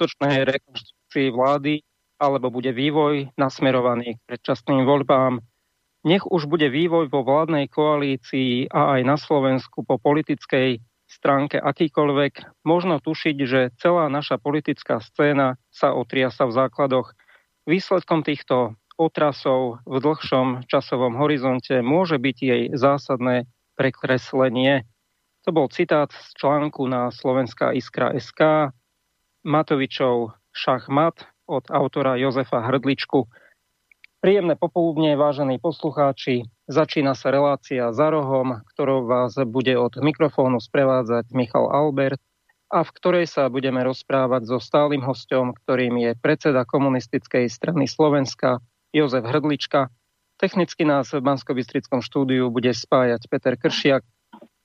skutočnej 0.00 0.48
rekonštrukcii 0.48 1.28
vlády, 1.28 1.84
alebo 2.16 2.48
bude 2.48 2.72
vývoj 2.72 3.36
nasmerovaný 3.36 4.16
k 4.16 4.24
predčasným 4.32 4.88
voľbám. 4.88 5.44
Nech 6.08 6.24
už 6.24 6.48
bude 6.48 6.72
vývoj 6.72 7.12
vo 7.12 7.20
vládnej 7.20 7.68
koalícii 7.68 8.72
a 8.72 8.96
aj 8.96 9.00
na 9.04 9.20
Slovensku 9.20 9.84
po 9.84 10.00
politickej 10.00 10.80
stránke 11.04 11.60
akýkoľvek, 11.60 12.64
možno 12.64 12.96
tušiť, 13.04 13.36
že 13.44 13.76
celá 13.76 14.08
naša 14.08 14.40
politická 14.40 15.04
scéna 15.04 15.60
sa 15.68 15.92
otriasa 15.92 16.48
v 16.48 16.56
základoch. 16.56 17.12
Výsledkom 17.68 18.24
týchto 18.24 18.80
otrasov 18.96 19.84
v 19.84 20.00
dlhšom 20.00 20.64
časovom 20.64 21.12
horizonte 21.20 21.84
môže 21.84 22.16
byť 22.16 22.36
jej 22.40 22.62
zásadné 22.72 23.44
prekreslenie. 23.76 24.88
To 25.44 25.52
bol 25.52 25.68
citát 25.68 26.08
z 26.08 26.40
článku 26.40 26.88
na 26.88 27.12
Slovenská 27.12 27.76
iskra 27.76 28.16
SK 28.16 28.72
Matovičov 29.40 30.36
šachmat 30.52 31.24
od 31.48 31.72
autora 31.72 32.20
Jozefa 32.20 32.60
Hrdličku. 32.60 33.24
Príjemné 34.20 34.52
popoludne, 34.52 35.16
vážení 35.16 35.56
poslucháči. 35.56 36.44
Začína 36.68 37.16
sa 37.16 37.32
relácia 37.32 37.88
za 37.88 38.12
rohom, 38.12 38.60
ktorou 38.76 39.08
vás 39.08 39.32
bude 39.48 39.72
od 39.80 39.96
mikrofónu 39.96 40.60
sprevádzať 40.60 41.32
Michal 41.32 41.72
Albert 41.72 42.20
a 42.68 42.84
v 42.84 42.92
ktorej 42.92 43.32
sa 43.32 43.48
budeme 43.48 43.80
rozprávať 43.80 44.44
so 44.44 44.60
stálym 44.60 45.00
hostom, 45.00 45.56
ktorým 45.56 45.96
je 45.96 46.12
predseda 46.20 46.68
komunistickej 46.68 47.48
strany 47.48 47.88
Slovenska 47.88 48.60
Jozef 48.92 49.24
Hrdlička. 49.24 49.88
Technicky 50.36 50.84
nás 50.84 51.16
v 51.16 51.24
bansko 51.24 51.56
štúdiu 52.04 52.52
bude 52.52 52.76
spájať 52.76 53.24
Peter 53.24 53.56
Kršiak. 53.56 54.04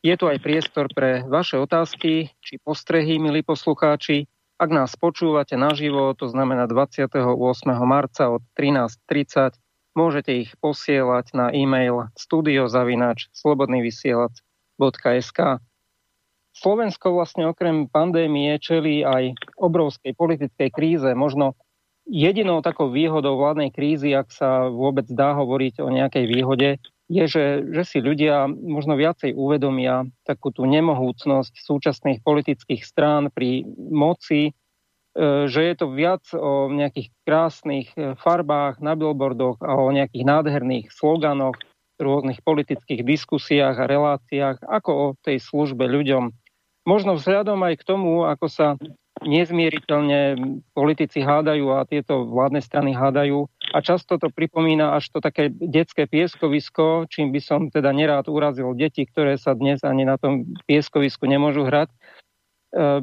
Je 0.03 0.13
tu 0.19 0.27
aj 0.27 0.43
priestor 0.43 0.91
pre 0.91 1.23
vaše 1.23 1.55
otázky 1.55 2.27
či 2.43 2.59
postrehy, 2.59 3.23
milí 3.23 3.39
poslucháči. 3.39 4.27
Ak 4.55 4.71
nás 4.71 4.95
počúvate 4.95 5.59
naživo, 5.59 6.15
to 6.15 6.31
znamená 6.31 6.71
28. 6.71 7.11
marca 7.83 8.31
od 8.31 8.39
13.30, 8.55 9.59
môžete 9.99 10.47
ich 10.47 10.55
posielať 10.63 11.35
na 11.35 11.51
e-mail 11.51 12.07
studiozavinač 12.15 13.27
slobodnyvysielac.sk 13.35 15.39
Slovensko 16.55 17.11
vlastne 17.11 17.51
okrem 17.51 17.91
pandémie 17.91 18.55
čelí 18.63 19.03
aj 19.03 19.35
obrovskej 19.59 20.15
politickej 20.15 20.71
kríze. 20.71 21.11
Možno 21.11 21.59
jedinou 22.07 22.63
takou 22.63 22.87
výhodou 22.87 23.35
vládnej 23.35 23.75
krízy, 23.75 24.15
ak 24.15 24.31
sa 24.31 24.71
vôbec 24.71 25.03
dá 25.11 25.35
hovoriť 25.35 25.83
o 25.83 25.91
nejakej 25.91 26.31
výhode, 26.31 26.79
je, 27.05 27.25
že, 27.29 27.45
že 27.69 27.83
si 27.85 27.97
ľudia 28.01 28.49
možno 28.49 28.97
viacej 28.97 29.37
uvedomia 29.37 30.09
takú 30.25 30.49
tú 30.49 30.65
nemohúcnosť 30.65 31.53
súčasných 31.53 32.25
politických 32.25 32.81
strán 32.81 33.29
pri 33.29 33.61
moci, 33.77 34.49
e, 34.49 34.51
že 35.45 35.61
je 35.61 35.75
to 35.77 35.93
viac 35.93 36.25
o 36.33 36.65
nejakých 36.73 37.13
krásnych 37.21 37.93
e, 37.93 38.17
farbách 38.17 38.81
na 38.81 38.97
billboardoch 38.97 39.61
a 39.61 39.77
o 39.77 39.93
nejakých 39.93 40.25
nádherných 40.25 40.89
sloganoch, 40.89 41.57
rôznych 42.01 42.41
politických 42.41 43.05
diskusiách 43.05 43.77
a 43.79 43.89
reláciách, 43.89 44.65
ako 44.65 44.91
o 44.91 45.05
tej 45.21 45.39
službe 45.39 45.85
ľuďom. 45.85 46.33
Možno 46.85 47.17
vzhľadom 47.17 47.61
aj 47.65 47.81
k 47.81 47.87
tomu, 47.87 48.25
ako 48.27 48.45
sa 48.49 48.67
nezmieriteľne 49.23 50.35
politici 50.75 51.23
hádajú 51.23 51.71
a 51.71 51.87
tieto 51.87 52.27
vládne 52.27 52.59
strany 52.59 52.91
hádajú, 52.91 53.47
a 53.75 53.83
často 53.83 54.15
to 54.15 54.31
pripomína 54.31 54.95
až 54.95 55.11
to 55.11 55.19
také 55.19 55.51
detské 55.51 56.07
pieskovisko, 56.07 57.11
čím 57.11 57.35
by 57.35 57.43
som 57.43 57.67
teda 57.67 57.91
nerád 57.91 58.31
urazil 58.31 58.71
deti, 58.71 59.03
ktoré 59.03 59.35
sa 59.35 59.51
dnes 59.51 59.83
ani 59.83 60.07
na 60.07 60.15
tom 60.15 60.47
pieskovisku 60.63 61.27
nemôžu 61.27 61.67
hrať. 61.67 61.91
E, 61.91 61.95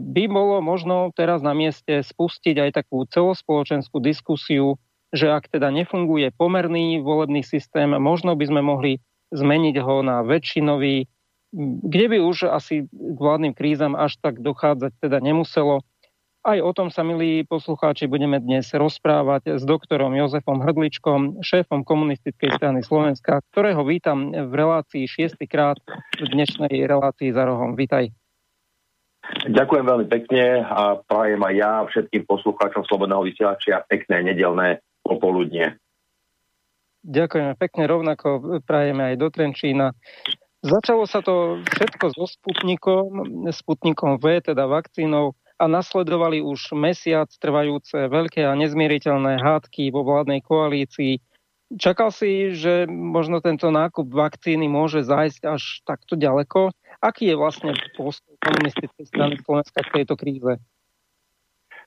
by 0.01 0.25
bolo 0.33 0.65
možno 0.65 1.13
teraz 1.13 1.45
na 1.45 1.53
mieste 1.53 2.01
spustiť 2.01 2.57
aj 2.57 2.71
takú 2.81 3.05
celospoločenskú 3.05 4.01
diskusiu, 4.01 4.81
že 5.13 5.29
ak 5.29 5.53
teda 5.53 5.69
nefunguje 5.69 6.33
pomerný 6.33 7.05
volebný 7.05 7.45
systém, 7.45 7.93
možno 7.93 8.33
by 8.33 8.49
sme 8.49 8.65
mohli 8.65 9.05
zmeniť 9.37 9.77
ho 9.77 10.01
na 10.01 10.25
väčšinový, 10.25 11.05
kde 11.85 12.05
by 12.09 12.19
už 12.25 12.49
asi 12.49 12.89
k 12.89 13.19
vládnym 13.21 13.53
krízam 13.53 13.93
až 13.93 14.17
tak 14.25 14.41
dochádzať 14.41 14.97
teda 15.05 15.21
nemuselo. 15.21 15.85
Aj 16.43 16.59
o 16.59 16.75
tom 16.75 16.91
sa, 16.91 17.07
milí 17.07 17.47
poslucháči, 17.47 18.11
budeme 18.11 18.43
dnes 18.43 18.67
rozprávať 18.75 19.57
s 19.57 19.63
doktorom 19.63 20.11
Jozefom 20.11 20.59
Hrdličkom, 20.59 21.39
šéfom 21.39 21.87
komunistickej 21.87 22.59
strany 22.59 22.83
Slovenska, 22.83 23.47
ktorého 23.55 23.87
vítam 23.87 24.35
v 24.35 24.51
relácii 24.51 25.07
šiestýkrát 25.07 25.79
v 26.19 26.27
dnešnej 26.35 26.83
relácii 26.83 27.31
za 27.31 27.47
rohom. 27.47 27.79
Vítaj. 27.79 28.11
Ďakujem 29.47 29.87
veľmi 29.87 30.07
pekne 30.11 30.67
a 30.67 30.99
prajem 31.07 31.39
aj 31.47 31.55
ja 31.55 31.73
všetkým 31.87 32.27
poslucháčom 32.27 32.91
Slobodného 32.91 33.23
vysielačia 33.23 33.87
pekné 33.87 34.35
nedelné 34.35 34.83
popoludne. 35.07 35.79
Ďakujeme 37.07 37.55
pekne, 37.55 37.83
rovnako 37.87 38.59
prajeme 38.67 39.15
aj 39.15 39.15
do 39.15 39.31
Trenčína. 39.31 39.95
Začalo 40.59 41.07
sa 41.07 41.23
to 41.23 41.63
všetko 41.71 42.05
so 42.19 42.27
Sputnikom, 42.27 43.47
Sputnikom 43.55 44.19
V, 44.19 44.43
teda 44.43 44.67
vakcínou 44.67 45.39
a 45.63 45.71
nasledovali 45.71 46.43
už 46.43 46.75
mesiac 46.75 47.31
trvajúce 47.39 47.95
veľké 48.11 48.43
a 48.43 48.59
nezmieriteľné 48.59 49.39
hádky 49.39 49.95
vo 49.95 50.03
vládnej 50.03 50.43
koalícii. 50.43 51.23
Čakal 51.79 52.11
si, 52.11 52.51
že 52.53 52.91
možno 52.91 53.39
tento 53.39 53.71
nákup 53.71 54.11
vakcíny 54.11 54.67
môže 54.67 55.07
zájsť 55.07 55.43
až 55.47 55.63
takto 55.87 56.19
ďaleko? 56.19 56.75
Aký 56.99 57.31
je 57.31 57.39
vlastne 57.39 57.73
postoj 57.95 58.35
komunistickej 58.43 59.07
strany 59.07 59.39
Slovenska 59.39 59.87
k 59.87 60.03
tejto 60.03 60.19
kríze? 60.19 60.59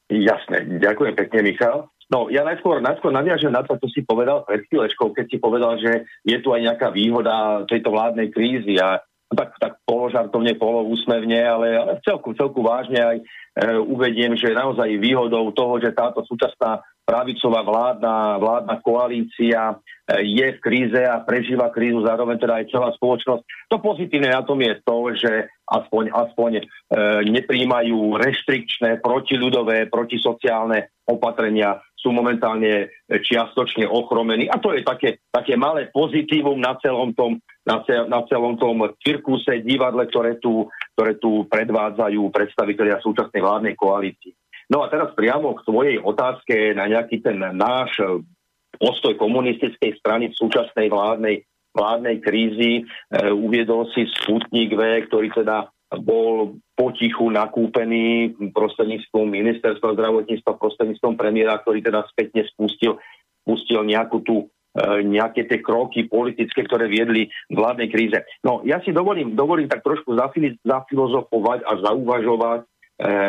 Jasné, 0.08 0.80
ďakujem 0.80 1.14
pekne, 1.20 1.40
Michal. 1.44 1.78
No, 2.14 2.30
ja 2.30 2.46
najskôr, 2.46 2.80
najskôr 2.80 3.10
naviažem 3.10 3.50
na 3.50 3.66
to, 3.66 3.82
čo 3.82 3.90
si 3.90 4.06
povedal 4.06 4.46
pred 4.46 4.62
chvíľečkou, 4.70 5.12
keď 5.18 5.26
si 5.26 5.38
povedal, 5.42 5.82
že 5.82 6.06
je 6.22 6.38
tu 6.38 6.54
aj 6.54 6.62
nejaká 6.62 6.94
výhoda 6.94 7.66
tejto 7.66 7.90
vládnej 7.90 8.30
krízy 8.30 8.78
a 8.78 9.02
tak, 9.36 9.54
tak 9.60 9.74
položartovne, 9.86 10.56
poloúsmevne, 10.58 11.40
ale, 11.44 11.68
ale 11.76 11.92
celku, 12.02 12.34
celku 12.34 12.64
vážne 12.64 13.00
aj 13.04 13.18
E, 13.56 13.80
uvediem, 13.80 14.36
že 14.36 14.52
naozaj 14.52 15.00
výhodou 15.00 15.48
toho, 15.56 15.80
že 15.80 15.96
táto 15.96 16.20
súčasná 16.28 16.84
pravicová 17.08 17.64
vládna, 17.64 18.36
vládna 18.36 18.76
koalícia 18.84 19.62
e, 19.72 19.76
je 20.28 20.48
v 20.52 20.60
kríze 20.60 21.00
a 21.00 21.24
prežíva 21.24 21.72
krízu, 21.72 22.04
zároveň 22.04 22.36
teda 22.36 22.60
aj 22.60 22.68
celá 22.68 22.92
spoločnosť. 22.92 23.72
To 23.72 23.80
pozitívne 23.80 24.28
na 24.28 24.44
tom 24.44 24.60
je 24.60 24.76
to, 24.84 24.98
že 25.16 25.48
aspoň, 25.72 26.12
aspoň 26.12 26.52
e, 26.60 26.64
nepríjmajú 27.32 28.20
reštrikčné, 28.20 29.00
protiľudové, 29.00 29.88
protisociálne 29.88 30.92
opatrenia, 31.08 31.80
sú 32.06 32.14
momentálne 32.14 32.94
čiastočne 33.10 33.90
ochromení. 33.90 34.46
A 34.46 34.62
to 34.62 34.78
je 34.78 34.86
také, 34.86 35.26
také 35.34 35.58
malé 35.58 35.90
pozitívum 35.90 36.62
na 36.62 36.78
celom 36.78 37.18
tom 37.18 37.42
na, 37.66 37.82
cel, 37.82 38.06
na 38.06 38.22
celom 38.30 38.62
tom 38.62 38.86
cirkuse, 39.02 39.66
divadle, 39.66 40.06
ktoré 40.06 40.38
tu, 40.38 40.70
ktoré 40.94 41.18
tu 41.18 41.50
predvádzajú 41.50 42.30
predstavitelia 42.30 43.02
súčasnej 43.02 43.42
vládnej 43.42 43.74
koalície. 43.74 44.38
No 44.70 44.86
a 44.86 44.90
teraz 44.90 45.14
priamo 45.18 45.58
k 45.58 45.66
tvojej 45.66 45.98
otázke 45.98 46.78
na 46.78 46.86
nejaký 46.86 47.26
ten 47.26 47.42
náš 47.42 47.98
postoj 48.78 49.18
komunistickej 49.18 49.98
strany 49.98 50.30
v 50.30 50.38
súčasnej 50.38 50.88
vládnej, 50.90 51.46
vládnej 51.74 52.18
krízi. 52.22 52.74
E, 52.82 52.84
uviedol 53.34 53.90
si 53.94 54.10
Sputnik 54.10 54.74
V, 54.74 55.06
ktorý 55.10 55.34
teda 55.34 55.70
bol 56.02 56.60
potichu 56.76 57.32
nakúpený 57.32 58.36
prostredníctvom 58.52 59.28
ministerstva 59.30 59.96
zdravotníctva, 59.96 60.60
prostredníctvom 60.60 61.16
premiéra, 61.16 61.62
ktorý 61.62 61.80
teda 61.86 62.04
spätne 62.12 62.44
spustil, 62.52 63.00
spustil 63.44 63.86
nejakú 63.86 64.20
tú 64.26 64.52
E, 64.76 65.08
nejaké 65.08 65.48
tie 65.48 65.64
kroky 65.64 66.04
politické, 66.04 66.68
ktoré 66.68 66.92
viedli 66.92 67.32
vládnej 67.48 67.88
kríze. 67.88 68.20
No 68.44 68.60
ja 68.68 68.84
si 68.84 68.92
dovolím, 68.92 69.32
dovolím 69.32 69.72
tak 69.72 69.80
trošku 69.88 70.20
zafilozofovať 70.68 71.64
a 71.64 71.72
zauvažovať 71.80 72.60
e, 72.60 72.66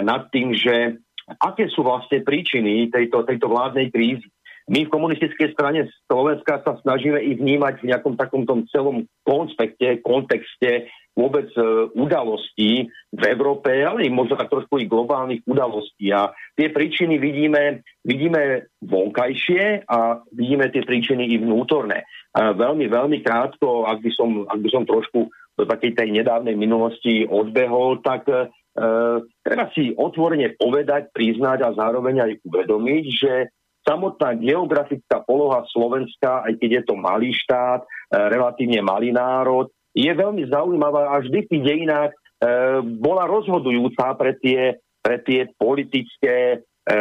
nad 0.02 0.26
tým, 0.34 0.50
že 0.58 0.98
aké 1.38 1.70
sú 1.70 1.86
vlastne 1.86 2.26
príčiny 2.26 2.90
tejto, 2.90 3.22
tejto 3.22 3.46
vládnej 3.46 3.94
krízy. 3.94 4.26
My 4.66 4.90
v 4.90 4.90
komunistickej 4.90 5.54
strane 5.54 5.86
Slovenska 6.10 6.66
sa 6.66 6.82
snažíme 6.82 7.22
ich 7.22 7.38
vnímať 7.38 7.78
v 7.78 7.94
nejakom 7.94 8.18
takom 8.18 8.42
tom 8.42 8.66
celom 8.74 9.06
konspekte, 9.22 10.02
kontexte 10.02 10.90
vôbec 11.16 11.48
e, 11.56 11.88
udalostí 11.96 12.92
v 13.08 13.22
Európe, 13.32 13.72
ale 13.72 14.04
i 14.04 14.12
možno 14.12 14.36
tak 14.36 14.52
trošku 14.52 14.76
i 14.76 14.86
globálnych 14.86 15.48
udalostí. 15.48 16.12
A 16.12 16.36
tie 16.52 16.68
príčiny 16.68 17.16
vidíme, 17.16 17.80
vidíme 18.04 18.68
vonkajšie 18.84 19.88
a 19.88 20.20
vidíme 20.36 20.68
tie 20.68 20.84
príčiny 20.84 21.32
i 21.32 21.40
vnútorné. 21.40 22.04
A 22.36 22.52
veľmi, 22.52 22.84
veľmi 22.92 23.24
krátko, 23.24 23.88
ak 23.88 24.04
by 24.04 24.10
som, 24.12 24.44
ak 24.44 24.60
by 24.60 24.68
som 24.68 24.84
trošku 24.84 25.32
do 25.56 25.64
takej 25.64 25.96
tej 25.96 26.12
nedávnej 26.12 26.52
minulosti 26.52 27.24
odbehol, 27.24 28.04
tak 28.04 28.28
e, 28.28 28.52
treba 29.40 29.72
si 29.72 29.96
otvorene 29.96 30.52
povedať, 30.60 31.16
priznať 31.16 31.64
a 31.64 31.72
zároveň 31.72 32.28
aj 32.28 32.32
uvedomiť, 32.44 33.04
že 33.08 33.32
samotná 33.88 34.36
geografická 34.36 35.24
poloha 35.24 35.64
Slovenska, 35.72 36.44
aj 36.44 36.60
keď 36.60 36.70
je 36.76 36.82
to 36.84 36.94
malý 37.00 37.32
štát, 37.32 37.80
e, 37.80 37.86
relatívne 38.12 38.84
malý 38.84 39.16
národ, 39.16 39.72
je 39.96 40.12
veľmi 40.12 40.44
zaujímavá 40.52 41.16
a 41.16 41.24
vždy 41.24 41.38
v 41.48 41.50
tých 41.56 41.64
dejinách 41.64 42.12
e, 42.12 42.16
bola 43.00 43.24
rozhodujúca 43.24 44.12
pre 44.20 44.36
tie, 44.36 44.76
pre 45.00 45.24
tie 45.24 45.48
politické, 45.56 46.60
e, 46.84 46.96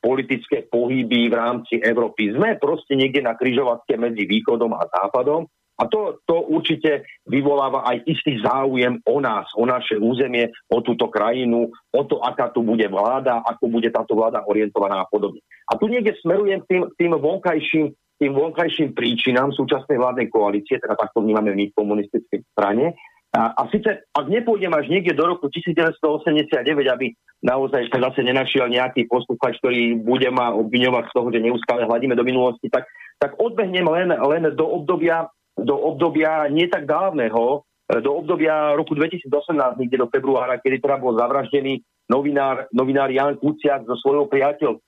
politické 0.00 0.64
pohyby 0.64 1.28
v 1.28 1.34
rámci 1.36 1.76
Európy. 1.76 2.32
Sme 2.32 2.56
proste 2.56 2.96
niekde 2.96 3.20
na 3.20 3.36
kryžovatke 3.36 4.00
medzi 4.00 4.24
východom 4.24 4.72
a 4.72 4.88
západom 4.88 5.44
a 5.78 5.86
to, 5.86 6.18
to 6.26 6.42
určite 6.50 7.06
vyvoláva 7.22 7.86
aj 7.86 8.02
istý 8.10 8.42
záujem 8.42 8.98
o 9.06 9.22
nás, 9.22 9.46
o 9.54 9.62
naše 9.62 9.94
územie, 9.94 10.50
o 10.66 10.82
túto 10.82 11.06
krajinu, 11.06 11.70
o 11.70 12.02
to, 12.02 12.18
aká 12.18 12.50
tu 12.50 12.66
bude 12.66 12.82
vláda, 12.90 13.38
ako 13.46 13.70
bude 13.70 13.86
táto 13.94 14.18
vláda 14.18 14.42
orientovaná 14.42 15.06
a 15.06 15.06
podobne. 15.06 15.38
A 15.70 15.78
tu 15.78 15.86
niekde 15.86 16.18
smerujem 16.18 16.66
tým, 16.66 16.90
tým 16.98 17.14
vonkajším 17.14 17.94
tým 18.18 18.34
vonkajším 18.34 18.92
príčinám 18.98 19.54
súčasnej 19.54 19.96
vládnej 19.96 20.28
koalície, 20.28 20.82
teda 20.82 20.98
takto 20.98 21.22
vnímame 21.22 21.54
my 21.54 21.70
v 21.70 21.76
komunistickej 21.78 22.42
strane. 22.50 22.98
A, 23.30 23.54
a 23.54 23.62
síce, 23.68 24.08
ak 24.10 24.26
nepôjdem 24.26 24.72
až 24.72 24.88
niekde 24.88 25.12
do 25.14 25.24
roku 25.28 25.46
1989, 25.52 26.64
aby 26.88 27.12
naozaj 27.44 27.92
sa 27.92 28.10
zase 28.10 28.24
nenašiel 28.24 28.66
nejaký 28.72 29.04
posluchač, 29.06 29.60
ktorý 29.60 30.00
bude 30.00 30.26
ma 30.32 30.50
obviňovať 30.56 31.04
z 31.06 31.14
toho, 31.14 31.28
že 31.30 31.44
neustále 31.44 31.84
hľadíme 31.84 32.16
do 32.16 32.24
minulosti, 32.24 32.72
tak, 32.72 32.88
tak 33.20 33.36
odbehnem 33.36 33.84
len, 33.84 34.08
len 34.10 34.42
do 34.56 34.66
obdobia 34.66 35.28
do 35.58 35.74
obdobia 35.74 36.46
nie 36.46 36.70
tak 36.70 36.86
dávneho, 36.86 37.66
do 37.88 38.10
obdobia 38.14 38.76
roku 38.76 38.94
2018, 38.94 39.80
niekde 39.80 39.98
do 39.98 40.06
februára, 40.12 40.60
kedy 40.60 40.78
teda 40.78 41.00
bol 41.00 41.16
zavraždený 41.18 41.82
novinár, 42.06 42.68
novinár 42.70 43.10
Jan 43.10 43.40
Kuciak 43.40 43.88
so 43.88 43.96
svojou 43.98 44.28
priateľ. 44.30 44.78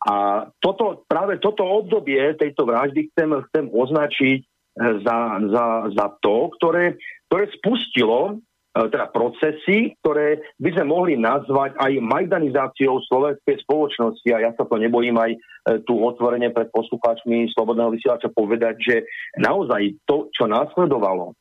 A 0.00 0.48
toto, 0.64 1.04
práve 1.04 1.36
toto 1.36 1.60
obdobie 1.60 2.32
tejto 2.40 2.64
vraždy 2.64 3.12
chcem, 3.12 3.36
chcem 3.50 3.64
označiť 3.68 4.38
e, 4.40 4.46
za, 5.04 5.18
za, 5.44 5.66
za 5.92 6.06
to, 6.24 6.48
ktoré, 6.56 6.96
ktoré 7.28 7.44
spustilo 7.60 8.40
E, 8.70 8.86
teda 8.86 9.10
procesy, 9.10 9.98
ktoré 9.98 10.38
by 10.62 10.70
sme 10.78 10.84
mohli 10.86 11.18
nazvať 11.18 11.74
aj 11.74 11.90
majdanizáciou 12.06 13.02
slovenskej 13.02 13.66
spoločnosti. 13.66 14.28
A 14.30 14.46
ja 14.46 14.50
sa 14.54 14.62
to 14.62 14.78
nebojím 14.78 15.18
aj 15.18 15.34
e, 15.34 15.38
tu 15.82 15.98
otvorene 15.98 16.54
pred 16.54 16.70
poslucháčmi 16.70 17.50
Slobodného 17.50 17.90
vysielača 17.90 18.30
povedať, 18.30 18.74
že 18.78 18.96
naozaj 19.42 19.98
to, 20.06 20.30
čo 20.30 20.46
následovalo, 20.46 21.34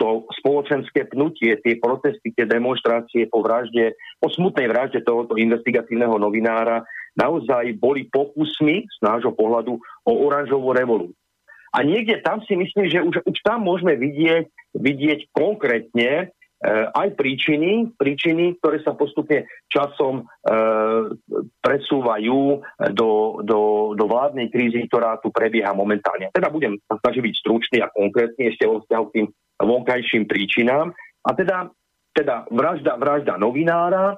to 0.00 0.24
spoločenské 0.40 1.04
pnutie, 1.12 1.60
tie 1.60 1.76
protesty, 1.76 2.32
tie 2.32 2.48
demonstrácie 2.48 3.28
po 3.28 3.44
vražde, 3.44 3.92
po 4.16 4.32
smutnej 4.32 4.72
vražde 4.72 5.04
tohoto 5.04 5.36
investigatívneho 5.36 6.16
novinára, 6.16 6.80
naozaj 7.14 7.78
boli 7.78 8.06
pokusmi 8.10 8.86
z 8.86 8.98
nášho 9.02 9.34
pohľadu 9.34 9.78
o 10.06 10.12
oranžovú 10.26 10.74
revolúciu. 10.74 11.18
A 11.74 11.82
niekde 11.82 12.22
tam 12.22 12.38
si 12.46 12.54
myslím, 12.54 12.86
že 12.86 13.02
už, 13.02 13.26
už 13.26 13.38
tam 13.42 13.66
môžeme 13.66 13.98
vidieť, 13.98 14.46
vidieť 14.78 15.34
konkrétne 15.34 16.10
e, 16.22 16.26
aj 16.94 17.18
príčiny, 17.18 17.90
príčiny, 17.98 18.62
ktoré 18.62 18.78
sa 18.86 18.94
postupne 18.94 19.50
časom 19.66 20.22
e, 20.22 20.54
presúvajú 21.58 22.62
do, 22.94 23.42
do, 23.42 23.60
do 23.98 24.04
vládnej 24.06 24.54
krízy, 24.54 24.86
ktorá 24.86 25.18
tu 25.18 25.34
prebieha 25.34 25.74
momentálne. 25.74 26.30
Teda 26.30 26.46
budem 26.46 26.78
sa 26.86 26.94
snažiť 27.02 27.22
byť 27.26 27.34
stručný 27.42 27.78
a 27.82 27.90
konkrétny 27.90 28.54
ešte 28.54 28.70
vo 28.70 28.78
vzťahu 28.78 29.04
k 29.10 29.14
tým 29.18 29.26
vonkajším 29.58 30.30
príčinám. 30.30 30.94
A 31.26 31.30
teda, 31.34 31.74
teda 32.14 32.46
vražda, 32.54 32.94
vražda 33.02 33.34
novinára, 33.34 34.14
e, 34.14 34.16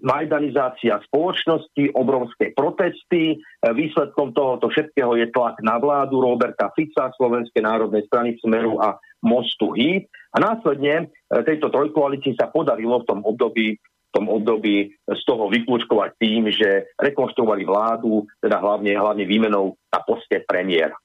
majdanizácia 0.00 1.00
spoločnosti, 1.08 1.96
obrovské 1.96 2.52
protesty. 2.52 3.36
E, 3.36 3.36
výsledkom 3.72 4.36
tohoto 4.36 4.68
všetkého 4.68 5.16
je 5.16 5.32
tlak 5.32 5.60
na 5.64 5.80
vládu 5.80 6.20
Roberta 6.20 6.68
Fica, 6.76 7.08
Slovenskej 7.16 7.64
národnej 7.64 8.04
strany 8.04 8.36
Smeru 8.40 8.76
a 8.76 9.00
Mostu 9.24 9.72
Híd. 9.72 10.04
A 10.36 10.40
následne 10.40 10.94
e, 11.00 11.40
tejto 11.48 11.72
trojkoalícii 11.72 12.36
sa 12.36 12.52
podarilo 12.52 13.00
v 13.00 13.08
tom 13.08 13.20
období 13.24 13.80
tom 14.14 14.32
období 14.32 14.96
z 15.04 15.22
toho 15.28 15.52
vyklúčkovať 15.52 16.16
tým, 16.16 16.48
že 16.48 16.88
rekonštruovali 16.96 17.68
vládu, 17.68 18.24
teda 18.40 18.64
hlavne, 18.64 18.96
hlavne 18.96 19.28
výmenou 19.28 19.76
na 19.92 20.00
poste 20.08 20.40
premiér. 20.40 20.88
E, 20.88 20.96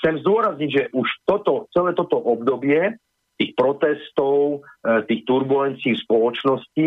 chcem 0.00 0.16
zdôrazniť, 0.24 0.70
že 0.72 0.84
už 0.96 1.08
toto, 1.28 1.68
celé 1.76 1.92
toto 1.92 2.16
obdobie 2.16 2.96
tých 3.38 3.54
protestov, 3.54 4.66
tých 4.82 5.22
turbulencií 5.22 5.94
v 5.94 6.02
spoločnosti 6.02 6.86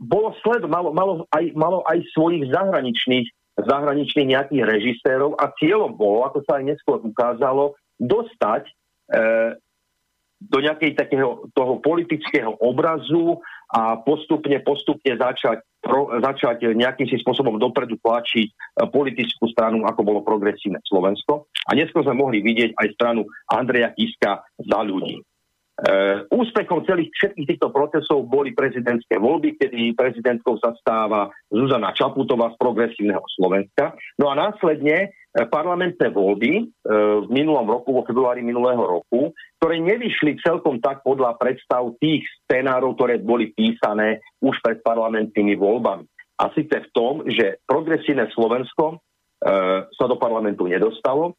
bolo 0.00 0.32
sled, 0.40 0.64
malo, 0.64 0.96
malo, 0.96 1.28
aj, 1.28 1.52
malo 1.52 1.84
aj 1.84 2.00
svojich 2.16 2.48
zahraničných, 2.48 3.28
zahraničných 3.60 4.32
nejakých 4.32 4.64
režisérov 4.64 5.36
a 5.36 5.52
cieľom 5.60 5.92
bolo, 5.94 6.24
ako 6.24 6.42
sa 6.48 6.58
aj 6.58 6.64
neskôr 6.74 6.98
ukázalo, 7.04 7.76
dostať 8.00 8.66
e, 8.66 8.72
do 10.44 10.58
nejakej 10.60 10.96
takého 10.98 11.46
toho 11.54 11.80
politického 11.80 12.56
obrazu 12.60 13.40
a 13.72 13.96
postupne, 14.00 14.60
postupne 14.60 15.12
začať, 15.16 15.60
pro, 15.80 16.08
začať 16.20 16.74
nejakým 16.74 17.08
si 17.08 17.16
spôsobom 17.20 17.56
dopredu 17.60 18.00
tlačiť 18.00 18.48
e, 18.48 18.54
politickú 18.88 19.48
stranu, 19.52 19.84
ako 19.84 20.00
bolo 20.02 20.20
progresívne 20.26 20.80
Slovensko. 20.84 21.46
A 21.68 21.76
neskôr 21.76 22.04
sme 22.04 22.18
mohli 22.18 22.40
vidieť 22.40 22.76
aj 22.80 22.96
stranu 22.96 23.28
Andreja 23.52 23.92
Kiska 23.92 24.40
za 24.56 24.80
ľudí. 24.84 25.20
E, 25.74 26.22
úspechom 26.30 26.86
celých 26.86 27.10
všetkých 27.18 27.48
týchto 27.50 27.74
procesov 27.74 28.30
boli 28.30 28.54
prezidentské 28.54 29.18
voľby, 29.18 29.58
kedy 29.58 29.98
prezidentkou 29.98 30.54
sa 30.62 30.70
stáva 30.78 31.34
Zuzana 31.50 31.90
Čaputová 31.90 32.54
z 32.54 32.56
progresívneho 32.62 33.18
Slovenska. 33.34 33.98
No 34.14 34.30
a 34.30 34.38
následne 34.38 35.10
e, 35.10 35.42
parlamentné 35.50 36.14
voľby 36.14 36.52
e, 36.54 36.64
v 37.26 37.26
minulom 37.26 37.66
roku, 37.66 37.90
vo 37.90 38.06
februári 38.06 38.46
minulého 38.46 38.86
roku, 38.86 39.34
ktoré 39.58 39.82
nevyšli 39.82 40.38
celkom 40.46 40.78
tak 40.78 41.02
podľa 41.02 41.34
predstav 41.42 41.90
tých 41.98 42.22
scenárov, 42.46 42.94
ktoré 42.94 43.18
boli 43.18 43.50
písané 43.50 44.22
už 44.46 44.54
pred 44.62 44.78
parlamentnými 44.78 45.58
voľbami. 45.58 46.06
A 46.38 46.54
síce 46.54 46.86
v 46.86 46.88
tom, 46.94 47.26
že 47.26 47.58
progresívne 47.66 48.30
Slovensko 48.30 49.02
sa 49.94 50.04
do 50.10 50.16
parlamentu 50.18 50.66
nedostalo, 50.66 51.38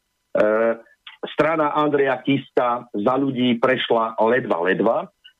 strana 1.32 1.74
Andreja 1.74 2.20
Kiska 2.22 2.90
za 2.92 3.14
ľudí 3.16 3.58
prešla 3.58 4.18
ledva, 4.20 4.58
ledva. 4.62 4.96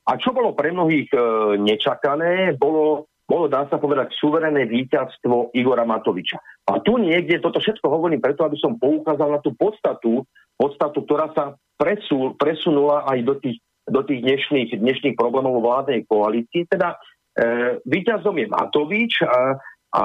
A 0.07 0.15
čo 0.15 0.31
bolo 0.31 0.55
pre 0.55 0.71
mnohých 0.71 1.11
e, 1.11 1.19
nečakané, 1.59 2.55
bolo, 2.55 3.11
bolo, 3.27 3.51
dá 3.51 3.67
sa 3.67 3.75
povedať, 3.75 4.15
suverené 4.15 4.63
víťazstvo 4.63 5.51
Igora 5.51 5.83
Matoviča. 5.83 6.39
A 6.71 6.79
tu 6.79 6.95
niekde, 6.95 7.43
toto 7.43 7.59
všetko 7.59 7.91
hovorím 7.91 8.23
preto, 8.23 8.47
aby 8.47 8.55
som 8.55 8.79
poukázal 8.79 9.35
na 9.35 9.39
tú 9.43 9.51
podstatu, 9.59 10.23
podstatu, 10.55 11.03
ktorá 11.03 11.35
sa 11.35 11.59
presul, 11.75 12.39
presunula 12.39 13.03
aj 13.03 13.19
do 13.27 13.35
tých, 13.35 13.59
do 13.83 13.99
tých 14.07 14.23
dnešných, 14.23 14.79
dnešných 14.79 15.15
problémov 15.19 15.59
vládnej 15.59 16.07
koalícii. 16.07 16.71
Teda 16.71 16.95
e, 17.35 17.77
víťazom 17.83 18.39
je 18.39 18.47
Matovič 18.47 19.27
a, 19.27 19.59
a 19.91 20.03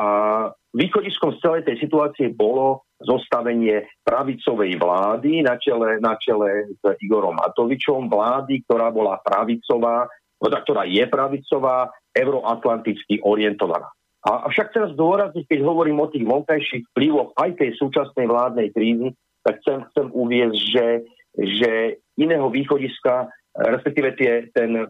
východiskom 0.75 1.39
z 1.39 1.39
celej 1.47 1.63
tej 1.69 1.77
situácie 1.79 2.27
bolo 2.35 2.83
zostavenie 3.03 3.87
pravicovej 4.07 4.79
vlády 4.79 5.43
na 5.43 5.59
čele, 5.59 5.99
na 5.99 6.15
čele 6.19 6.71
s 6.73 6.83
Igorom 7.03 7.39
Matovičom, 7.39 8.07
vlády, 8.09 8.63
ktorá 8.67 8.91
bola 8.95 9.19
pravicová, 9.23 10.07
ktorá 10.39 10.83
je 10.87 11.05
pravicová, 11.07 11.91
euroatlanticky 12.13 13.23
orientovaná. 13.23 13.89
A 14.23 14.47
však 14.47 14.71
chcem 14.71 14.95
zdôrazniť, 14.95 15.45
keď 15.51 15.61
hovorím 15.67 15.99
o 15.99 16.11
tých 16.11 16.23
vonkajších 16.23 16.95
vplyvoch 16.95 17.35
aj 17.35 17.59
tej 17.59 17.75
súčasnej 17.75 18.31
vládnej 18.31 18.71
krízy, 18.71 19.19
tak 19.43 19.59
chcem, 19.63 19.83
chcem 19.91 20.07
uviezť, 20.15 20.59
že, 20.63 20.87
že 21.35 21.71
iného 22.15 22.47
východiska, 22.47 23.27
respektíve 23.59 24.15
tie, 24.15 24.47
ten 24.55 24.87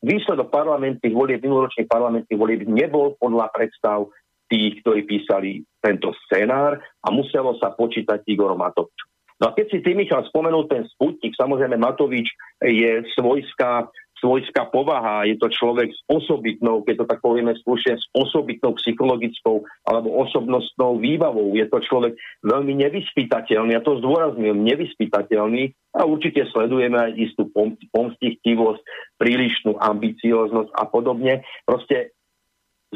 výsledok 0.00 0.48
parlamentných 0.48 1.12
volieb, 1.12 1.44
minuloročných 1.44 1.84
parlamentných 1.84 2.40
volieb 2.40 2.64
nebol 2.64 3.12
podľa 3.20 3.52
predstav 3.52 4.08
tých, 4.52 4.84
ktorí 4.84 5.08
písali 5.08 5.64
tento 5.80 6.12
scenár 6.28 6.76
a 7.00 7.08
muselo 7.08 7.56
sa 7.56 7.72
počítať 7.72 8.20
Igor 8.28 8.52
Matovič. 8.60 9.08
No 9.40 9.50
a 9.50 9.56
keď 9.56 9.66
si 9.72 9.78
ty, 9.80 9.96
Michal, 9.96 10.28
spomenul 10.28 10.68
ten 10.68 10.84
sputnik, 10.92 11.32
samozrejme 11.34 11.74
Matovič 11.74 12.30
je 12.62 13.02
svojská, 13.18 13.90
svojská 14.22 14.70
povaha, 14.70 15.26
je 15.26 15.34
to 15.34 15.50
človek 15.50 15.90
s 15.90 15.98
osobitnou, 16.06 16.86
keď 16.86 17.02
to 17.02 17.06
tak 17.10 17.18
povieme 17.18 17.50
slušne, 17.66 17.98
s 17.98 18.06
osobitnou 18.14 18.78
psychologickou 18.78 19.66
alebo 19.82 20.14
osobnostnou 20.22 21.02
výbavou. 21.02 21.58
Je 21.58 21.66
to 21.66 21.82
človek 21.82 22.14
veľmi 22.46 22.86
nevyspytateľný, 22.86 23.74
ja 23.74 23.82
to 23.82 23.98
zdôrazňujem, 23.98 24.62
nevyspytateľný 24.62 25.74
a 25.98 26.06
určite 26.06 26.46
sledujeme 26.54 27.02
aj 27.02 27.12
istú 27.18 27.50
pomstichtivosť, 27.90 28.82
prílišnú 29.18 29.74
ambicioznosť 29.74 30.70
a 30.70 30.86
podobne. 30.86 31.42
Proste 31.66 32.14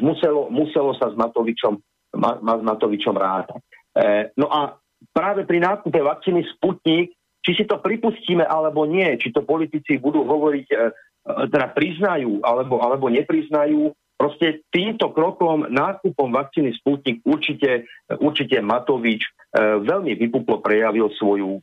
muselo, 0.01 0.49
muselo 0.53 0.93
sa 0.97 1.09
s 1.09 1.17
Matovičom, 1.17 1.75
ma, 2.21 2.39
ma, 2.41 2.55
s 2.61 2.63
Matovičom 2.65 3.17
rátať. 3.17 3.61
E, 3.97 4.31
no 4.37 4.49
a 4.49 4.77
práve 5.13 5.49
pri 5.49 5.63
nákupe 5.63 6.01
vakcíny 6.01 6.45
Sputnik, 6.57 7.17
či 7.41 7.51
si 7.55 7.65
to 7.65 7.79
pripustíme 7.79 8.43
alebo 8.43 8.85
nie, 8.85 9.07
či 9.23 9.31
to 9.31 9.47
politici 9.47 9.97
budú 10.03 10.27
hovoriť, 10.27 10.67
e, 10.69 10.77
e 10.77 10.83
teda 11.51 11.73
priznajú 11.73 12.43
alebo, 12.45 12.83
alebo 12.83 13.07
nepriznajú, 13.09 13.95
proste 14.17 14.65
týmto 14.73 15.13
krokom, 15.13 15.69
nákupom 15.69 16.33
vakcíny 16.33 16.73
Sputnik 16.81 17.21
určite, 17.23 17.85
určite 18.17 18.65
Matovič 18.65 19.23
e, 19.23 19.31
veľmi 19.85 20.17
vypuplo 20.17 20.65
prejavil 20.65 21.13
svoju, 21.21 21.61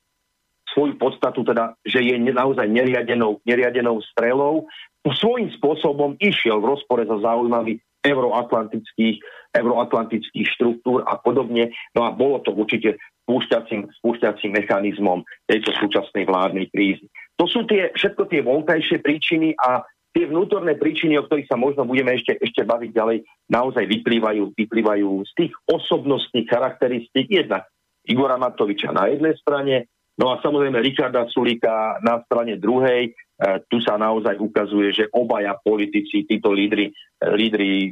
svoju 0.73 0.93
podstatu, 1.01 1.41
teda, 1.41 1.73
že 1.81 2.01
je 2.01 2.17
naozaj 2.17 2.69
neriadenou, 2.69 3.41
neriadenou 3.45 4.01
strelou, 4.13 4.69
svojím 5.03 5.51
spôsobom 5.59 6.15
išiel 6.21 6.63
v 6.63 6.69
rozpore 6.77 7.03
so 7.03 7.19
záujmami 7.19 7.75
euroatlantických, 8.03 9.17
euroatlantických 9.55 10.47
štruktúr 10.53 11.07
a 11.07 11.15
podobne. 11.17 11.71
No 11.95 12.03
a 12.03 12.11
bolo 12.11 12.43
to 12.43 12.51
určite 12.51 12.99
spúšťacím, 13.23 13.87
spúšťacím 14.03 14.51
mechanizmom 14.59 15.23
tejto 15.47 15.71
súčasnej 15.79 16.27
vládnej 16.27 16.67
krízy. 16.69 17.07
To 17.39 17.47
sú 17.47 17.63
tie, 17.65 17.89
všetko 17.95 18.27
tie 18.27 18.43
vonkajšie 18.43 18.99
príčiny 18.99 19.55
a 19.55 19.87
tie 20.13 20.29
vnútorné 20.29 20.77
príčiny, 20.77 21.17
o 21.17 21.25
ktorých 21.25 21.49
sa 21.49 21.57
možno 21.57 21.89
budeme 21.89 22.13
ešte, 22.13 22.37
ešte 22.37 22.61
baviť 22.67 22.91
ďalej, 22.93 23.17
naozaj 23.49 23.83
vyplývajú, 23.89 24.53
vyplývajú 24.53 25.09
z 25.25 25.31
tých 25.33 25.53
osobnostných 25.65 26.45
charakteristík 26.45 27.27
jednak 27.33 27.65
Igora 28.05 28.37
Matoviča 28.37 28.93
na 28.93 29.09
jednej 29.09 29.33
strane, 29.39 29.89
no 30.19 30.29
a 30.29 30.37
samozrejme 30.43 30.77
Richarda 30.83 31.25
Sulika 31.31 31.97
na 32.05 32.21
strane 32.27 32.61
druhej. 32.61 33.15
E, 33.43 33.59
tu 33.67 33.83
sa 33.83 33.99
naozaj 33.99 34.39
ukazuje, 34.39 34.95
že 34.95 35.11
obaja 35.11 35.59
politici, 35.59 36.23
títo 36.23 36.55
lídry, 36.55 36.95
lídry, 37.19 37.91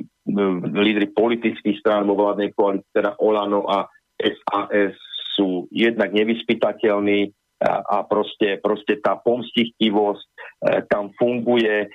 lídry 0.72 1.12
politických 1.12 1.84
strán 1.84 2.08
vo 2.08 2.15
vládnej 2.15 2.55
koalícii, 2.55 2.96
teda 2.96 3.20
Olano 3.20 3.67
a 3.67 3.91
SAS, 4.15 4.96
sú 5.36 5.67
jednak 5.72 6.12
nevyspytateľní, 6.12 7.31
a 7.62 8.01
proste, 8.10 8.58
proste 8.58 8.98
tá 8.98 9.22
pomstichtivosť 9.22 10.25
e, 10.25 10.30
tam 10.89 11.13
funguje. 11.13 11.86
E, 11.86 11.88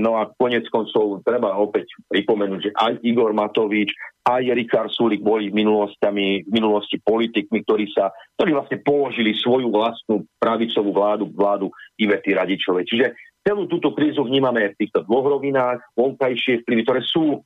no 0.00 0.16
a 0.16 0.32
konec 0.32 0.64
koncov 0.72 1.20
treba 1.28 1.52
opäť 1.60 1.92
pripomenúť, 2.08 2.60
že 2.64 2.70
aj 2.72 2.92
Igor 3.04 3.36
Matovič, 3.36 3.92
aj 4.24 4.48
Richard 4.56 4.88
Sulik 4.96 5.20
boli 5.20 5.52
v, 5.52 5.60
v 5.60 6.48
minulosti 6.48 6.96
politikmi, 7.04 7.60
ktorí 7.68 7.92
sa, 7.92 8.08
ktorí 8.40 8.56
vlastne 8.56 8.80
položili 8.80 9.36
svoju 9.36 9.68
vlastnú 9.68 10.24
pravicovú 10.40 10.90
vládu, 10.96 11.28
vládu 11.36 11.68
Ivety 12.00 12.32
Radičovej. 12.32 12.88
Čiže 12.88 13.06
celú 13.44 13.68
túto 13.68 13.92
krízu 13.92 14.24
vnímame 14.24 14.72
v 14.72 14.78
týchto 14.80 15.04
dvoch 15.04 15.36
rovinách, 15.36 15.84
vonkajšie 16.00 16.64
vplyvy, 16.64 16.80
ktoré 16.88 17.00
sú 17.04 17.24
e, 17.36 17.38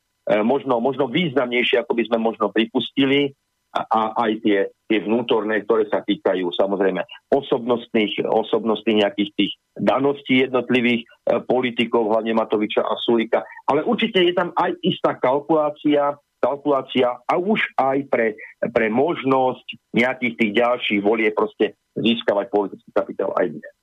možno, 0.47 0.79
možno 0.79 1.11
významnejšie, 1.11 1.83
ako 1.83 1.99
by 1.99 2.03
sme 2.07 2.19
možno 2.23 2.55
pripustili, 2.55 3.35
a 3.75 4.15
aj 4.15 4.33
tie, 4.47 4.59
tie 4.87 4.99
vnútorné, 5.03 5.67
ktoré 5.67 5.91
sa 5.91 6.07
týkajú 6.07 6.55
samozrejme 6.55 7.03
osobnostných, 7.35 8.23
osobnostných 8.23 9.03
nejakých 9.03 9.31
tých 9.35 9.53
daností 9.75 10.47
jednotlivých 10.47 11.03
e, 11.03 11.07
politikov, 11.43 12.15
hlavne 12.15 12.39
Matoviča 12.39 12.87
a 12.87 12.95
Sulika. 13.03 13.43
Ale 13.67 13.83
určite 13.83 14.23
je 14.23 14.31
tam 14.31 14.55
aj 14.55 14.79
istá 14.87 15.19
kalkulácia, 15.19 16.15
kalkulácia 16.39 17.19
a 17.27 17.35
už 17.35 17.59
aj 17.75 18.07
pre, 18.07 18.39
pre 18.71 18.87
možnosť 18.87 19.67
nejakých 19.91 20.35
tých 20.39 20.53
ďalších 20.55 21.01
volie 21.03 21.35
proste 21.35 21.75
získavať 21.99 22.47
politický 22.55 22.91
kapitál 22.95 23.35
aj 23.35 23.51
dnes. 23.51 23.75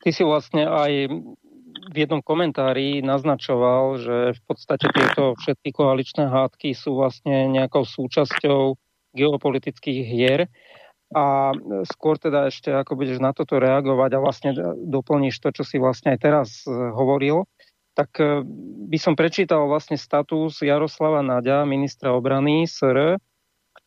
Ty 0.00 0.10
si 0.12 0.22
vlastne 0.24 0.64
aj 0.68 0.92
v 1.90 1.96
jednom 1.96 2.20
komentári 2.20 3.00
naznačoval, 3.00 4.00
že 4.00 4.16
v 4.36 4.40
podstate 4.44 4.86
tieto 4.92 5.32
všetky 5.40 5.72
koaličné 5.72 6.28
hádky 6.28 6.76
sú 6.76 7.00
vlastne 7.00 7.48
nejakou 7.48 7.88
súčasťou 7.88 8.76
geopolitických 9.14 9.98
hier. 10.06 10.50
A 11.10 11.50
skôr 11.90 12.22
teda 12.22 12.46
ešte, 12.46 12.70
ako 12.70 12.94
budeš 12.94 13.18
na 13.18 13.34
toto 13.34 13.58
reagovať 13.58 14.10
a 14.14 14.22
vlastne 14.22 14.50
doplníš 14.78 15.42
to, 15.42 15.50
čo 15.50 15.66
si 15.66 15.82
vlastne 15.82 16.14
aj 16.14 16.18
teraz 16.22 16.48
e, 16.62 16.70
hovoril, 16.70 17.50
tak 17.98 18.14
e, 18.22 18.46
by 18.86 18.94
som 18.94 19.18
prečítal 19.18 19.66
vlastne 19.66 19.98
status 19.98 20.62
Jaroslava 20.62 21.18
Naďa, 21.26 21.66
ministra 21.66 22.14
obrany 22.14 22.62
SR, 22.62 23.18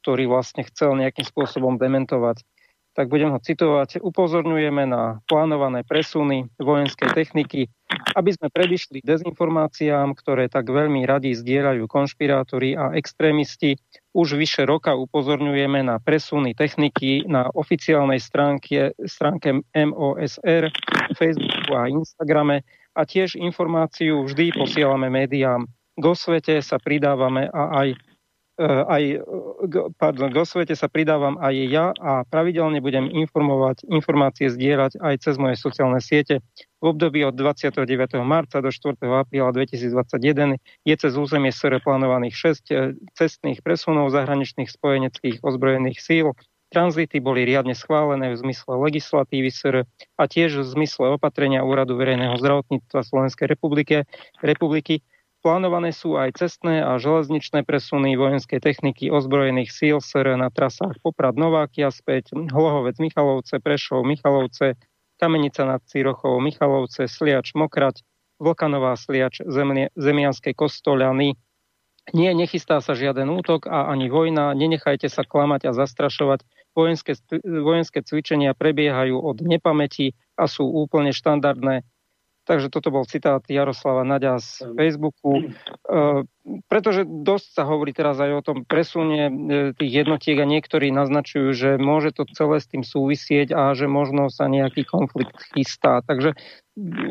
ktorý 0.03 0.27
vlastne 0.27 0.67
chcel 0.67 0.99
nejakým 0.99 1.23
spôsobom 1.23 1.79
dementovať 1.79 2.43
tak 2.93 3.09
budem 3.09 3.33
ho 3.33 3.39
citovať. 3.41 3.99
Upozorňujeme 3.99 4.85
na 4.85 5.19
plánované 5.25 5.81
presuny 5.81 6.49
vojenskej 6.61 7.09
techniky, 7.13 7.69
aby 8.13 8.29
sme 8.33 8.53
predišli 8.53 9.01
dezinformáciám, 9.01 10.13
ktoré 10.13 10.45
tak 10.49 10.69
veľmi 10.69 11.05
radi 11.05 11.33
zdieľajú 11.33 11.89
konšpirátori 11.89 12.77
a 12.77 12.93
extrémisti. 12.93 13.77
Už 14.13 14.37
vyše 14.37 14.69
roka 14.69 14.93
upozorňujeme 14.93 15.81
na 15.81 15.97
presuny 15.97 16.53
techniky 16.53 17.25
na 17.25 17.49
oficiálnej 17.49 18.21
stránke, 18.21 18.93
stránke 19.09 19.65
MOSR, 19.73 20.69
Facebooku 21.17 21.73
a 21.73 21.89
Instagrame 21.89 22.61
a 22.93 23.01
tiež 23.09 23.33
informáciu 23.33 24.21
vždy 24.29 24.53
posielame 24.53 25.09
médiám. 25.09 25.65
Go 25.97 26.13
svete 26.13 26.61
sa 26.61 26.77
pridávame 26.77 27.49
a 27.49 27.85
aj 27.85 27.97
aj, 28.61 29.03
e, 29.17 29.17
pardon, 29.97 30.29
k 30.29 30.37
osvete 30.37 30.77
sa 30.77 30.85
pridávam 30.85 31.41
aj 31.41 31.55
ja 31.73 31.85
a 31.97 32.21
pravidelne 32.21 32.77
budem 32.85 33.09
informovať, 33.09 33.89
informácie 33.89 34.45
zdieľať 34.53 35.01
aj 35.01 35.15
cez 35.25 35.35
moje 35.41 35.57
sociálne 35.57 35.97
siete. 35.97 36.45
V 36.77 36.93
období 36.93 37.25
od 37.25 37.33
29. 37.33 37.81
marca 38.21 38.61
do 38.61 38.69
4. 38.69 38.93
apríla 39.01 39.49
2021 39.55 40.61
je 40.85 40.95
cez 40.99 41.13
územie 41.17 41.49
SR 41.49 41.81
plánovaných 41.81 42.35
6 42.37 42.69
e, 42.69 42.73
cestných 43.17 43.65
presunov 43.65 44.13
zahraničných 44.13 44.69
spojeneckých 44.69 45.41
ozbrojených 45.41 45.97
síl. 45.97 46.37
Tranzity 46.69 47.21
boli 47.21 47.45
riadne 47.45 47.77
schválené 47.77 48.33
v 48.33 48.37
zmysle 48.37 48.77
legislatívy 48.81 49.49
SR 49.49 49.85
a 50.17 50.23
tiež 50.25 50.61
v 50.61 50.65
zmysle 50.77 51.17
opatrenia 51.17 51.61
Úradu 51.61 51.97
verejného 51.97 52.37
zdravotníctva 52.37 53.01
Slovenskej 53.01 53.45
republiky, 53.49 54.05
republiky 54.41 55.05
Plánované 55.43 55.91
sú 55.91 56.15
aj 56.15 56.39
cestné 56.39 56.79
a 56.79 56.95
železničné 56.95 57.67
presuny 57.67 58.15
vojenskej 58.15 58.63
techniky 58.63 59.11
ozbrojených 59.11 59.75
síl 59.75 59.99
SR 59.99 60.39
na 60.39 60.47
trasách 60.47 61.03
Poprad 61.03 61.35
Novákia 61.35 61.91
späť, 61.91 62.31
Hlohovec 62.31 62.95
Michalovce, 63.03 63.59
Prešov 63.59 64.07
Michalovce, 64.07 64.79
Kamenica 65.19 65.67
nad 65.67 65.83
Cirochou 65.83 66.39
Michalovce, 66.39 67.11
Sliač 67.11 67.51
Mokrať, 67.59 68.07
Vlkanová 68.39 68.95
Sliač 68.95 69.43
Zemlie, 69.43 69.91
Zemianskej 69.99 70.55
Kostoľany. 70.55 71.35
Nie, 72.15 72.31
nechystá 72.31 72.79
sa 72.79 72.95
žiaden 72.95 73.27
útok 73.27 73.67
a 73.67 73.91
ani 73.91 74.07
vojna, 74.07 74.55
nenechajte 74.55 75.11
sa 75.11 75.27
klamať 75.27 75.67
a 75.67 75.71
zastrašovať. 75.75 76.47
Vojenské, 76.71 77.19
vojenské 77.43 77.99
cvičenia 77.99 78.55
prebiehajú 78.55 79.19
od 79.19 79.43
nepamäti 79.43 80.15
a 80.39 80.47
sú 80.47 80.71
úplne 80.71 81.11
štandardné. 81.11 81.83
Takže 82.43 82.67
toto 82.67 82.91
bol 82.91 83.07
citát 83.07 83.39
Jaroslava 83.47 84.03
Naďa 84.03 84.43
z 84.43 84.67
Facebooku. 84.75 85.39
E, 85.39 85.43
pretože 86.67 87.07
dosť 87.07 87.47
sa 87.55 87.63
hovorí 87.63 87.95
teraz 87.95 88.19
aj 88.19 88.31
o 88.35 88.43
tom 88.43 88.57
presunie 88.67 89.31
e, 89.31 89.33
tých 89.71 90.03
jednotiek 90.03 90.35
a 90.43 90.49
niektorí 90.49 90.91
naznačujú, 90.91 91.55
že 91.55 91.69
môže 91.79 92.11
to 92.11 92.27
celé 92.35 92.59
s 92.59 92.67
tým 92.67 92.83
súvisieť 92.83 93.55
a 93.55 93.71
že 93.71 93.87
možno 93.87 94.27
sa 94.27 94.51
nejaký 94.51 94.83
konflikt 94.83 95.39
chystá. 95.55 96.03
Takže 96.03 96.35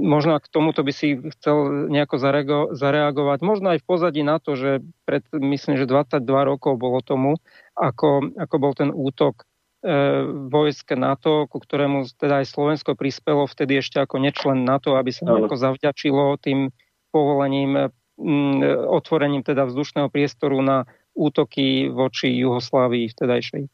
možno 0.02 0.36
k 0.36 0.52
tomuto 0.52 0.84
by 0.84 0.92
si 0.92 1.16
chcel 1.38 1.88
nejako 1.88 2.20
zareagovať. 2.74 3.38
Možno 3.40 3.72
aj 3.72 3.78
v 3.80 3.88
pozadí 3.88 4.20
na 4.26 4.36
to, 4.42 4.58
že 4.58 4.84
pred, 5.08 5.22
myslím, 5.32 5.78
že 5.78 5.88
22 5.88 6.20
rokov 6.26 6.76
bolo 6.76 7.00
tomu, 7.00 7.38
ako, 7.72 8.36
ako 8.36 8.56
bol 8.60 8.72
ten 8.76 8.90
útok 8.92 9.48
vojsk 10.48 10.94
NATO, 10.94 11.50
ku 11.50 11.58
ktorému 11.58 12.06
teda 12.14 12.42
aj 12.42 12.54
Slovensko 12.54 12.94
prispelo 12.94 13.50
vtedy 13.50 13.82
ešte 13.82 13.98
ako 13.98 14.22
nečlen 14.22 14.62
NATO, 14.62 14.94
aby 14.94 15.10
sa 15.10 15.26
nejako 15.26 15.58
zavďačilo 15.58 16.38
tým 16.38 16.70
povolením, 17.10 17.90
otvorením 18.86 19.42
teda 19.42 19.66
vzdušného 19.66 20.06
priestoru 20.06 20.62
na 20.62 20.86
útoky 21.12 21.90
voči 21.90 22.30
Juhoslávii 22.40 23.10
vtedajšej. 23.10 23.66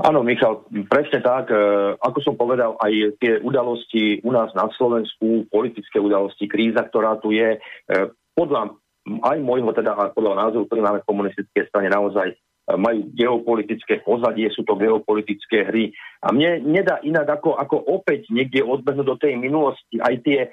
Áno, 0.00 0.22
Michal, 0.22 0.64
presne 0.88 1.20
tak. 1.20 1.50
E, 1.50 1.58
ako 1.98 2.18
som 2.22 2.34
povedal, 2.38 2.78
aj 2.78 3.20
tie 3.20 3.42
udalosti 3.42 4.22
u 4.22 4.30
nás 4.32 4.48
na 4.56 4.70
Slovensku, 4.78 5.50
politické 5.50 5.98
udalosti, 6.00 6.46
kríza, 6.46 6.86
ktorá 6.88 7.18
tu 7.18 7.34
je, 7.34 7.58
e, 7.58 7.98
podľa 8.32 8.80
aj 9.00 9.36
môjho 9.42 9.72
teda 9.74 10.14
podľa 10.14 10.46
názoru, 10.46 10.68
ktorý 10.68 10.80
máme 10.84 11.00
v 11.02 11.08
komunistickej 11.08 11.64
strane, 11.72 11.88
naozaj 11.90 12.36
majú 12.76 13.10
geopolitické 13.16 14.04
pozadie, 14.04 14.50
sú 14.52 14.62
to 14.62 14.76
geopolitické 14.76 15.66
hry. 15.66 15.90
A 16.20 16.30
mne 16.30 16.60
nedá 16.62 17.00
inak 17.00 17.40
ako, 17.40 17.56
ako 17.56 17.76
opäť 17.88 18.28
niekde 18.28 18.60
odbehnúť 18.60 19.06
do 19.06 19.16
tej 19.16 19.40
minulosti 19.40 19.96
aj 19.98 20.14
tie 20.22 20.40
e, 20.44 20.48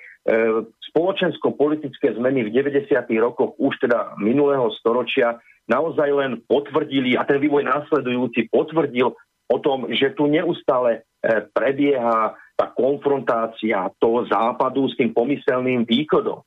spoločensko-politické 0.93 2.15
zmeny 2.15 2.47
v 2.47 2.53
90. 2.55 2.87
rokoch 3.19 3.59
už 3.59 3.75
teda 3.83 4.15
minulého 4.17 4.71
storočia 4.79 5.37
naozaj 5.67 6.09
len 6.15 6.31
potvrdili 6.47 7.19
a 7.19 7.27
ten 7.27 7.43
vývoj 7.43 7.67
následujúci 7.67 8.47
potvrdil 8.47 9.11
o 9.47 9.57
tom, 9.59 9.91
že 9.91 10.15
tu 10.15 10.27
neustále 10.31 11.03
e, 11.23 11.43
prebieha 11.51 12.35
tá 12.57 12.65
konfrontácia 12.73 13.85
toho 14.01 14.25
západu 14.25 14.89
s 14.89 14.97
tým 14.97 15.13
pomyselným 15.13 15.85
východom. 15.85 16.41
E, 16.41 16.45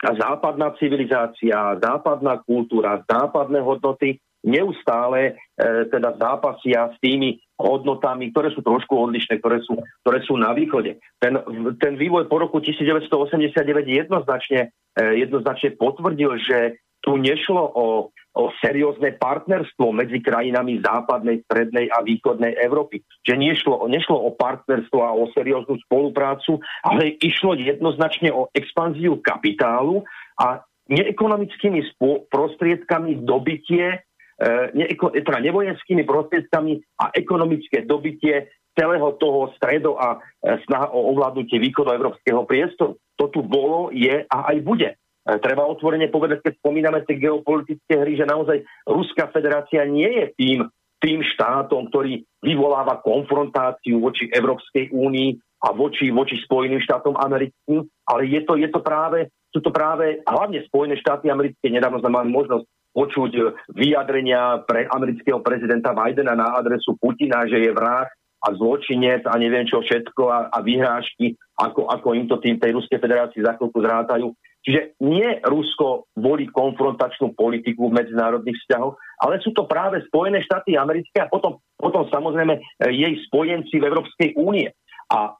západná 0.00 0.72
civilizácia, 0.80 1.76
západná 1.76 2.40
kultúra, 2.40 3.04
západné 3.04 3.60
hodnoty 3.60 4.16
neustále 4.40 5.36
e, 5.36 5.84
teda 5.92 6.16
zápasia 6.16 6.88
s 6.88 6.96
tými 7.04 7.36
hodnotami, 7.60 8.32
ktoré 8.32 8.48
sú 8.56 8.64
trošku 8.64 8.96
odlišné, 8.96 9.36
ktoré 9.36 9.60
sú, 9.60 9.76
ktoré 10.00 10.24
sú 10.24 10.40
na 10.40 10.56
východe. 10.56 10.96
Ten, 11.20 11.36
ten 11.76 12.00
vývoj 12.00 12.24
po 12.24 12.40
roku 12.40 12.56
1989 12.64 13.52
jednoznačne, 13.84 14.72
e, 14.96 15.02
jednoznačne 15.20 15.76
potvrdil, 15.76 16.40
že 16.40 16.80
tu 17.04 17.20
nešlo 17.20 17.60
o 17.76 17.84
o 18.30 18.54
seriózne 18.62 19.18
partnerstvo 19.18 19.90
medzi 19.90 20.22
krajinami 20.22 20.78
západnej, 20.78 21.42
strednej 21.50 21.90
a 21.90 22.02
východnej 22.06 22.54
Európy. 22.62 23.02
Že 23.26 23.34
nešlo, 23.34 23.74
nešlo 23.90 24.14
o 24.14 24.30
partnerstvo 24.38 24.98
a 25.02 25.10
o 25.10 25.26
serióznu 25.34 25.74
spoluprácu, 25.86 26.62
ale 26.86 27.18
išlo 27.18 27.58
jednoznačne 27.58 28.30
o 28.30 28.46
expanziu 28.54 29.18
kapitálu 29.18 30.06
a 30.38 30.62
neekonomickými 30.90 31.82
prostriedkami 32.30 33.22
dobitie, 33.26 33.98
e, 34.38 34.48
neeko, 34.74 35.10
teda 35.14 35.38
nevojenskými 35.42 36.02
prostriedkami 36.06 37.02
a 37.02 37.14
ekonomické 37.14 37.82
dobitie 37.86 38.50
celého 38.78 39.14
toho 39.18 39.50
stredo 39.58 39.98
a 39.98 40.18
e, 40.18 40.58
snaha 40.66 40.90
o 40.94 41.14
ovládnutie 41.14 41.58
východoevropského 41.58 42.42
priestoru. 42.46 42.94
To 43.18 43.26
tu 43.30 43.42
bolo, 43.42 43.90
je 43.90 44.22
a 44.26 44.36
aj 44.54 44.56
bude. 44.62 44.90
E, 45.30 45.38
treba 45.38 45.62
otvorene 45.70 46.10
povedať, 46.10 46.42
keď 46.42 46.52
spomíname 46.58 47.06
tie 47.06 47.22
geopolitické 47.22 48.02
hry, 48.02 48.18
že 48.18 48.26
naozaj 48.26 48.66
Ruská 48.90 49.30
federácia 49.30 49.86
nie 49.86 50.10
je 50.10 50.26
tým, 50.34 50.58
tým 50.98 51.22
štátom, 51.22 51.86
ktorý 51.94 52.26
vyvoláva 52.42 52.98
konfrontáciu 52.98 54.02
voči 54.02 54.26
Európskej 54.26 54.90
únii 54.90 55.62
a 55.62 55.70
voči, 55.70 56.10
voči 56.10 56.34
Spojeným 56.42 56.82
štátom 56.82 57.14
americkým, 57.14 57.86
ale 58.10 58.26
je 58.26 58.40
to, 58.42 58.58
je 58.58 58.68
to 58.68 58.82
práve 58.82 59.30
sú 59.50 59.58
to 59.58 59.74
práve 59.74 60.22
hlavne 60.22 60.62
Spojené 60.70 60.94
štáty 61.02 61.26
americké. 61.26 61.74
Nedávno 61.74 61.98
sme 61.98 62.14
mali 62.14 62.30
možnosť 62.30 62.64
počuť 62.94 63.32
vyjadrenia 63.74 64.62
pre 64.66 64.86
amerického 64.86 65.42
prezidenta 65.42 65.94
Bidena 65.94 66.38
na 66.38 66.54
adresu 66.54 66.94
Putina, 66.98 67.46
že 67.46 67.58
je 67.58 67.70
vrah 67.74 68.06
a 68.40 68.48
zločinec 68.56 69.26
a 69.28 69.34
neviem 69.36 69.68
čo 69.68 69.84
všetko 69.84 70.22
a, 70.32 70.38
a 70.48 70.58
vyhrážky, 70.64 71.36
ako, 71.60 71.92
ako 71.92 72.08
im 72.16 72.24
to 72.24 72.40
tým 72.40 72.56
tej 72.56 72.72
Ruskej 72.72 72.98
federácii 72.98 73.44
za 73.44 73.58
chvíľku 73.58 73.78
zrátajú. 73.84 74.32
Čiže 74.60 75.00
nie 75.00 75.40
Rusko 75.40 76.12
volí 76.20 76.44
konfrontačnú 76.52 77.32
politiku 77.32 77.88
v 77.88 78.04
medzinárodných 78.04 78.60
vzťahoch, 78.60 78.94
ale 79.24 79.40
sú 79.40 79.56
to 79.56 79.64
práve 79.64 80.04
Spojené 80.04 80.44
štáty 80.44 80.76
americké 80.76 81.24
a 81.24 81.32
potom, 81.32 81.64
potom 81.80 82.04
samozrejme 82.12 82.60
e, 82.60 82.62
jej 82.92 83.14
spojenci 83.24 83.80
v 83.80 83.88
Európskej 83.88 84.36
únie. 84.36 84.68
A 85.08 85.32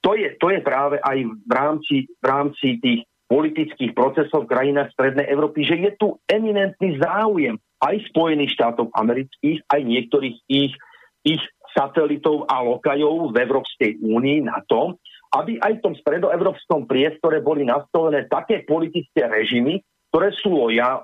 to 0.00 0.16
je, 0.16 0.40
to 0.40 0.48
je 0.48 0.64
práve 0.64 0.96
aj 1.04 1.18
v 1.20 1.52
rámci, 1.52 1.96
v 2.08 2.24
rámci 2.24 2.80
tých 2.80 3.04
politických 3.28 3.92
procesov 3.92 4.48
v 4.48 4.52
krajinách 4.56 4.90
Strednej 4.96 5.28
Európy, 5.28 5.62
že 5.62 5.76
je 5.76 5.92
tu 6.00 6.16
eminentný 6.26 6.98
záujem 6.98 7.60
aj 7.84 8.08
Spojených 8.08 8.56
štátov 8.56 8.88
amerických, 8.96 9.68
aj 9.68 9.80
niektorých 9.84 10.36
ich, 10.48 10.72
ich 11.22 11.42
satelitov 11.76 12.48
a 12.50 12.64
lokajov 12.64 13.30
v 13.30 13.36
Európskej 13.36 13.90
únii 14.02 14.48
na 14.48 14.58
tom, 14.66 14.98
aby 15.30 15.62
aj 15.62 15.78
v 15.78 15.82
tom 15.82 15.94
stredoevropskom 15.94 16.90
priestore 16.90 17.38
boli 17.38 17.62
nastolené 17.62 18.26
také 18.26 18.66
politické 18.66 19.30
režimy, 19.30 19.78
ktoré 20.10 20.34
sú 20.42 20.50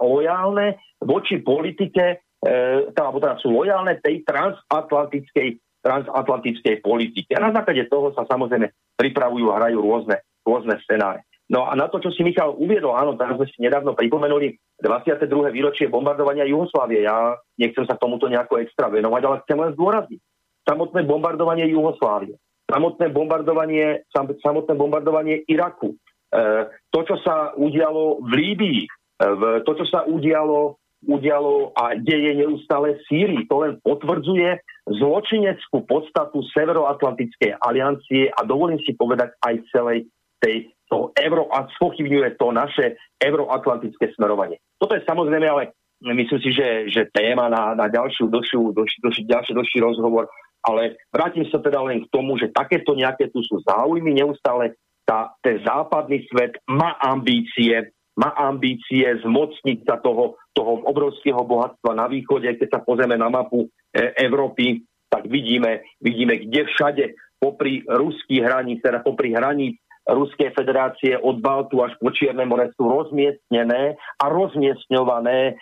lojálne 0.02 0.83
voči 0.99 1.38
politike, 1.38 2.18
e, 2.42 2.50
teda, 2.90 3.38
sú 3.38 3.54
lojálne 3.54 4.02
tej 4.02 4.26
transatlantickej, 4.26 5.62
transatlantickej 5.78 6.83
politike. 6.83 7.38
A 7.38 7.47
na 7.47 7.54
základe 7.54 7.87
toho 7.87 8.11
sa 8.18 8.26
samozrejme 8.26 8.66
pripravujú 8.99 9.47
a 9.54 9.59
hrajú 9.62 9.78
rôzne, 9.78 10.18
rôzne 10.42 10.75
scenáre. 10.83 11.23
No 11.47 11.71
a 11.71 11.78
na 11.78 11.87
to, 11.87 12.02
čo 12.02 12.11
si 12.11 12.26
Michal 12.26 12.59
uviedol, 12.59 12.99
áno, 12.99 13.14
tam 13.14 13.38
sme 13.38 13.47
si 13.47 13.62
nedávno 13.62 13.95
pripomenuli 13.95 14.58
22. 14.82 15.30
výročie 15.54 15.86
bombardovania 15.86 16.43
Juhoslávie. 16.43 17.06
Ja 17.06 17.39
nechcem 17.54 17.86
sa 17.86 17.95
tomuto 17.95 18.26
nejako 18.26 18.58
extra 18.58 18.91
venovať, 18.91 19.23
ale 19.23 19.36
chcem 19.47 19.58
len 19.62 19.71
zdôrazniť. 19.78 20.21
Samotné 20.67 21.06
bombardovanie 21.06 21.71
Juhoslávie, 21.71 22.34
samotné 22.66 23.14
bombardovanie, 23.14 24.06
samotné 24.14 24.74
bombardovanie 24.74 25.46
Iraku, 25.46 25.94
e, 25.94 25.96
to, 26.90 27.00
čo 27.06 27.16
sa 27.22 27.54
udialo 27.54 28.22
v 28.26 28.30
Líbii, 28.34 28.80
e, 28.84 28.88
to, 29.62 29.72
čo 29.78 29.86
sa 29.86 30.02
udialo, 30.04 30.78
udialo 31.06 31.70
a 31.78 31.94
deje 31.94 32.42
neustále 32.42 32.98
v 32.98 33.04
Sýrii, 33.06 33.42
to 33.46 33.62
len 33.62 33.78
potvrdzuje 33.86 34.58
zločineckú 34.98 35.86
podstatu 35.86 36.42
Severoatlantickej 36.54 37.62
aliancie 37.62 38.30
a 38.34 38.42
dovolím 38.42 38.82
si 38.82 38.94
povedať 38.98 39.34
aj 39.46 39.54
celej 39.70 40.10
tej 40.42 40.70
to 40.86 41.10
euro 41.18 41.50
a 41.50 41.66
spochybňuje 41.78 42.38
to 42.38 42.54
naše 42.54 42.94
euroatlantické 43.18 44.14
smerovanie. 44.14 44.62
Toto 44.78 44.94
je 44.94 45.02
samozrejme 45.02 45.46
ale 45.50 45.74
myslím 45.98 46.40
si, 46.42 46.50
že, 46.54 46.86
že 46.86 47.10
téma 47.10 47.50
na, 47.50 47.74
na 47.74 47.90
ďalšiu, 47.90 48.30
dlhšiu, 48.30 48.70
dlhší, 48.70 48.98
dlhší, 49.02 49.22
ďalší, 49.26 49.52
dlhší 49.54 49.78
rozhovor, 49.82 50.30
ale 50.66 50.98
vrátim 51.14 51.46
sa 51.46 51.62
teda 51.62 51.78
len 51.86 52.02
k 52.02 52.10
tomu, 52.10 52.34
že 52.34 52.50
takéto 52.50 52.98
nejaké 52.98 53.30
tu 53.30 53.38
sú 53.46 53.62
záujmy 53.62 54.18
neustále, 54.18 54.74
tá, 55.06 55.30
ten 55.38 55.62
západný 55.62 56.26
svet 56.26 56.58
má 56.66 56.98
ambície, 56.98 57.94
má 58.18 58.34
ambície 58.34 59.06
zmocniť 59.22 59.86
sa 59.86 60.02
toho, 60.02 60.34
toho 60.50 60.82
obrovského 60.82 61.38
bohatstva 61.46 61.94
na 61.94 62.10
východe. 62.10 62.50
Keď 62.58 62.68
sa 62.68 62.80
pozrieme 62.82 63.14
na 63.14 63.30
mapu 63.30 63.64
e, 63.64 63.68
Európy, 64.18 64.82
tak 65.06 65.30
vidíme, 65.30 65.86
vidíme, 66.02 66.42
kde 66.42 66.66
všade 66.66 67.04
popri 67.38 67.86
ruských 67.86 68.42
hraníc, 68.42 68.82
teda 68.82 69.06
popri 69.06 69.30
hraníc 69.30 69.78
Ruskej 70.06 70.54
federácie 70.54 71.18
od 71.18 71.42
Baltu 71.42 71.82
až 71.82 71.98
po 71.98 72.14
Čierne 72.14 72.46
more 72.46 72.70
sú 72.78 72.86
rozmiestnené 72.86 73.98
a 73.98 74.24
rozmiestňované 74.30 75.38
e, 75.50 75.54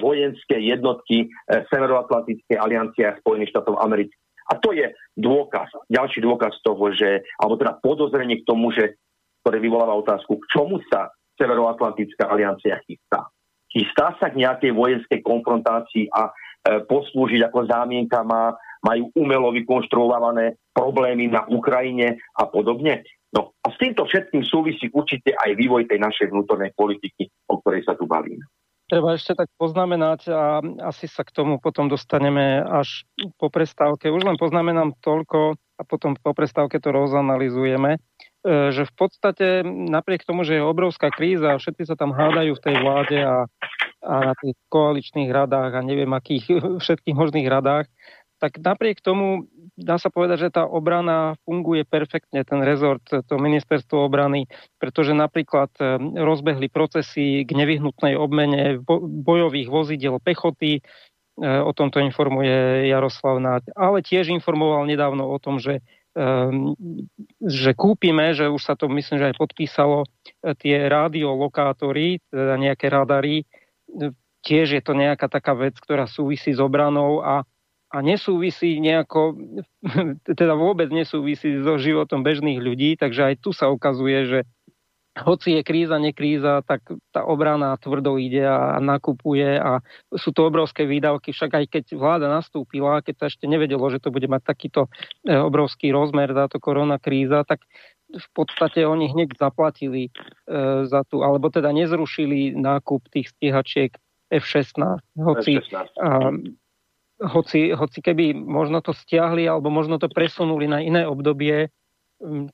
vojenské 0.00 0.64
jednotky 0.64 1.28
e, 1.28 1.60
Severoatlantickej 1.68 2.56
aliancie 2.56 3.04
a 3.04 3.20
Spojených 3.20 3.52
štátov 3.52 3.76
amerických. 3.84 4.21
A 4.50 4.58
to 4.58 4.74
je 4.74 4.90
dôkaz, 5.14 5.70
ďalší 5.86 6.24
dôkaz 6.24 6.58
toho, 6.64 6.90
že, 6.90 7.22
alebo 7.38 7.60
teda 7.60 7.78
podozrenie 7.78 8.42
k 8.42 8.48
tomu, 8.48 8.74
že, 8.74 8.98
ktoré 9.44 9.62
vyvoláva 9.62 9.94
otázku, 9.98 10.38
k 10.38 10.44
čomu 10.50 10.82
sa 10.90 11.10
Severoatlantická 11.38 12.28
aliancia 12.28 12.78
chystá. 12.84 13.26
Chystá 13.72 14.12
sa 14.20 14.28
k 14.28 14.44
nejakej 14.44 14.76
vojenskej 14.76 15.24
konfrontácii 15.24 16.12
a 16.12 16.28
e, 16.28 16.32
poslúžiť 16.84 17.48
ako 17.48 17.72
zámienka 17.72 18.20
má, 18.20 18.52
majú 18.84 19.08
umelo 19.16 19.48
vykonštruované 19.48 20.60
problémy 20.76 21.32
na 21.32 21.48
Ukrajine 21.48 22.20
a 22.36 22.44
podobne. 22.44 23.00
No 23.32 23.56
a 23.64 23.72
s 23.72 23.76
týmto 23.80 24.04
všetkým 24.04 24.44
súvisí 24.44 24.92
určite 24.92 25.32
aj 25.32 25.56
vývoj 25.56 25.88
tej 25.88 26.04
našej 26.04 26.28
vnútornej 26.28 26.76
politiky, 26.76 27.32
o 27.48 27.64
ktorej 27.64 27.88
sa 27.88 27.96
tu 27.96 28.04
bavíme. 28.04 28.44
Treba 28.92 29.16
ešte 29.16 29.32
tak 29.32 29.48
poznamenať 29.56 30.20
a 30.28 30.60
asi 30.84 31.08
sa 31.08 31.24
k 31.24 31.32
tomu 31.32 31.56
potom 31.56 31.88
dostaneme 31.88 32.60
až 32.60 33.08
po 33.40 33.48
prestávke. 33.48 34.12
Už 34.12 34.20
len 34.20 34.36
poznamenám 34.36 34.92
toľko 35.00 35.56
a 35.80 35.82
potom 35.88 36.12
po 36.20 36.36
prestávke 36.36 36.76
to 36.76 36.92
rozanalizujeme, 36.92 37.96
e, 37.96 37.98
že 38.68 38.84
v 38.84 38.92
podstate 38.92 39.64
napriek 39.64 40.28
tomu, 40.28 40.44
že 40.44 40.60
je 40.60 40.68
obrovská 40.68 41.08
kríza 41.08 41.56
a 41.56 41.60
všetci 41.60 41.88
sa 41.88 41.96
tam 41.96 42.12
hádajú 42.12 42.52
v 42.52 42.64
tej 42.68 42.76
vláde 42.84 43.18
a, 43.24 43.48
a 44.04 44.14
na 44.28 44.34
tých 44.36 44.60
koaličných 44.68 45.32
radách 45.32 45.72
a 45.72 45.80
neviem 45.80 46.12
akých 46.12 46.60
všetkých 46.84 47.16
možných 47.16 47.48
radách, 47.48 47.88
tak 48.42 48.58
napriek 48.58 48.98
tomu 48.98 49.46
dá 49.78 50.02
sa 50.02 50.10
povedať, 50.10 50.50
že 50.50 50.50
tá 50.50 50.66
obrana 50.66 51.38
funguje 51.46 51.86
perfektne, 51.86 52.42
ten 52.42 52.58
rezort, 52.66 53.06
to 53.06 53.34
ministerstvo 53.38 54.02
obrany, 54.02 54.50
pretože 54.82 55.14
napríklad 55.14 55.70
e, 55.78 55.96
rozbehli 56.18 56.66
procesy 56.66 57.46
k 57.46 57.50
nevyhnutnej 57.54 58.18
obmene 58.18 58.82
bojových 58.98 59.70
vozidel 59.70 60.18
pechoty, 60.18 60.78
e, 60.78 60.80
o 61.40 61.70
tomto 61.70 62.02
informuje 62.02 62.90
Jaroslav 62.90 63.38
Náď, 63.38 63.70
ale 63.78 64.02
tiež 64.02 64.34
informoval 64.34 64.90
nedávno 64.90 65.30
o 65.30 65.38
tom, 65.38 65.62
že 65.62 65.78
e, 66.12 66.26
že 67.46 67.70
kúpime, 67.78 68.34
že 68.34 68.50
už 68.50 68.60
sa 68.60 68.74
to 68.74 68.90
myslím, 68.90 69.22
že 69.22 69.28
aj 69.30 69.36
podpísalo, 69.38 70.04
tie 70.58 70.90
rádiolokátory, 70.90 72.20
teda 72.26 72.58
nejaké 72.58 72.90
radary, 72.90 73.46
tiež 74.42 74.74
je 74.76 74.82
to 74.82 74.92
nejaká 74.92 75.30
taká 75.30 75.54
vec, 75.54 75.78
ktorá 75.78 76.10
súvisí 76.10 76.50
s 76.50 76.60
obranou 76.60 77.22
a 77.22 77.46
a 77.92 78.00
nesúvisí 78.00 78.80
nejako, 78.80 79.36
teda 80.40 80.56
vôbec 80.56 80.88
nesúvisí 80.88 81.60
so 81.60 81.76
životom 81.76 82.24
bežných 82.24 82.58
ľudí, 82.58 82.96
takže 82.96 83.32
aj 83.32 83.34
tu 83.44 83.52
sa 83.52 83.68
ukazuje, 83.68 84.18
že 84.24 84.40
hoci 85.12 85.60
je 85.60 85.62
kríza, 85.62 86.00
nekríza, 86.00 86.64
tak 86.64 86.88
tá 87.12 87.28
obrana 87.28 87.76
tvrdo 87.76 88.16
ide 88.16 88.48
a 88.48 88.80
nakupuje 88.80 89.60
a 89.60 89.84
sú 90.08 90.32
to 90.32 90.48
obrovské 90.48 90.88
výdavky, 90.88 91.36
však 91.36 91.52
aj 91.52 91.64
keď 91.68 91.84
vláda 92.00 92.32
nastúpila, 92.32 93.04
keď 93.04 93.14
sa 93.20 93.26
ešte 93.28 93.44
nevedelo, 93.44 93.84
že 93.92 94.00
to 94.00 94.08
bude 94.08 94.24
mať 94.24 94.40
takýto 94.40 94.88
e, 95.28 95.36
obrovský 95.36 95.92
rozmer 95.92 96.32
táto 96.32 96.56
korona 96.56 96.96
kríza, 96.96 97.44
tak 97.44 97.60
v 98.08 98.28
podstate 98.32 98.88
oni 98.88 99.12
hneď 99.12 99.36
zaplatili 99.36 100.08
e, 100.08 100.10
za 100.88 101.04
tú, 101.04 101.20
alebo 101.20 101.52
teda 101.52 101.76
nezrušili 101.76 102.56
nákup 102.56 103.12
tých 103.12 103.36
stíhačiek 103.36 103.92
F-16. 104.32 104.80
Hoci, 105.20 105.60
F-16. 105.60 106.56
Hoci, 107.22 107.70
hoci 107.70 108.02
keby 108.02 108.34
možno 108.34 108.82
to 108.82 108.90
stiahli 108.90 109.46
alebo 109.46 109.70
možno 109.70 110.02
to 110.02 110.10
presunuli 110.10 110.66
na 110.66 110.82
iné 110.82 111.06
obdobie, 111.06 111.70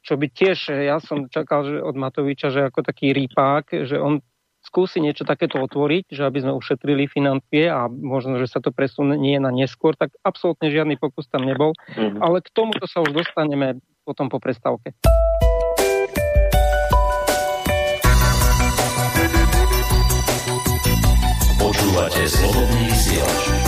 čo 0.04 0.14
by 0.16 0.26
tiež, 0.28 0.72
ja 0.72 1.00
som 1.00 1.28
čakal 1.28 1.64
že 1.64 1.80
od 1.80 1.96
Matoviča, 1.96 2.52
že 2.52 2.68
ako 2.68 2.84
taký 2.84 3.12
rýpák, 3.12 3.84
že 3.84 3.96
on 4.00 4.20
skúsi 4.64 5.00
niečo 5.00 5.24
takéto 5.24 5.60
otvoriť, 5.60 6.12
že 6.12 6.22
aby 6.24 6.38
sme 6.44 6.52
ušetrili 6.56 7.08
financie 7.08 7.68
a 7.68 7.88
možno, 7.88 8.36
že 8.36 8.48
sa 8.48 8.60
to 8.60 8.72
presunie 8.72 9.40
na 9.40 9.48
neskôr, 9.48 9.96
tak 9.96 10.12
absolútne 10.24 10.68
žiadny 10.68 11.00
pokus 11.00 11.28
tam 11.28 11.48
nebol. 11.48 11.72
Mm-hmm. 11.96 12.20
Ale 12.20 12.44
k 12.44 12.48
tomuto 12.52 12.84
sa 12.84 13.00
už 13.00 13.12
dostaneme 13.16 13.80
potom 14.04 14.28
po 14.28 14.40
prestávke. 14.40 14.92
Počúvate 21.60 22.22
slobodný 22.24 22.82
vysielač. 22.88 23.67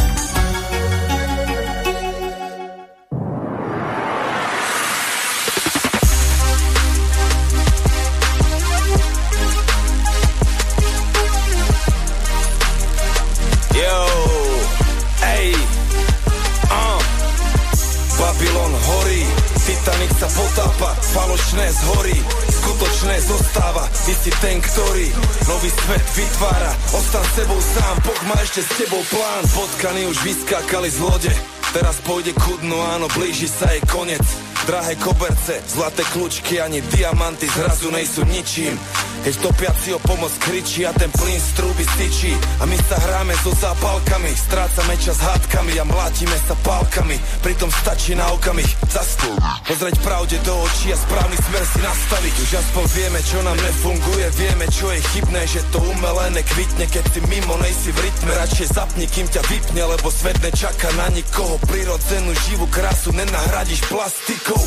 Potápa, 20.60 20.90
falošné 21.16 21.66
zhorí, 21.72 22.18
skutočné 22.48 23.16
zostáva, 23.24 23.88
ty 24.04 24.12
si 24.12 24.30
ten, 24.44 24.60
ktorý 24.60 25.06
nový 25.48 25.70
svet 25.70 26.06
vytvára, 26.16 26.72
ostan 26.92 27.24
sebou 27.32 27.60
sám, 27.60 27.96
Boh 28.04 28.20
má 28.28 28.36
ešte 28.42 28.60
s 28.60 28.70
tebou 28.76 29.02
plán, 29.08 29.44
potkany 29.54 30.04
už 30.10 30.18
vyskákali 30.26 30.88
z 30.92 30.98
lode, 31.00 31.32
teraz 31.72 31.96
pôjde 32.04 32.34
kudno, 32.36 32.76
áno, 32.92 33.06
blíži 33.16 33.48
sa 33.48 33.72
jej 33.72 33.82
konec, 33.88 34.22
drahé 34.68 34.98
koberce, 35.00 35.62
zlaté 35.70 36.04
kľúčky 36.12 36.60
ani 36.60 36.84
diamanty 36.92 37.48
zrazu 37.48 37.88
nejsú 37.88 38.26
ničím, 38.28 38.76
keď 39.20 39.34
topiaci 39.44 39.92
o 39.92 40.00
pomoc 40.00 40.32
kričí 40.40 40.88
a 40.88 40.92
ten 40.96 41.12
plyn 41.12 41.36
z 41.36 41.50
trúby 41.60 41.84
styčí 41.84 42.32
A 42.60 42.64
my 42.64 42.76
sa 42.88 42.96
hráme 42.96 43.36
so 43.44 43.52
zápalkami 43.52 44.32
Strácame 44.32 44.96
čas 44.96 45.20
hádkami 45.20 45.76
a 45.76 45.84
mlátime 45.84 46.36
sa 46.48 46.56
pálkami. 46.64 47.20
Pritom 47.44 47.68
stačí 47.68 48.16
na 48.16 48.24
okamih 48.32 48.68
zastav 48.88 49.36
Pozrieť 49.68 49.96
pravde 50.00 50.36
do 50.40 50.54
očí 50.64 50.88
a 50.92 50.96
správny 50.96 51.36
smer 51.36 51.64
si 51.68 51.78
nastaviť. 51.84 52.34
Už 52.40 52.50
aspoň 52.64 52.84
vieme, 52.96 53.20
čo 53.20 53.38
nám 53.44 53.58
nefunguje 53.60 54.26
Vieme, 54.40 54.66
čo 54.72 54.86
je 54.88 55.00
chybné, 55.12 55.42
že 55.44 55.60
to 55.68 55.78
umelé 55.84 56.26
nekvitne 56.40 56.84
Keď 56.88 57.04
si 57.12 57.20
mimo, 57.28 57.54
nejsi 57.60 57.90
v 57.92 57.98
rytme. 58.00 58.30
Radšej 58.40 58.68
zapni, 58.72 59.04
kým 59.04 59.28
ťa 59.28 59.42
vypne 59.44 59.82
Lebo 59.84 60.08
svet 60.08 60.40
nečaká 60.40 60.88
na 60.96 61.12
nikoho. 61.12 61.60
Prirodzenú 61.68 62.32
živú 62.48 62.64
krásu 62.72 63.12
nenahradíš 63.12 63.84
plastikou. 63.92 64.60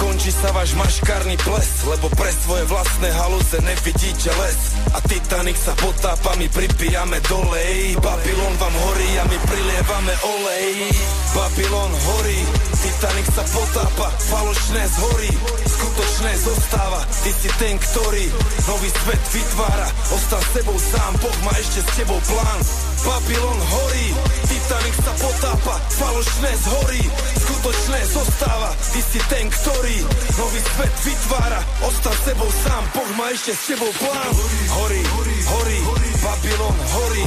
Končí 0.00 0.32
sa 0.32 0.50
váš 0.56 0.72
maškarný 0.72 1.36
ples 1.44 1.68
Lebo 1.84 2.08
pre 2.16 2.32
svoje 2.32 2.64
vlastné 2.64 3.08
halúze 3.12 3.58
nevidíte 3.74 4.30
les 4.30 4.56
A 4.94 5.00
Titanic 5.02 5.58
sa 5.58 5.74
potápa, 5.74 6.38
my 6.38 6.46
pripijame 6.46 7.18
dolej 7.26 7.98
Babylon 7.98 8.54
vám 8.62 8.74
horí 8.86 9.10
a 9.18 9.24
my 9.26 9.38
prilievame 9.50 10.14
olej. 10.22 10.94
Babylon 11.34 11.90
horí, 11.90 12.38
Titanic 12.78 13.26
sa 13.34 13.42
potápa 13.50 14.06
Falošné 14.30 14.82
zhorí, 14.86 15.32
skutočné 15.66 16.32
zostáva 16.46 17.02
Ty 17.26 17.30
si 17.34 17.50
ten, 17.58 17.74
ktorý 17.74 18.26
nový 18.70 18.88
svet 19.02 19.22
vytvára. 19.34 19.88
Ostan 20.14 20.44
sebou 20.54 20.78
sám, 20.78 21.12
Boh 21.18 21.38
má 21.42 21.52
ešte 21.58 21.82
s 21.82 21.90
tebou 21.98 22.20
plán. 22.22 22.60
Babylon 23.02 23.60
horí, 23.60 24.06
Titanic 24.46 24.94
sa 25.02 25.12
potápa 25.18 25.74
Falošné 25.98 26.52
zhorí, 26.62 27.02
skutočné 27.42 28.00
zostáva 28.14 28.70
Ty 28.94 29.00
si 29.02 29.20
ten, 29.26 29.46
ktorý 29.50 29.96
nový 30.38 30.60
svet 30.62 30.94
vytvára. 31.02 31.60
Ostan 31.82 32.16
sebou 32.22 32.50
sám, 32.62 32.82
Boh 32.94 33.10
má 33.18 33.26
ešte 33.34 33.52
s 33.58 33.63
tebou 33.66 33.90
plán. 33.94 34.28
Horí, 34.76 35.00
horí, 35.16 35.74
Babylon 36.22 36.76
horí, 36.94 37.22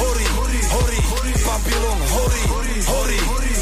horí, 0.00 0.24
horí, 0.72 1.32
Babylon 1.44 1.98
horí, 2.16 2.40
horí, 2.88 3.18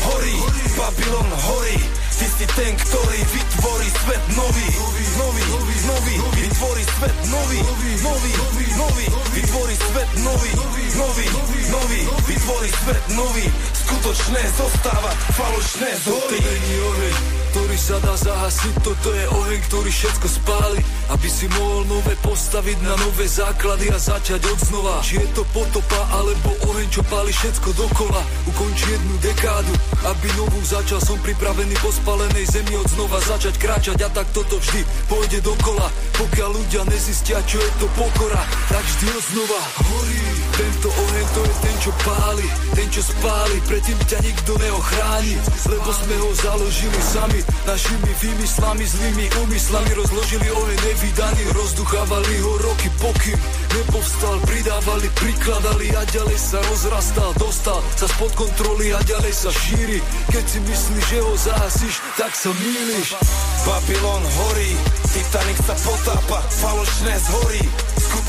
horí, 0.07 0.33
Babylon 0.79 1.29
horí 1.49 1.75
Ty 2.21 2.29
si 2.29 2.45
ten, 2.53 2.77
ktorý 2.77 3.21
vytvorí 3.33 3.89
svet 3.89 4.21
nový, 4.37 4.69
nový, 5.17 5.45
nový, 5.89 6.15
vytvorí 6.37 6.85
svet 6.85 7.17
nový, 7.33 7.61
nový, 8.05 8.33
nový, 8.77 9.07
vytvorí 9.33 9.75
svet 9.81 10.11
nový, 10.21 10.51
nový, 11.01 11.25
nový, 11.73 12.01
vytvorí 12.29 12.69
svet 12.69 13.05
nový, 13.17 13.49
skutočné 13.73 14.43
zostáva, 14.53 15.17
falošné 15.33 15.97
zhorí 16.05 16.45
ktorý 17.51 17.75
sa 17.75 17.99
dá 17.99 18.15
zahasiť, 18.15 18.75
toto 18.79 19.11
je 19.11 19.27
oheň, 19.27 19.59
ktorý 19.67 19.91
všetko 19.91 20.27
spáli, 20.31 20.81
aby 21.11 21.27
si 21.27 21.51
mohol 21.59 21.83
nové 21.91 22.15
postaviť 22.23 22.79
na 22.87 22.95
nové 22.95 23.27
základy 23.27 23.91
a 23.91 23.99
začať 23.99 24.47
od 24.47 24.59
znova. 24.71 25.03
Či 25.03 25.19
je 25.19 25.29
to 25.35 25.43
potopa, 25.51 26.01
alebo 26.15 26.55
oheň, 26.71 26.87
čo 26.95 27.03
páli 27.11 27.35
všetko 27.35 27.75
dokola, 27.75 28.23
ukončí 28.47 28.95
jednu 28.95 29.15
dekádu, 29.19 29.75
aby 30.07 30.29
novú 30.39 30.63
začal, 30.63 31.03
som 31.03 31.19
pripravený 31.19 31.75
po 31.83 31.91
spalenej 32.11 32.47
zemi 32.51 32.75
od 32.75 32.91
znova 32.91 33.23
začať 33.23 33.55
kráčať 33.55 34.03
a 34.03 34.11
tak 34.11 34.27
toto 34.35 34.59
vždy 34.59 34.83
pôjde 35.07 35.39
dokola, 35.47 35.87
pokiaľ 36.19 36.59
ľudia 36.59 36.83
nezistia, 36.91 37.39
čo 37.47 37.63
je 37.63 37.71
to 37.79 37.87
pokora, 37.95 38.43
tak 38.67 38.83
vždy 38.83 39.07
od 39.15 39.25
znova 39.31 39.61
horí. 39.87 40.27
Tento 40.59 40.91
oheň 40.91 41.27
to 41.31 41.41
je 41.47 41.55
ten, 41.63 41.77
čo 41.79 41.91
páli, 42.03 42.47
ten, 42.75 42.89
čo 42.91 43.03
spáli, 43.07 43.63
predtým 43.63 43.95
ťa 44.11 44.19
nikto 44.27 44.59
neochráni, 44.59 45.39
lebo 45.71 45.91
sme 45.95 46.15
ho 46.19 46.31
založili 46.35 46.99
sami. 46.99 47.41
Našimi 47.71 48.11
vymyslami, 48.19 48.83
zlými 48.83 49.27
úmyslami 49.47 49.91
Rozložili 49.95 50.49
oheň 50.51 50.79
nevydaný. 50.91 51.43
Rozduchávali 51.55 52.35
ho 52.43 52.53
roky 52.67 52.91
pokým 52.99 53.39
Nepovstal, 53.71 54.43
pridávali, 54.43 55.07
prikladali 55.15 55.95
A 55.95 56.03
ďalej 56.11 56.35
sa 56.41 56.59
rozrastal, 56.67 57.31
dostal 57.39 57.79
Sa 57.95 58.11
spod 58.11 58.35
kontroly 58.35 58.91
a 58.91 58.99
ďalej 59.07 59.31
sa 59.31 59.55
šíri. 59.55 60.03
Keď 60.35 60.45
si 60.51 60.59
myslíš, 60.67 61.05
že 61.05 61.19
ho 61.23 61.33
zahasíš 61.39 62.00
Tak 62.17 62.33
sa 62.33 62.51
mýliš. 62.53 63.17
Babylon 63.65 64.25
horí 64.25 64.73
Titanic 65.11 65.59
sa 65.67 65.75
potápa, 65.85 66.39
falošné 66.49 67.15
zhorí 67.19 67.65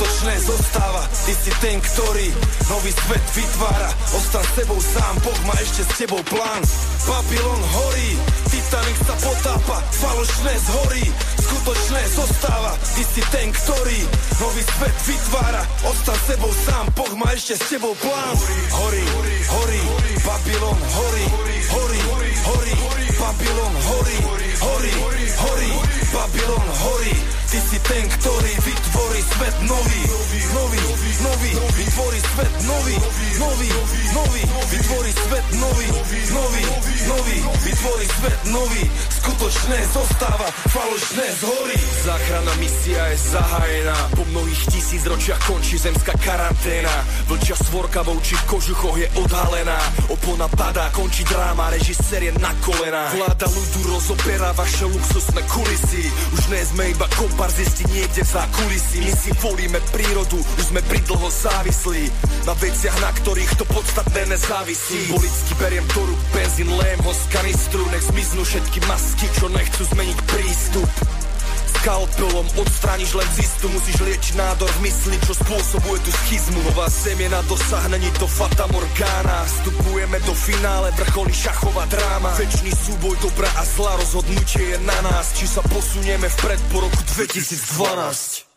skutočné 0.01 0.33
zostáva. 0.49 1.05
Ty 1.29 1.33
si 1.37 1.51
ten, 1.61 1.77
ktorý 1.77 2.33
nový 2.73 2.89
svet 2.89 3.25
vytvára. 3.37 3.89
Ostan 4.17 4.41
s 4.41 4.51
sebou 4.57 4.79
sám, 4.81 5.13
Boh 5.21 5.41
má 5.45 5.53
ešte 5.61 5.85
s 5.85 5.91
tebou 5.93 6.17
plán. 6.25 6.61
Babylon 7.05 7.61
horí, 7.61 8.09
Titanic 8.49 8.97
sa 9.05 9.15
potápa 9.21 9.77
Falošné 10.01 10.53
zhorí, 10.57 11.05
skutočné 11.37 12.01
zostáva 12.17 12.73
Ty 12.97 13.03
si 13.13 13.21
ten, 13.29 13.53
ktorý 13.53 13.99
nový 14.41 14.63
svet 14.65 14.97
vytvára. 15.05 15.61
Ostan 15.85 16.17
s 16.17 16.25
sebou 16.33 16.53
sám, 16.65 16.85
Boh 16.97 17.13
má 17.21 17.29
ešte 17.37 17.53
s 17.61 17.63
tebou 17.69 17.93
plán. 18.01 18.33
Horí, 18.73 19.05
horí, 19.53 19.81
Babylon 20.25 20.79
horí, 20.97 21.25
horí, 21.77 21.99
horí, 22.49 22.73
Babylon 23.21 23.73
horí, 23.85 24.17
horí, 24.61 24.93
horí, 25.37 25.71
Babylon 26.13 26.67
horí 26.85 27.31
Ty 27.51 27.59
si 27.59 27.79
ten, 27.83 28.07
ktorý 28.07 28.53
vytvorí 28.63 29.19
svet 29.27 29.55
nový, 29.67 30.01
nový, 30.55 30.79
nový, 31.19 31.51
vytvorí 31.75 32.19
svet 32.23 32.53
nový, 32.63 32.95
nový, 33.43 33.69
nový, 34.15 34.41
vytvorí 34.71 35.11
svet 35.11 35.45
nový, 35.59 35.87
nový, 36.31 36.63
nový, 37.11 37.37
vytvorí 37.67 38.05
svet 38.07 38.39
nový, 38.55 38.83
skutočné 39.19 39.77
zostáva, 39.91 40.47
falošné 40.71 41.27
zhorí. 41.43 41.75
Záchrana 42.07 42.53
misia 42.55 43.03
je 43.11 43.17
zahájená, 43.35 43.97
po 44.15 44.23
mnohých 44.31 44.63
tisíc 44.71 45.03
ročiach 45.03 45.43
končí 45.43 45.75
zemská 45.75 46.15
karanténa, 46.23 47.03
vlčia 47.27 47.59
svorka 47.59 47.99
vo 48.07 48.15
očích 48.15 48.47
kožuchoch 48.47 48.95
je 48.95 49.11
odhalená, 49.19 49.75
opona 50.07 50.47
padá, 50.47 50.87
končí 50.95 51.27
dráma, 51.27 51.67
režisér 51.75 52.31
je 52.31 52.33
na 52.39 52.55
kolená, 52.63 53.11
vláda 53.11 53.51
ľudu 53.51 53.91
rozoberá 53.91 54.50
vaše 54.53 54.85
luxusné 54.85 55.41
kulisy, 55.47 56.03
už 56.35 56.41
nie 56.51 56.63
sme 56.65 56.83
iba 56.91 57.07
kompa 57.15 57.47
pár 57.47 57.51
zistí 57.51 57.83
niekde 57.89 58.21
za 58.21 58.45
kulisy. 58.53 59.01
My 59.01 59.13
si 59.17 59.31
volíme 59.41 59.79
prírodu, 59.89 60.37
už 60.37 60.65
sme 60.69 60.81
pridlho 60.85 61.27
závislí. 61.29 62.11
Na 62.45 62.53
veciach, 62.57 62.97
na 63.01 63.11
ktorých 63.17 63.53
to 63.57 63.65
podstatné 63.65 64.29
nezávisí. 64.29 65.09
Symbolicky 65.09 65.53
beriem 65.57 65.87
rúk 65.95 66.21
benzín, 66.35 66.69
lém 66.69 66.99
ho 67.01 67.13
z 67.13 67.23
kanistru. 67.33 67.81
Nech 67.89 68.05
zmiznú 68.13 68.41
všetky 68.45 68.79
masky, 68.85 69.25
čo 69.37 69.45
nechcú 69.49 69.81
zmeniť 69.89 70.17
prístup 70.29 70.89
Skalpelom 71.79 72.47
odstrániš 72.59 73.15
len 73.15 73.29
zistu 73.31 73.71
Musíš 73.71 74.03
liečiť 74.03 74.35
nádor 74.35 74.67
v 74.79 74.91
mysli, 74.91 75.15
čo 75.23 75.31
spôsobuje 75.31 76.03
tú 76.03 76.11
schizmu. 76.25 76.59
Nová 76.67 76.91
semena 76.91 77.39
dosahne 77.47 77.97
to 78.19 78.27
Fata 78.27 78.67
Morgana. 78.67 79.47
Vstupujeme 79.47 80.19
do 80.27 80.35
finále, 80.35 80.91
vrcholí 80.99 81.31
šachová 81.31 81.87
dráma. 81.87 82.35
Večný 82.35 82.75
súboj 82.75 83.15
dobrá 83.23 83.49
a 83.55 83.63
zlá 83.63 83.95
rozhodnutie 83.97 84.75
je 84.75 84.77
na 84.83 84.99
nás. 85.07 85.31
Či 85.39 85.47
sa 85.47 85.63
posunieme 85.65 86.27
vpred 86.27 86.59
po 86.69 86.83
roku 86.83 86.99
2012 87.15 88.51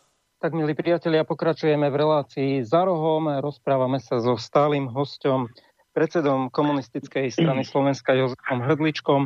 tak, 0.45 0.53
milí 0.53 0.77
priatelia, 0.77 1.25
pokračujeme 1.25 1.89
v 1.89 1.95
relácii 2.05 2.51
za 2.61 2.85
rohom. 2.85 3.33
Rozprávame 3.41 3.97
sa 3.97 4.21
so 4.21 4.37
stálym 4.37 4.85
hostom, 4.93 5.49
predsedom 5.95 6.53
komunistickej 6.53 7.33
strany 7.33 7.65
Slovenska 7.65 8.13
Jozefom 8.13 8.61
Hrdličkom. 8.61 9.25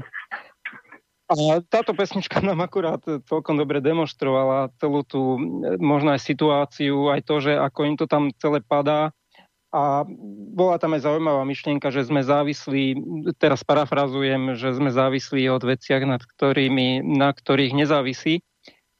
Táto 1.69 1.93
pesnička 1.93 2.41
nám 2.45 2.65
akurát 2.65 3.01
celkom 3.29 3.55
dobre 3.61 3.81
demonstrovala 3.85 4.73
celú 4.81 5.05
tú 5.05 5.37
možno 5.77 6.17
aj 6.17 6.21
situáciu, 6.25 7.13
aj 7.13 7.21
to, 7.21 7.35
že 7.37 7.53
ako 7.53 7.79
im 7.85 7.95
to 7.95 8.05
tam 8.09 8.33
celé 8.41 8.65
padá. 8.65 9.13
A 9.69 10.01
bola 10.49 10.81
tam 10.81 10.97
aj 10.97 11.05
zaujímavá 11.05 11.45
myšlienka, 11.45 11.93
že 11.93 12.01
sme 12.01 12.25
závislí, 12.25 12.97
teraz 13.37 13.61
parafrazujem, 13.61 14.57
že 14.57 14.73
sme 14.73 14.89
závislí 14.89 15.45
od 15.45 15.61
veciach, 15.61 16.09
nad 16.09 16.25
ktorými, 16.25 17.05
na 17.05 17.29
ktorých 17.29 17.77
nezávisí, 17.77 18.41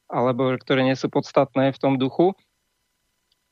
alebo 0.06 0.54
ktoré 0.54 0.86
nie 0.86 0.94
sú 0.94 1.10
podstatné 1.10 1.74
v 1.74 1.80
tom 1.82 1.98
duchu. 1.98 2.38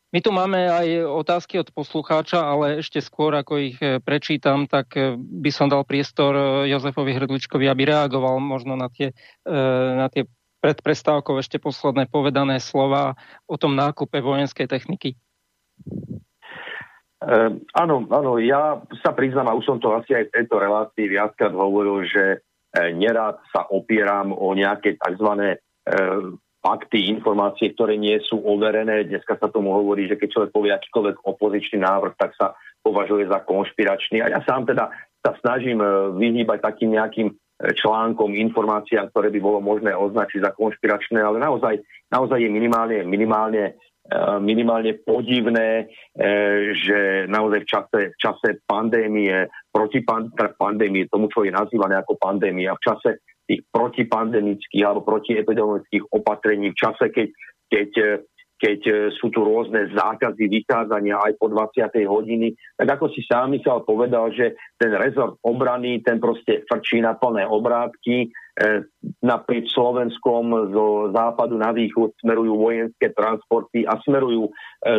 My 0.08 0.24
tu 0.24 0.32
máme 0.32 0.72
aj 0.72 1.04
otázky 1.04 1.60
od 1.60 1.68
poslucháča, 1.68 2.40
ale 2.40 2.80
ešte 2.80 3.04
skôr, 3.04 3.36
ako 3.36 3.60
ich 3.60 3.76
e, 3.84 4.00
prečítam, 4.00 4.64
tak 4.64 4.96
e, 4.96 5.20
by 5.20 5.52
som 5.52 5.68
dal 5.68 5.84
priestor 5.84 6.32
e, 6.32 6.72
Jozefovi 6.72 7.12
Hrdličkovi, 7.12 7.68
aby 7.68 7.92
reagoval 7.92 8.40
možno 8.40 8.72
na 8.72 8.88
tie, 8.88 9.12
na 9.44 10.08
tie 10.08 10.24
pred 10.64 10.80
ešte 10.80 11.60
posledné 11.60 12.08
povedané 12.08 12.56
slova 12.56 13.20
o 13.44 13.60
tom 13.60 13.76
nákupe 13.76 14.18
vojenskej 14.24 14.66
techniky. 14.66 15.14
Uh, 17.18 17.58
áno, 17.74 18.06
áno, 18.10 18.38
ja 18.38 18.78
sa 19.02 19.10
priznám, 19.14 19.50
a 19.50 19.58
už 19.58 19.66
som 19.66 19.78
to 19.78 19.94
asi 19.94 20.14
aj 20.14 20.30
v 20.30 20.34
tejto 20.34 20.58
relácii 20.58 21.06
viackrát 21.06 21.50
hovoril, 21.54 22.06
že 22.06 22.42
nerad 22.94 23.38
sa 23.54 23.66
opieram 23.70 24.34
o 24.34 24.54
nejaké 24.54 24.98
tzv. 24.98 25.58
Fakty, 26.58 27.06
informácie, 27.06 27.70
ktoré 27.70 27.94
nie 27.94 28.18
sú 28.26 28.42
overené. 28.42 29.06
Dneska 29.06 29.38
sa 29.38 29.46
tomu 29.46 29.70
hovorí, 29.70 30.10
že 30.10 30.18
keď 30.18 30.28
človek 30.34 30.50
povie 30.50 30.74
akýkoľvek 30.74 31.16
opozičný 31.22 31.78
návrh, 31.86 32.18
tak 32.18 32.34
sa 32.34 32.58
považuje 32.82 33.30
za 33.30 33.46
konšpiračný. 33.46 34.26
A 34.26 34.32
ja 34.34 34.40
sám 34.42 34.66
teda 34.66 34.90
sa 35.22 35.38
snažím 35.38 35.78
e, 35.78 35.86
vyhýbať 36.18 36.58
takým 36.58 36.98
nejakým 36.98 37.28
e, 37.30 37.34
článkom, 37.78 38.34
informáciám, 38.34 39.10
ktoré 39.14 39.30
by 39.34 39.40
bolo 39.42 39.62
možné 39.62 39.94
označiť 39.94 40.40
za 40.42 40.50
konšpiračné, 40.54 41.22
ale 41.22 41.38
naozaj, 41.38 41.78
naozaj 42.10 42.38
je 42.42 42.50
minimálne, 42.50 43.06
minimálne, 43.06 43.64
e, 44.06 44.12
minimálne 44.42 44.98
podivné, 45.02 45.94
že 46.74 47.30
naozaj 47.30 47.60
v 47.62 47.70
čase, 47.70 48.00
v 48.14 48.16
čase 48.18 48.48
pandémie, 48.66 49.46
proti 49.70 50.02
pandémie, 50.58 51.06
tomu, 51.06 51.30
čo 51.30 51.46
je 51.46 51.54
nazývané 51.54 52.02
ako 52.02 52.18
pandémia, 52.18 52.74
v 52.74 52.82
čase 52.82 53.10
tých 53.48 53.64
protipandemických 53.72 54.84
alebo 54.84 55.00
protiepidemických 55.08 56.04
opatrení 56.12 56.76
v 56.76 56.76
čase, 56.76 57.08
keď, 57.08 57.28
keď, 57.72 57.90
keď 58.60 58.80
sú 59.16 59.32
tu 59.32 59.40
rôzne 59.40 59.88
zákazy 59.96 60.52
vychádzania 60.52 61.16
aj 61.16 61.32
po 61.40 61.48
20. 61.48 61.88
hodiny, 62.04 62.52
tak 62.76 63.00
ako 63.00 63.08
si 63.08 63.24
sám 63.24 63.56
Michal 63.56 63.88
povedal, 63.88 64.28
že 64.36 64.52
ten 64.76 64.92
rezort 64.92 65.40
obrany, 65.40 66.04
ten 66.04 66.20
proste 66.20 66.68
frčí 66.68 67.00
na 67.00 67.16
plné 67.16 67.48
obrátky, 67.48 68.28
e, 68.28 68.28
naprieč 69.24 69.72
Slovenskom 69.72 70.68
zo 70.68 70.86
západu 71.16 71.56
na 71.56 71.72
východ 71.72 72.12
smerujú 72.20 72.52
vojenské 72.52 73.16
transporty 73.16 73.88
a 73.88 73.96
smerujú, 74.04 74.52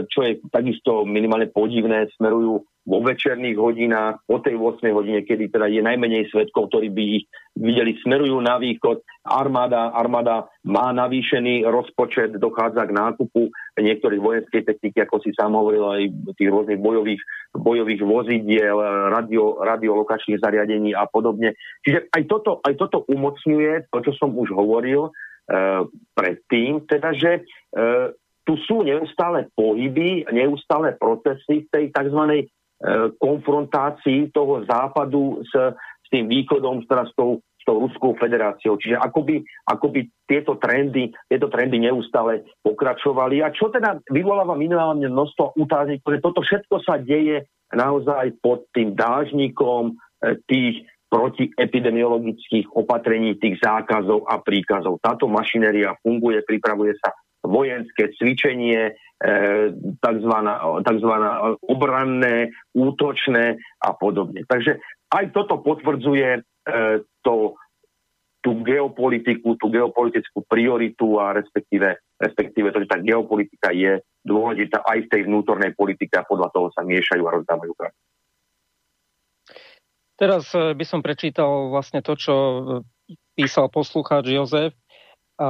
čo 0.09 0.19
je 0.25 0.41
takisto 0.49 1.05
minimálne 1.05 1.53
podivné, 1.53 2.09
smerujú 2.17 2.65
vo 2.89 3.06
večerných 3.06 3.54
hodinách, 3.54 4.25
po 4.25 4.41
tej 4.41 4.58
8 4.58 4.82
hodine, 4.89 5.21
kedy 5.21 5.54
teda 5.54 5.69
je 5.69 5.86
najmenej 5.86 6.34
svetkov, 6.34 6.73
ktorí 6.73 6.89
by 6.89 7.04
ich 7.21 7.25
videli, 7.54 7.93
smerujú 8.02 8.41
na 8.41 8.58
východ. 8.58 9.06
Armáda, 9.30 9.93
armáda 9.93 10.49
má 10.65 10.89
navýšený 10.89 11.69
rozpočet, 11.69 12.34
dochádza 12.41 12.89
k 12.89 12.97
nákupu 12.97 13.54
niektorých 13.78 14.17
vojenskej 14.17 14.62
techniky, 14.65 15.06
ako 15.06 15.21
si 15.21 15.30
sám 15.38 15.54
hovoril, 15.54 15.86
aj 15.86 16.02
tých 16.34 16.49
rôznych 16.49 16.82
bojových, 16.82 17.21
bojových 17.54 18.02
vozidiel, 18.02 18.82
radio, 19.13 19.62
radiolokačných 19.62 20.41
zariadení 20.41 20.97
a 20.97 21.06
podobne. 21.06 21.54
Čiže 21.86 22.10
aj 22.10 22.23
toto, 22.25 22.58
aj 22.65 22.73
toto 22.73 23.06
umocňuje 23.06 23.93
to, 23.93 23.97
čo 24.02 24.12
som 24.17 24.34
už 24.34 24.49
hovoril 24.49 25.10
e, 25.10 25.12
predtým, 26.17 26.89
teda, 26.89 27.13
že 27.13 27.32
e, 27.38 27.41
tu 28.49 28.58
sú 28.65 28.82
neustále 28.82 29.45
pohyby, 29.54 30.25
neustále 30.34 30.97
procesy 30.97 31.69
v 31.69 31.69
tej 31.69 31.86
tzv. 31.93 32.49
E, 32.80 33.12
konfrontácii 33.20 34.32
toho 34.32 34.63
západu 34.63 35.44
s, 35.44 35.52
s 35.76 36.08
tým 36.08 36.32
východom, 36.32 36.88
teda 36.88 37.12
s 37.12 37.13
tou, 37.13 37.44
s 37.44 37.63
tou 37.68 37.84
Ruskou 37.84 38.15
federáciou. 38.15 38.80
Čiže 38.80 38.96
akoby, 38.96 39.44
akoby 39.68 40.08
tieto, 40.24 40.56
trendy, 40.56 41.12
tieto 41.28 41.52
trendy 41.52 41.84
neustále 41.84 42.48
pokračovali. 42.63 43.44
A 43.44 43.52
čo 43.52 43.68
teda 43.68 44.00
vyvoláva 44.08 44.56
minimálne 44.56 45.12
množstvo 45.12 45.60
otázek, 45.60 46.00
že 46.00 46.24
toto 46.24 46.39
všetko 46.39 46.80
sa 46.80 46.96
deje 46.96 47.52
naozaj 47.76 48.39
pod 48.39 48.63
tým 48.72 48.96
dážnikom 48.96 49.92
e, 50.24 50.39
tých 50.48 50.88
protiepidemiologických 51.12 52.72
opatrení, 52.80 53.36
tých 53.44 53.60
zákazov 53.60 54.24
a 54.24 54.39
príkazov. 54.39 55.04
Táto 55.04 55.28
mašinéria 55.28 56.00
funguje, 56.00 56.48
pripravuje 56.48 56.96
sa 57.04 57.12
vojenské 57.44 58.15
cvičenie, 58.15 58.96
tzv. 59.99 60.34
tzv. 60.88 61.12
obranné, 61.67 62.55
útočné 62.71 63.60
a 63.84 63.89
podobne. 63.91 64.47
Takže 64.47 64.79
aj 65.12 65.25
toto 65.36 65.60
potvrdzuje 65.60 66.29
e, 66.39 66.41
to, 67.25 67.60
tú 68.39 68.51
geopolitiku, 68.63 69.60
tú 69.60 69.67
geopolitickú 69.67 70.47
prioritu 70.47 71.19
a 71.19 71.36
respektíve, 71.36 71.99
respektíve 72.15 72.71
to, 72.71 72.88
že 72.88 72.91
tá 72.95 72.97
geopolitika 73.03 73.75
je 73.75 73.99
dôležitá 74.23 74.88
aj 74.88 75.08
v 75.08 75.12
tej 75.12 75.21
vnútornej 75.27 75.75
politike 75.75 76.15
a 76.15 76.27
podľa 76.27 76.47
toho 76.55 76.67
sa 76.71 76.88
miešajú 76.88 77.23
a 77.27 77.36
rozdávajú 77.43 77.73
karty. 77.75 77.99
Teraz 80.15 80.51
e, 80.55 80.75
by 80.75 80.86
som 80.88 81.03
prečítal 81.03 81.71
vlastne 81.71 81.99
to, 81.99 82.15
čo 82.15 82.36
e, 82.36 82.62
písal 83.36 83.67
poslucháč 83.67 84.32
Jozef 84.32 84.71
a 85.39 85.49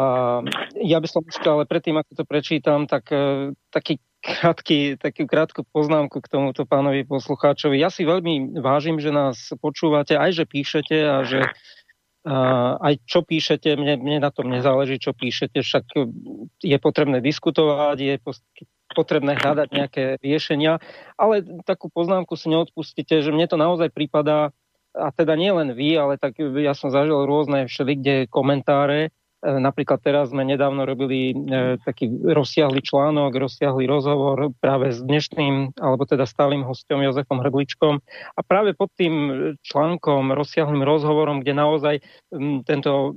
ja 0.78 1.02
by 1.02 1.08
som 1.10 1.26
ešte, 1.26 1.50
ale 1.50 1.66
predtým, 1.66 1.98
ako 1.98 2.22
to 2.22 2.24
prečítam, 2.24 2.86
tak 2.86 3.10
uh, 3.10 3.50
taký 3.74 3.98
krátky, 4.22 5.02
takú 5.02 5.26
krátku 5.26 5.66
poznámku 5.66 6.22
k 6.22 6.30
tomuto 6.30 6.70
pánovi 6.70 7.10
poslucháčovi. 7.10 7.82
Ja 7.82 7.90
si 7.90 8.06
veľmi 8.06 8.62
vážim, 8.62 9.02
že 9.02 9.10
nás 9.10 9.50
počúvate, 9.58 10.14
aj 10.14 10.38
že 10.38 10.46
píšete 10.46 10.98
a 11.02 11.26
že 11.26 11.42
uh, 11.42 12.78
aj 12.86 13.02
čo 13.10 13.26
píšete, 13.26 13.74
mne, 13.82 13.98
mne 13.98 14.18
na 14.22 14.30
tom 14.30 14.54
nezáleží, 14.54 15.02
čo 15.02 15.18
píšete, 15.18 15.58
však 15.58 15.90
je 16.62 16.78
potrebné 16.78 17.18
diskutovať, 17.26 17.98
je 17.98 18.16
potrebné 18.94 19.42
hľadať 19.42 19.68
nejaké 19.74 20.04
riešenia, 20.22 20.78
ale 21.18 21.42
takú 21.66 21.90
poznámku 21.90 22.38
si 22.38 22.54
neodpustíte, 22.54 23.26
že 23.26 23.34
mne 23.34 23.50
to 23.50 23.58
naozaj 23.58 23.90
prípada, 23.90 24.54
a 24.94 25.10
teda 25.14 25.34
nie 25.34 25.50
len 25.50 25.74
vy, 25.74 25.98
ale 25.98 26.22
tak 26.22 26.38
ja 26.38 26.78
som 26.78 26.94
zažil 26.94 27.26
rôzne 27.26 27.70
všelikde 27.70 28.30
komentáre, 28.30 29.10
E, 29.10 29.19
napríklad 29.40 30.04
teraz 30.04 30.36
sme 30.36 30.44
nedávno 30.44 30.84
robili 30.84 31.32
e, 31.32 31.80
taký 31.80 32.12
rozsiahly 32.12 32.84
článok, 32.84 33.32
rozsiahly 33.32 33.88
rozhovor 33.88 34.52
práve 34.60 34.92
s 34.92 35.00
dnešným, 35.00 35.80
alebo 35.80 36.04
teda 36.04 36.28
stálym 36.28 36.68
hostom 36.68 37.00
Jozefom 37.00 37.40
Hrdličkom. 37.40 38.04
A 38.36 38.40
práve 38.44 38.76
pod 38.76 38.92
tým 39.00 39.56
článkom, 39.64 40.36
rozsiahlým 40.36 40.84
rozhovorom, 40.84 41.40
kde 41.40 41.54
naozaj 41.56 41.96
tento 42.68 43.16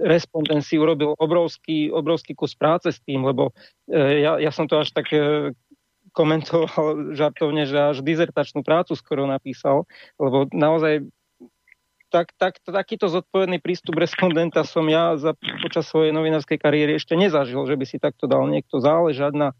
respondent 0.00 0.64
si 0.64 0.80
urobil 0.80 1.12
obrovský, 1.20 1.92
obrovský 1.92 2.32
kus 2.32 2.56
práce 2.56 2.88
s 2.88 3.00
tým, 3.04 3.28
lebo 3.28 3.52
e, 3.92 4.24
ja, 4.24 4.40
ja 4.40 4.50
som 4.50 4.64
to 4.64 4.80
až 4.80 4.96
tak 4.96 5.12
komentoval 6.16 6.66
žartovne, 7.20 7.68
že 7.68 7.76
až 7.76 7.96
dizertačnú 8.00 8.64
prácu 8.64 8.96
skoro 8.96 9.28
napísal, 9.28 9.84
lebo 10.16 10.48
naozaj 10.50 11.04
tak, 12.10 12.34
tak, 12.36 12.58
takýto 12.60 13.06
zodpovedný 13.06 13.62
prístup 13.62 13.96
respondenta 13.96 14.66
som 14.66 14.84
ja 14.90 15.14
za, 15.16 15.38
počas 15.62 15.86
svojej 15.86 16.10
novinárskej 16.10 16.58
kariéry 16.58 16.98
ešte 16.98 17.14
nezažil, 17.14 17.62
že 17.64 17.78
by 17.78 17.84
si 17.86 17.96
takto 18.02 18.26
dal 18.26 18.50
niekto 18.50 18.82
záležať 18.82 19.32
na 19.32 19.48
e, 19.50 19.54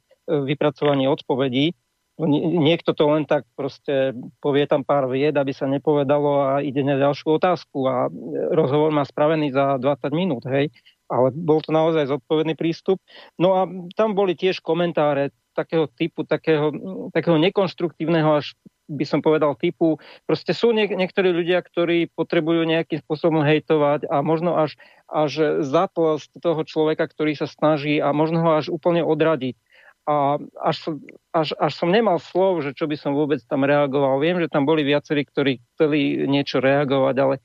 vypracovanie 0.44 1.06
odpovedí. 1.06 1.72
Niekto 2.20 2.92
to 2.92 3.16
len 3.16 3.24
tak 3.24 3.48
proste 3.56 4.12
povie 4.44 4.68
tam 4.68 4.84
pár 4.84 5.08
vied, 5.08 5.32
aby 5.32 5.56
sa 5.56 5.64
nepovedalo 5.64 6.30
a 6.44 6.50
ide 6.60 6.84
na 6.84 7.00
ďalšiu 7.00 7.40
otázku 7.40 7.86
a 7.88 8.06
e, 8.06 8.10
rozhovor 8.52 8.92
má 8.92 9.06
spravený 9.06 9.54
za 9.54 9.78
20 9.78 10.10
minút, 10.12 10.44
hej. 10.50 10.68
Ale 11.10 11.32
bol 11.34 11.62
to 11.62 11.72
naozaj 11.72 12.10
zodpovedný 12.10 12.54
prístup. 12.58 13.00
No 13.40 13.56
a 13.56 13.66
tam 13.94 14.14
boli 14.14 14.34
tiež 14.34 14.62
komentáre 14.62 15.34
takého 15.54 15.90
typu, 15.90 16.22
takého, 16.22 16.70
takého 17.10 17.38
nekonštruktívneho 17.38 18.38
až 18.38 18.54
by 18.90 19.04
som 19.06 19.22
povedal, 19.22 19.54
typu, 19.54 20.02
proste 20.26 20.50
sú 20.50 20.74
niek- 20.74 20.92
niektorí 20.92 21.30
ľudia, 21.30 21.62
ktorí 21.62 22.10
potrebujú 22.10 22.66
nejakým 22.66 22.98
spôsobom 23.06 23.46
hejtovať 23.46 24.10
a 24.10 24.20
možno 24.26 24.58
až, 24.58 24.74
až 25.06 25.62
zatlsť 25.62 26.42
toho 26.42 26.60
človeka, 26.66 27.06
ktorý 27.06 27.38
sa 27.38 27.46
snaží 27.46 28.02
a 28.02 28.10
možno 28.10 28.42
ho 28.42 28.58
až 28.58 28.68
úplne 28.68 29.06
odradiť. 29.06 29.54
A 30.10 30.42
až, 30.58 30.98
až, 31.30 31.54
až 31.54 31.72
som 31.76 31.92
nemal 31.92 32.18
slov, 32.18 32.66
že 32.66 32.74
čo 32.74 32.90
by 32.90 32.98
som 32.98 33.14
vôbec 33.14 33.38
tam 33.46 33.62
reagoval. 33.62 34.18
Viem, 34.18 34.42
že 34.42 34.50
tam 34.50 34.66
boli 34.66 34.82
viacerí, 34.82 35.22
ktorí 35.22 35.62
chceli 35.76 36.26
niečo 36.26 36.58
reagovať, 36.58 37.14
ale 37.20 37.36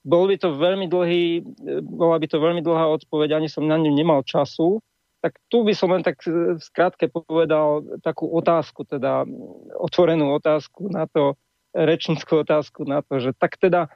bol 0.00 0.24
by 0.24 0.40
to 0.40 0.56
veľmi 0.56 0.88
dlhý, 0.88 1.44
bola 1.84 2.16
by 2.16 2.24
to 2.24 2.40
veľmi 2.40 2.64
dlhá 2.64 2.88
odpoveď, 2.96 3.36
ani 3.36 3.52
som 3.52 3.68
na 3.68 3.76
ňu 3.76 3.92
nemal 3.92 4.24
času 4.24 4.80
tak 5.20 5.36
tu 5.52 5.64
by 5.64 5.76
som 5.76 5.92
len 5.92 6.00
tak 6.00 6.20
skrátke 6.64 7.12
povedal 7.12 7.84
takú 8.00 8.28
otázku, 8.32 8.88
teda 8.88 9.28
otvorenú 9.76 10.32
otázku 10.32 10.88
na 10.88 11.04
to, 11.04 11.36
rečnickú 11.76 12.40
otázku 12.42 12.88
na 12.88 13.04
to, 13.04 13.20
že 13.20 13.30
tak 13.36 13.60
teda 13.60 13.92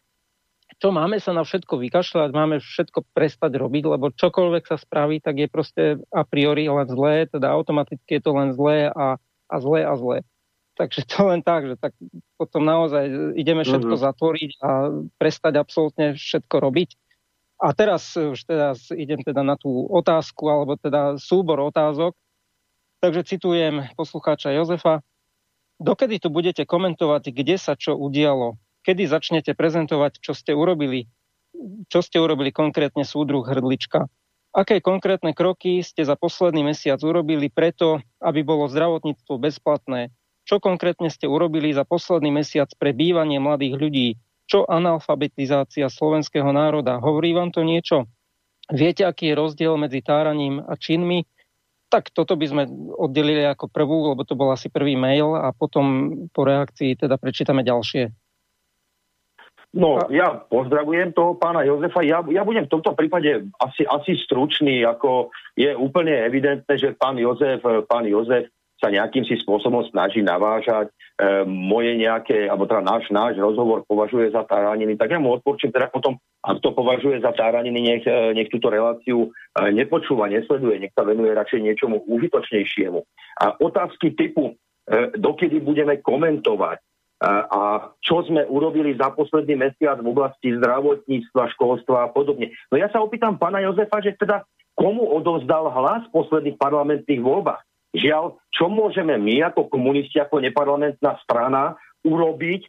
čo 0.81 0.91
máme 0.91 1.21
sa 1.23 1.31
na 1.31 1.47
všetko 1.47 1.79
vykašľať, 1.81 2.31
máme 2.35 2.57
všetko 2.59 3.07
prestať 3.15 3.53
robiť, 3.57 3.85
lebo 3.95 4.11
čokoľvek 4.11 4.65
sa 4.67 4.77
spraví, 4.81 5.23
tak 5.23 5.39
je 5.39 5.49
proste 5.49 5.83
a 6.11 6.23
priori 6.27 6.67
len 6.67 6.89
zlé, 6.89 7.31
teda 7.31 7.53
automaticky 7.53 8.19
je 8.19 8.23
to 8.25 8.33
len 8.35 8.51
zlé 8.57 8.91
a, 8.91 9.21
a 9.23 9.57
zlé 9.61 9.87
a 9.87 9.95
zlé. 9.95 10.27
Takže 10.75 11.07
to 11.07 11.31
len 11.31 11.41
tak, 11.47 11.71
že 11.71 11.77
tak 11.79 11.95
potom 12.35 12.67
naozaj 12.67 13.07
ideme 13.39 13.63
všetko 13.63 13.95
mm-hmm. 13.95 14.07
zatvoriť 14.11 14.51
a 14.59 14.71
prestať 15.21 15.55
absolútne 15.55 16.19
všetko 16.19 16.57
robiť. 16.59 16.91
A 17.65 17.73
teraz 17.73 18.13
už 18.13 18.45
teraz 18.45 18.93
idem 18.93 19.25
teda 19.25 19.41
na 19.41 19.57
tú 19.57 19.89
otázku, 19.89 20.53
alebo 20.53 20.77
teda 20.77 21.17
súbor 21.17 21.65
otázok. 21.65 22.13
Takže 23.01 23.25
citujem 23.25 23.89
poslucháča 23.97 24.53
Jozefa. 24.53 25.01
Dokedy 25.81 26.21
tu 26.21 26.29
budete 26.29 26.69
komentovať, 26.69 27.33
kde 27.33 27.57
sa 27.57 27.73
čo 27.73 27.97
udialo? 27.97 28.61
Kedy 28.85 29.09
začnete 29.09 29.57
prezentovať, 29.57 30.21
čo 30.21 30.37
ste 30.37 30.53
urobili? 30.53 31.09
Čo 31.89 32.05
ste 32.05 32.21
urobili 32.21 32.53
konkrétne 32.53 33.09
súdruh 33.09 33.41
Hrdlička? 33.49 34.13
Aké 34.53 34.85
konkrétne 34.85 35.33
kroky 35.33 35.81
ste 35.81 36.05
za 36.05 36.21
posledný 36.21 36.69
mesiac 36.69 37.01
urobili 37.01 37.49
preto, 37.49 38.05
aby 38.21 38.45
bolo 38.45 38.69
zdravotníctvo 38.69 39.41
bezplatné? 39.41 40.13
Čo 40.45 40.61
konkrétne 40.61 41.09
ste 41.09 41.25
urobili 41.25 41.73
za 41.73 41.89
posledný 41.89 42.29
mesiac 42.29 42.69
pre 42.77 42.93
bývanie 42.93 43.41
mladých 43.41 43.75
ľudí? 43.81 44.09
Čo 44.45 44.69
analfabetizácia 44.69 45.89
slovenského 45.89 46.49
národa? 46.53 47.01
Hovorí 47.01 47.33
vám 47.33 47.49
to 47.49 47.65
niečo? 47.65 48.05
Viete, 48.69 49.05
aký 49.05 49.33
je 49.33 49.41
rozdiel 49.41 49.77
medzi 49.77 50.01
táraním 50.01 50.61
a 50.61 50.77
činmi? 50.77 51.25
Tak 51.93 52.11
toto 52.11 52.35
by 52.35 52.47
sme 52.49 52.63
oddelili 52.97 53.45
ako 53.45 53.69
prvú, 53.69 54.13
lebo 54.13 54.25
to 54.25 54.35
bol 54.37 54.51
asi 54.51 54.73
prvý 54.73 54.97
mail 54.97 55.37
a 55.37 55.53
potom 55.53 56.13
po 56.33 56.49
reakcii 56.49 56.97
teda 56.97 57.21
prečítame 57.21 57.61
ďalšie. 57.61 58.11
No, 59.75 59.99
ja 60.07 60.39
pozdravujem 60.47 61.11
toho 61.19 61.35
pána 61.35 61.67
Jozefa. 61.67 62.07
Ja, 62.07 62.23
ja 62.31 62.47
budem 62.47 62.71
v 62.71 62.73
tomto 62.79 62.95
prípade 62.95 63.51
asi, 63.59 63.83
asi 63.83 64.15
stručný, 64.23 64.87
ako 64.87 65.35
je 65.59 65.75
úplne 65.75 66.15
evidentné, 66.15 66.79
že 66.79 66.95
pán 66.95 67.19
Jozef, 67.19 67.59
pán 67.91 68.07
Jozef 68.07 68.47
sa 68.83 68.91
nejakým 68.91 69.25
si 69.25 69.39
spôsobom 69.41 69.87
snaží 69.89 70.21
navážať 70.21 70.91
e, 70.91 71.47
moje 71.47 71.95
nejaké, 71.95 72.51
alebo 72.51 72.67
teda 72.67 72.83
náš, 72.83 73.07
náš 73.09 73.39
rozhovor 73.39 73.87
považuje 73.87 74.35
za 74.35 74.43
táraniny, 74.45 74.99
tak 74.99 75.15
ja 75.15 75.19
mu 75.23 75.35
odporčím 75.35 75.71
teda 75.71 75.89
potom, 75.89 76.19
ak 76.43 76.59
to 76.59 76.75
považuje 76.75 77.23
za 77.23 77.31
táraniny, 77.33 77.81
nech, 77.81 78.05
e, 78.05 78.35
nech 78.35 78.51
túto 78.51 78.69
reláciu 78.69 79.31
e, 79.31 79.71
nepočúva, 79.71 80.27
nesleduje, 80.27 80.83
nech 80.83 80.95
sa 80.95 81.07
venuje 81.07 81.31
radšej 81.33 81.61
niečomu 81.63 82.03
užitočnejšiemu. 82.05 83.01
A 83.41 83.45
otázky 83.63 84.19
typu, 84.19 84.53
e, 84.53 85.15
dokedy 85.15 85.63
budeme 85.63 86.03
komentovať, 86.03 86.83
a 87.25 87.89
čo 88.05 88.21
sme 88.27 88.45
urobili 88.45 89.01
za 89.01 89.09
posledný 89.09 89.57
mesiac 89.57 89.97
v 89.97 90.13
oblasti 90.13 90.61
zdravotníctva, 90.61 91.57
školstva 91.57 91.97
a 92.05 92.13
podobne. 92.13 92.53
No 92.69 92.77
ja 92.77 92.93
sa 92.93 93.01
opýtam 93.01 93.41
pána 93.41 93.65
Jozefa, 93.65 94.05
že 94.05 94.19
teda 94.19 94.45
komu 94.77 95.09
odovzdal 95.09 95.73
hlas 95.73 96.05
v 96.11 96.15
posledných 96.21 96.61
parlamentných 96.61 97.23
voľbách? 97.23 97.63
Žiaľ, 97.95 98.39
čo 98.51 98.67
môžeme 98.67 99.15
my 99.17 99.55
ako 99.55 99.71
komunisti, 99.71 100.19
ako 100.19 100.43
neparlamentná 100.43 101.17
strana 101.23 101.79
urobiť 102.03 102.61
e, 102.63 102.69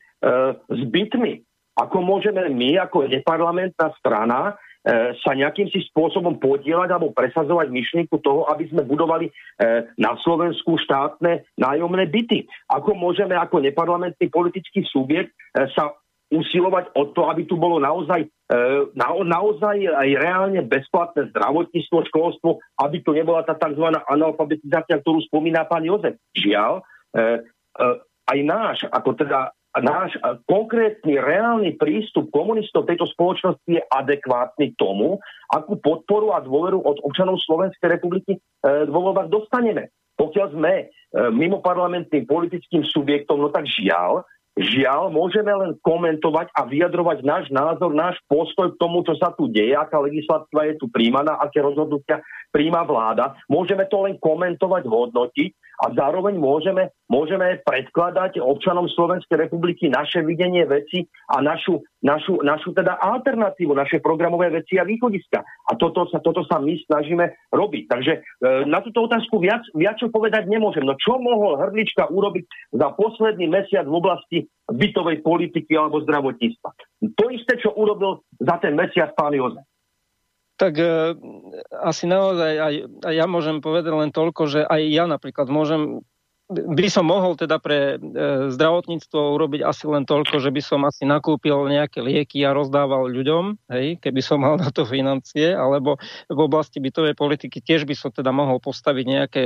s 0.56 0.82
bytmi? 0.86 1.42
Ako 1.76 2.00
môžeme 2.00 2.46
my 2.48 2.80
ako 2.80 3.10
neparlamentná 3.10 3.92
strana 4.00 4.56
E, 4.86 5.18
sa 5.26 5.34
nejakým 5.34 5.66
si 5.74 5.82
spôsobom 5.90 6.38
podielať 6.38 6.94
alebo 6.94 7.10
presazovať 7.10 7.74
myšlienku 7.74 8.22
toho, 8.22 8.46
aby 8.54 8.70
sme 8.70 8.86
budovali 8.86 9.26
e, 9.26 9.32
na 9.98 10.14
Slovensku 10.22 10.78
štátne 10.78 11.42
nájomné 11.58 12.06
byty. 12.06 12.46
Ako 12.70 12.94
môžeme 12.94 13.34
ako 13.34 13.66
neparlamentný 13.66 14.30
politický 14.30 14.86
subjekt 14.86 15.34
e, 15.34 15.66
sa 15.74 15.90
usilovať 16.36 16.92
o 17.00 17.16
to, 17.16 17.32
aby 17.32 17.48
tu 17.48 17.56
bolo 17.56 17.80
naozaj, 17.80 18.28
na, 18.94 19.08
naozaj 19.24 19.88
aj 19.88 20.10
reálne 20.20 20.62
bezplatné 20.68 21.32
zdravotníctvo, 21.32 22.12
školstvo, 22.12 22.60
aby 22.84 23.00
to 23.00 23.16
nebola 23.16 23.48
tá 23.48 23.56
tzv. 23.56 23.88
analfabetizácia, 24.12 25.00
ktorú 25.00 25.24
spomína 25.32 25.64
pán 25.64 25.88
Jozef. 25.88 26.20
Žiaľ, 26.36 26.84
aj 28.26 28.40
náš, 28.44 28.78
ako 28.92 29.16
teda 29.16 29.56
náš 29.84 30.16
konkrétny, 30.48 31.20
reálny 31.20 31.76
prístup 31.76 32.32
komunistov 32.32 32.88
tejto 32.88 33.04
spoločnosti 33.12 33.68
je 33.68 33.84
adekvátny 33.92 34.72
tomu, 34.80 35.20
akú 35.52 35.76
podporu 35.80 36.32
a 36.32 36.40
dôveru 36.40 36.80
od 36.80 37.04
občanov 37.04 37.42
Slovenskej 37.44 38.00
republiky 38.00 38.40
e, 38.40 38.40
vo 38.88 39.12
voľbách 39.12 39.28
dostaneme. 39.28 39.92
Pokiaľ 40.16 40.48
sme 40.56 40.74
e, 40.80 40.86
mimo 41.36 41.60
parlamentným 41.60 42.24
politickým 42.24 42.88
subjektom, 42.88 43.44
no 43.44 43.52
tak 43.52 43.68
žiaľ, 43.68 44.24
Žiaľ, 44.56 45.12
môžeme 45.12 45.52
len 45.52 45.76
komentovať 45.84 46.48
a 46.56 46.64
vyjadrovať 46.64 47.28
náš 47.28 47.52
názor, 47.52 47.92
náš 47.92 48.16
postoj 48.24 48.72
k 48.72 48.80
tomu, 48.80 49.04
čo 49.04 49.12
sa 49.20 49.36
tu 49.36 49.52
deje, 49.52 49.76
aká 49.76 50.00
legislatíva 50.00 50.72
je 50.72 50.80
tu 50.80 50.88
príjmaná, 50.88 51.36
aké 51.44 51.60
rozhodnutia 51.60 52.24
príjma 52.56 52.88
vláda. 52.88 53.36
Môžeme 53.52 53.84
to 53.92 54.08
len 54.08 54.16
komentovať, 54.16 54.88
hodnotiť 54.88 55.52
a 55.84 55.92
zároveň 55.92 56.40
môžeme, 56.40 56.88
môžeme 57.12 57.60
predkladať 57.68 58.40
občanom 58.40 58.88
Slovenskej 58.88 59.44
republiky 59.44 59.92
naše 59.92 60.24
videnie 60.24 60.64
veci 60.64 61.04
a 61.28 61.44
našu, 61.44 61.84
našu, 62.06 62.38
našu 62.46 62.70
teda 62.78 63.02
alternatívu, 63.02 63.74
naše 63.74 63.98
programové 63.98 64.54
veci 64.54 64.78
a 64.78 64.86
východiska. 64.86 65.42
A 65.42 65.72
toto 65.74 66.06
sa, 66.14 66.22
toto 66.22 66.46
sa 66.46 66.62
my 66.62 66.78
snažíme 66.86 67.26
robiť. 67.50 67.84
Takže 67.90 68.14
e, 68.14 68.22
na 68.70 68.86
túto 68.86 69.10
otázku 69.10 69.42
viac, 69.42 69.66
viac 69.74 69.98
čo 69.98 70.14
povedať 70.14 70.46
nemôžem. 70.46 70.86
No 70.86 70.94
čo 71.02 71.18
mohol 71.18 71.58
Hrdlička 71.58 72.14
urobiť 72.14 72.46
za 72.78 72.94
posledný 72.94 73.50
mesiac 73.50 73.90
v 73.90 73.98
oblasti 73.98 74.38
bytovej 74.70 75.26
politiky 75.26 75.74
alebo 75.74 76.06
zdravotníctva? 76.06 76.70
To 77.18 77.26
isté, 77.34 77.58
čo 77.58 77.74
urobil 77.74 78.22
za 78.38 78.62
ten 78.62 78.78
mesiac 78.78 79.18
pán 79.18 79.34
Jozef 79.34 79.66
tak 80.56 80.80
e, 80.80 81.12
asi 81.84 82.08
naozaj 82.08 82.54
aj, 82.56 82.74
aj 83.04 83.12
ja 83.12 83.28
môžem 83.28 83.60
povedať 83.60 83.92
len 83.92 84.12
toľko, 84.16 84.48
že 84.48 84.62
aj 84.64 84.82
ja 84.88 85.04
napríklad 85.04 85.52
môžem 85.52 86.00
by 86.54 86.90
som 86.94 87.10
mohol 87.10 87.34
teda 87.34 87.58
pre 87.58 87.98
e, 87.98 88.08
zdravotníctvo 88.54 89.18
urobiť 89.34 89.66
asi 89.66 89.90
len 89.90 90.06
toľko, 90.06 90.38
že 90.38 90.54
by 90.54 90.62
som 90.62 90.86
asi 90.86 91.02
nakúpil 91.02 91.58
nejaké 91.66 92.06
lieky 92.06 92.46
a 92.46 92.54
rozdával 92.54 93.10
ľuďom, 93.10 93.58
hej, 93.74 93.98
keby 93.98 94.22
som 94.22 94.46
mal 94.46 94.62
na 94.62 94.70
to 94.70 94.86
financie, 94.86 95.58
alebo 95.58 95.98
v 96.30 96.40
oblasti 96.40 96.78
bytovej 96.78 97.18
politiky 97.18 97.66
tiež 97.66 97.90
by 97.90 97.98
som 97.98 98.14
teda 98.14 98.30
mohol 98.30 98.62
postaviť 98.62 99.06
nejaké 99.10 99.44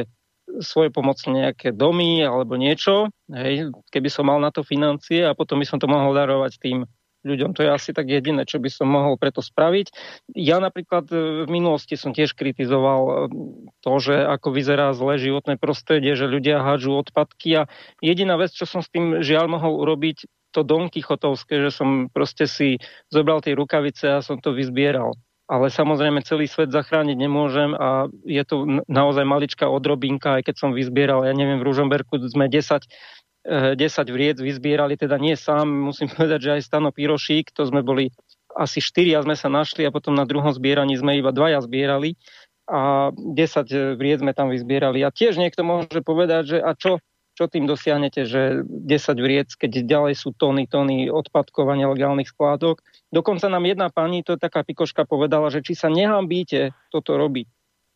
svoje 0.59 0.89
pomocné 0.89 1.47
nejaké 1.47 1.71
domy 1.71 2.25
alebo 2.25 2.59
niečo, 2.59 3.07
hej, 3.31 3.71
keby 3.93 4.09
som 4.11 4.27
mal 4.27 4.41
na 4.41 4.51
to 4.51 4.65
financie 4.65 5.23
a 5.23 5.37
potom 5.37 5.61
by 5.61 5.65
som 5.69 5.79
to 5.79 5.87
mohol 5.87 6.11
darovať 6.11 6.59
tým 6.59 6.83
ľuďom. 7.23 7.51
To 7.55 7.61
je 7.65 7.69
asi 7.69 7.91
tak 7.91 8.07
jediné, 8.07 8.47
čo 8.47 8.61
by 8.61 8.69
som 8.71 8.87
mohol 8.87 9.19
preto 9.19 9.43
spraviť. 9.43 9.91
Ja 10.35 10.63
napríklad 10.63 11.11
e, 11.11 11.43
v 11.43 11.49
minulosti 11.51 11.99
som 11.99 12.15
tiež 12.15 12.35
kritizoval 12.35 13.01
e, 13.03 13.13
to, 13.83 13.93
že 13.99 14.15
ako 14.23 14.55
vyzerá 14.55 14.95
zlé 14.95 15.19
životné 15.19 15.59
prostredie, 15.59 16.15
že 16.15 16.31
ľudia 16.31 16.63
hádžu 16.63 16.95
odpadky 16.95 17.65
a 17.65 17.67
jediná 17.99 18.39
vec, 18.39 18.55
čo 18.55 18.63
som 18.63 18.79
s 18.79 18.91
tým 18.91 19.19
žiaľ 19.19 19.51
mohol 19.51 19.83
urobiť, 19.83 20.27
to 20.49 20.65
donky 20.65 21.05
chotovské, 21.05 21.61
že 21.61 21.69
som 21.69 22.09
proste 22.09 22.49
si 22.49 22.81
zobral 23.13 23.43
tie 23.45 23.53
rukavice 23.53 24.17
a 24.17 24.25
som 24.25 24.41
to 24.41 24.49
vyzbieral. 24.49 25.13
Ale 25.49 25.73
samozrejme 25.73 26.21
celý 26.21 26.45
svet 26.45 26.69
zachrániť 26.69 27.17
nemôžem 27.17 27.73
a 27.73 28.05
je 28.21 28.43
to 28.45 28.85
naozaj 28.85 29.25
maličká 29.25 29.65
odrobinka, 29.65 30.37
aj 30.37 30.45
keď 30.45 30.55
som 30.61 30.77
vyzbieral, 30.77 31.25
ja 31.25 31.33
neviem, 31.33 31.57
v 31.57 31.69
Ružomberku 31.69 32.21
sme 32.29 32.49
10 32.49 32.85
10 33.47 33.79
vriec 34.11 34.37
vyzbierali, 34.39 34.99
teda 34.99 35.15
nie 35.15 35.35
sám, 35.39 35.67
musím 35.67 36.11
povedať, 36.15 36.39
že 36.39 36.51
aj 36.59 36.65
Stano 36.65 36.91
Pirošík, 36.91 37.55
to 37.55 37.63
sme 37.63 37.85
boli 37.85 38.11
asi 38.57 38.81
4 38.81 39.15
a 39.15 39.23
sme 39.23 39.35
sa 39.37 39.47
našli 39.47 39.85
a 39.85 39.93
potom 39.93 40.17
na 40.17 40.25
druhom 40.25 40.51
zbieraní 40.51 40.97
sme 40.97 41.21
iba 41.21 41.29
dvaja 41.31 41.61
zbierali 41.63 42.17
a 42.69 43.09
10 43.15 43.97
vriec 43.97 44.21
sme 44.21 44.33
tam 44.35 44.53
vyzbierali. 44.53 45.01
A 45.01 45.09
tiež 45.09 45.41
niekto 45.41 45.65
môže 45.65 46.01
povedať, 46.05 46.43
že 46.53 46.57
a 46.61 46.77
čo, 46.77 47.01
čo 47.33 47.49
tým 47.49 47.65
dosiahnete, 47.65 48.27
že 48.27 48.61
10 48.67 49.25
vriec, 49.25 49.49
keď 49.55 49.87
ďalej 49.87 50.13
sú 50.19 50.35
tony, 50.35 50.69
tony 50.69 51.09
odpadkovania 51.09 51.89
legálnych 51.89 52.29
skládok. 52.29 52.83
Dokonca 53.09 53.49
nám 53.49 53.65
jedna 53.65 53.89
pani, 53.89 54.21
to 54.21 54.37
je 54.37 54.43
taká 54.43 54.61
pikoška, 54.61 55.09
povedala, 55.09 55.49
že 55.49 55.65
či 55.65 55.73
sa 55.73 55.89
nehambíte 55.89 56.77
toto 56.93 57.17
robiť. 57.17 57.47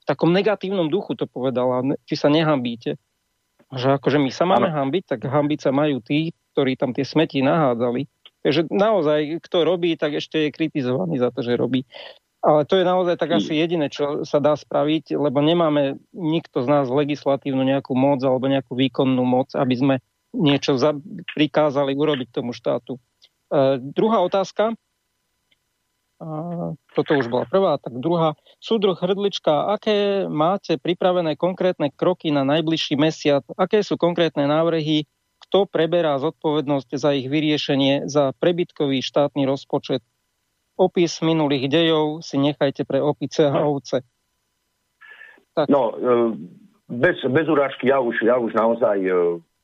V 0.03 0.05
takom 0.09 0.33
negatívnom 0.33 0.89
duchu 0.89 1.15
to 1.15 1.29
povedala, 1.29 1.83
či 2.09 2.17
sa 2.17 2.27
nehambíte. 2.33 2.97
Že 3.73 3.97
akože 3.97 4.17
my 4.21 4.29
sa 4.29 4.45
máme 4.45 4.69
hambiť, 4.69 5.03
tak 5.17 5.19
hambiť 5.25 5.59
sa 5.65 5.71
majú 5.73 5.99
tí, 5.99 6.31
ktorí 6.53 6.77
tam 6.77 6.93
tie 6.93 7.01
smeti 7.01 7.41
nahádzali. 7.41 8.05
Takže 8.43 8.69
naozaj, 8.69 9.39
kto 9.41 9.57
robí, 9.65 9.95
tak 9.95 10.19
ešte 10.19 10.47
je 10.47 10.55
kritizovaný 10.55 11.17
za 11.17 11.31
to, 11.33 11.41
že 11.41 11.57
robí. 11.57 11.87
Ale 12.43 12.67
to 12.67 12.75
je 12.75 12.83
naozaj 12.83 13.15
tak 13.15 13.39
asi 13.39 13.55
jediné, 13.55 13.87
čo 13.87 14.27
sa 14.27 14.43
dá 14.43 14.51
spraviť, 14.59 15.15
lebo 15.15 15.39
nemáme 15.39 15.95
nikto 16.11 16.59
z 16.59 16.67
nás 16.67 16.91
legislatívnu 16.91 17.63
nejakú 17.63 17.95
moc 17.95 18.19
alebo 18.19 18.51
nejakú 18.51 18.75
výkonnú 18.75 19.23
moc, 19.23 19.55
aby 19.55 19.75
sme 19.79 19.95
niečo 20.35 20.75
za, 20.75 20.91
prikázali 21.31 21.95
urobiť 21.95 22.35
tomu 22.35 22.51
štátu. 22.51 22.99
E, 22.99 23.79
druhá 23.79 24.19
otázka 24.19 24.75
toto 26.95 27.11
už 27.17 27.27
bola 27.27 27.45
prvá, 27.49 27.77
tak 27.77 27.97
druhá. 27.99 28.37
Súdruh 28.57 28.95
Hrdlička, 28.95 29.73
aké 29.75 30.25
máte 30.29 30.79
pripravené 30.79 31.35
konkrétne 31.35 31.91
kroky 31.93 32.31
na 32.31 32.47
najbližší 32.47 32.95
mesiac? 32.95 33.43
Aké 33.55 33.83
sú 33.83 33.99
konkrétne 33.99 34.47
návrhy? 34.47 35.05
Kto 35.49 35.67
preberá 35.67 36.15
zodpovednosť 36.17 36.89
za 36.95 37.11
ich 37.13 37.27
vyriešenie, 37.27 38.07
za 38.07 38.31
prebytkový 38.39 39.03
štátny 39.03 39.43
rozpočet? 39.43 40.01
Opis 40.73 41.21
minulých 41.21 41.69
dejov 41.69 42.25
si 42.25 42.41
nechajte 42.41 42.87
pre 42.87 42.97
opice 42.97 43.45
a 43.45 43.61
ovce. 43.61 44.01
Tak. 45.53 45.69
No, 45.69 45.93
e, 45.93 46.33
bez, 46.89 47.21
bez 47.29 47.45
urážky 47.45 47.93
ja 47.93 48.01
už, 48.01 48.25
ja 48.25 48.41
už 48.41 48.57
naozaj 48.57 48.97
e, 49.05 49.13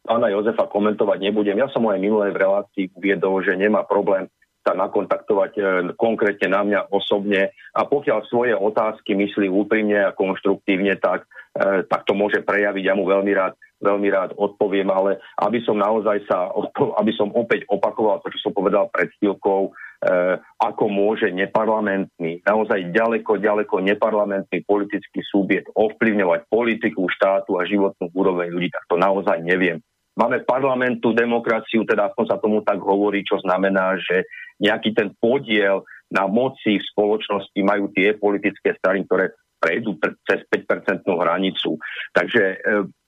pána 0.06 0.30
Jozefa 0.30 0.70
komentovať 0.70 1.18
nebudem. 1.18 1.58
Ja 1.58 1.66
som 1.74 1.90
aj 1.90 1.98
minulé 1.98 2.30
v 2.30 2.42
relácii 2.46 2.94
uviedol, 2.94 3.42
že 3.42 3.58
nemá 3.58 3.82
problém 3.82 4.30
sa 4.64 4.76
nakontaktovať 4.76 5.52
e, 5.56 5.62
konkrétne 5.96 6.48
na 6.52 6.62
mňa 6.66 6.80
osobne 6.92 7.52
a 7.74 7.82
pokiaľ 7.88 8.28
svoje 8.28 8.54
otázky 8.54 9.16
myslí 9.16 9.48
úprimne 9.48 10.10
a 10.10 10.16
konštruktívne, 10.16 11.00
tak, 11.00 11.26
e, 11.56 11.88
tak 11.88 12.04
to 12.04 12.14
môže 12.14 12.44
prejaviť. 12.44 12.84
Ja 12.84 12.94
mu 12.94 13.08
veľmi 13.08 13.32
rád, 13.34 13.56
veľmi 13.80 14.08
rád 14.12 14.30
odpoviem, 14.36 14.92
ale 14.92 15.24
aby 15.40 15.64
som 15.64 15.80
naozaj 15.80 16.28
sa, 16.28 16.52
aby 17.00 17.12
som 17.16 17.32
opäť 17.32 17.64
opakoval 17.72 18.20
to, 18.22 18.32
čo 18.36 18.50
som 18.50 18.54
povedal 18.54 18.92
pred 18.92 19.10
chvíľkou, 19.18 19.72
E, 20.00 20.40
ako 20.64 20.88
môže 20.88 21.28
neparlamentný, 21.28 22.40
naozaj 22.48 22.96
ďaleko, 22.96 23.36
ďaleko 23.36 23.84
neparlamentný 23.84 24.64
politický 24.64 25.20
subjekt 25.28 25.68
ovplyvňovať 25.76 26.48
politiku 26.48 27.12
štátu 27.12 27.60
a 27.60 27.68
životnú 27.68 28.08
úroveň 28.16 28.48
ľudí, 28.48 28.72
tak 28.72 28.88
to 28.88 28.96
naozaj 28.96 29.44
neviem. 29.44 29.84
Máme 30.20 30.44
parlamentu, 30.44 31.16
demokraciu, 31.16 31.88
teda 31.88 32.12
aspoň 32.12 32.26
sa 32.28 32.42
tomu 32.44 32.60
tak 32.60 32.84
hovorí, 32.84 33.24
čo 33.24 33.40
znamená, 33.40 33.96
že 34.04 34.28
nejaký 34.60 34.92
ten 34.92 35.16
podiel 35.16 35.88
na 36.12 36.28
moci 36.28 36.76
v 36.76 36.90
spoločnosti 36.92 37.60
majú 37.64 37.88
tie 37.96 38.20
politické 38.20 38.76
strany, 38.76 39.08
ktoré 39.08 39.32
prejdú 39.64 39.96
cez 40.28 40.44
5-percentnú 40.52 41.24
hranicu. 41.24 41.80
Takže 42.12 42.44
e, 42.44 42.58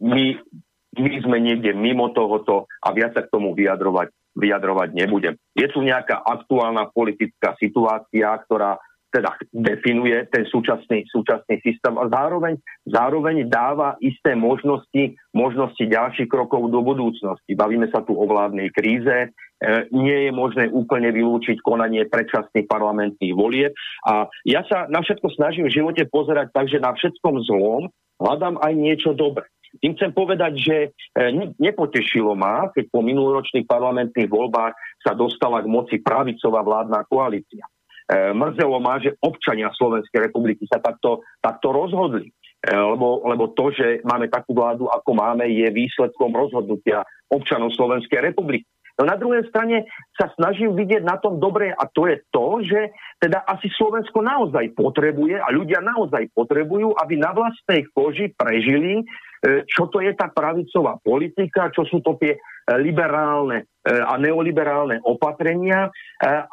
my, 0.07 0.25
my 0.95 1.13
sme 1.19 1.37
niekde 1.43 1.75
mimo 1.75 2.15
tohoto 2.15 2.71
a 2.79 2.95
viac 2.95 3.11
sa 3.11 3.27
k 3.27 3.31
tomu 3.31 3.51
vyjadrovať 3.59 4.15
vyjadrovať 4.31 4.95
nebudem. 4.95 5.35
Je 5.51 5.67
tu 5.67 5.83
nejaká 5.83 6.23
aktuálna 6.23 6.87
politická 6.95 7.51
situácia, 7.59 8.31
ktorá 8.47 8.79
teda 9.11 9.35
definuje 9.51 10.23
ten 10.31 10.47
súčasný, 10.47 11.03
súčasný 11.11 11.59
systém 11.59 11.93
a 11.99 12.07
zároveň, 12.07 12.55
zároveň 12.87 13.45
dáva 13.45 13.99
isté 13.99 14.33
možnosti, 14.33 15.19
možnosti 15.35 15.83
ďalších 15.83 16.31
krokov 16.31 16.71
do 16.71 16.79
budúcnosti. 16.79 17.51
Bavíme 17.53 17.91
sa 17.91 18.01
tu 18.07 18.15
o 18.15 18.23
vládnej 18.23 18.71
kríze, 18.71 19.27
e, 19.27 19.29
nie 19.91 20.27
je 20.27 20.31
možné 20.31 20.71
úplne 20.71 21.11
vylúčiť 21.11 21.59
konanie 21.59 22.07
predčasných 22.07 22.71
parlamentných 22.71 23.35
volieb 23.35 23.75
a 24.07 24.31
ja 24.47 24.63
sa 24.65 24.87
na 24.87 25.03
všetko 25.03 25.27
snažím 25.35 25.67
v 25.67 25.75
živote 25.75 26.07
pozerať 26.07 26.55
tak, 26.55 26.71
že 26.71 26.79
na 26.79 26.95
všetkom 26.95 27.43
zlom 27.45 27.91
hľadám 28.17 28.57
aj 28.63 28.73
niečo 28.73 29.11
dobré. 29.11 29.45
Tým 29.79 29.95
chcem 29.95 30.11
povedať, 30.11 30.53
že 30.59 30.77
e, 30.83 30.89
nepotešilo 31.59 32.35
ma, 32.35 32.67
keď 32.75 32.91
po 32.91 32.99
minuloročných 32.99 33.63
parlamentných 33.63 34.27
voľbách 34.27 34.75
sa 34.99 35.15
dostala 35.15 35.63
k 35.63 35.71
moci 35.71 35.95
pravicová 36.03 36.59
vládna 36.59 37.07
koalícia. 37.07 37.63
E, 38.11 38.35
mrzelo 38.35 38.83
ma, 38.83 38.99
že 38.99 39.15
občania 39.23 39.71
Slovenskej 39.71 40.27
republiky 40.27 40.67
sa 40.67 40.83
takto, 40.83 41.23
takto 41.39 41.71
rozhodli. 41.71 42.27
E, 42.27 42.75
lebo, 42.75 43.23
lebo 43.23 43.55
to, 43.55 43.71
že 43.71 44.03
máme 44.03 44.27
takú 44.27 44.51
vládu, 44.51 44.91
ako 44.91 45.15
máme, 45.15 45.47
je 45.47 45.71
výsledkom 45.71 46.35
rozhodnutia 46.35 47.07
občanov 47.31 47.71
Slovenskej 47.71 48.19
republiky. 48.19 48.67
No 48.99 49.07
na 49.07 49.15
druhej 49.15 49.47
strane 49.47 49.87
sa 50.19 50.27
snažím 50.35 50.75
vidieť 50.75 51.07
na 51.07 51.15
tom 51.15 51.39
dobre 51.39 51.71
a 51.71 51.83
to 51.87 52.11
je 52.11 52.19
to, 52.29 52.59
že 52.67 52.91
teda 53.23 53.47
asi 53.47 53.71
Slovensko 53.79 54.19
naozaj 54.19 54.75
potrebuje 54.75 55.39
a 55.39 55.47
ľudia 55.47 55.79
naozaj 55.79 56.27
potrebujú, 56.35 56.91
aby 56.99 57.15
na 57.15 57.31
vlastnej 57.31 57.87
koži 57.95 58.35
prežili 58.35 59.07
E, 59.41 59.65
čo 59.65 59.89
to 59.89 60.05
je 60.05 60.13
tá 60.13 60.29
pravicová 60.29 61.01
politika, 61.01 61.73
čo 61.73 61.81
sú 61.89 61.97
to 62.05 62.13
tie 62.21 62.37
liberálne 62.77 63.65
e, 63.65 63.89
a 63.89 64.17
neoliberálne 64.19 65.01
opatrenia, 65.01 65.89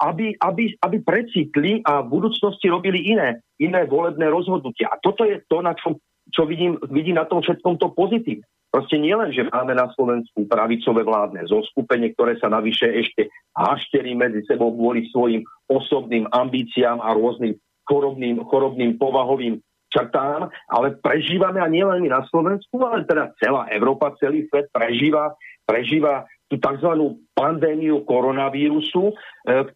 aby, 0.00 0.32
aby, 0.40 0.72
aby 0.80 0.96
precitli 1.04 1.84
a 1.84 2.00
v 2.00 2.08
budúcnosti 2.08 2.72
robili 2.72 3.12
iné, 3.12 3.44
iné 3.60 3.84
volebné 3.84 4.26
rozhodnutia. 4.32 4.88
A 4.88 4.96
toto 4.96 5.28
je 5.28 5.44
to, 5.44 5.60
na 5.60 5.76
čo, 5.76 6.00
čo 6.32 6.48
vidím, 6.48 6.80
vidím 6.88 7.20
na 7.20 7.28
tom 7.28 7.44
všetkom 7.44 7.76
to 7.76 7.92
pozitívne. 7.92 8.48
Proste 8.68 9.00
nie 9.00 9.16
len, 9.16 9.32
že 9.32 9.48
máme 9.48 9.72
na 9.72 9.88
Slovensku 9.96 10.44
pravicové 10.44 11.00
vládne 11.00 11.48
zoskupenie, 11.48 12.12
ktoré 12.12 12.36
sa 12.36 12.52
navyše 12.52 12.84
ešte 12.84 13.32
hašterí 13.56 14.12
medzi 14.12 14.44
sebou 14.44 14.76
kvôli 14.76 15.08
svojim 15.08 15.40
osobným 15.72 16.28
ambíciám 16.28 17.00
a 17.00 17.16
rôznym 17.16 17.56
chorobným, 17.88 18.44
chorobným 18.44 19.00
povahovým 19.00 19.64
črtám, 19.88 20.52
ale 20.68 21.00
prežívame 21.00 21.64
a 21.64 21.68
nielen 21.72 22.04
my 22.04 22.12
na 22.12 22.22
Slovensku, 22.28 22.76
ale 22.84 23.08
teda 23.08 23.32
celá 23.40 23.72
Európa, 23.72 24.12
celý 24.20 24.44
svet 24.52 24.68
prežíva, 24.68 25.32
prežíva 25.68 26.24
tú 26.48 26.56
tzv. 26.56 27.20
pandémiu 27.36 28.08
koronavírusu, 28.08 29.12
e, 29.12 29.14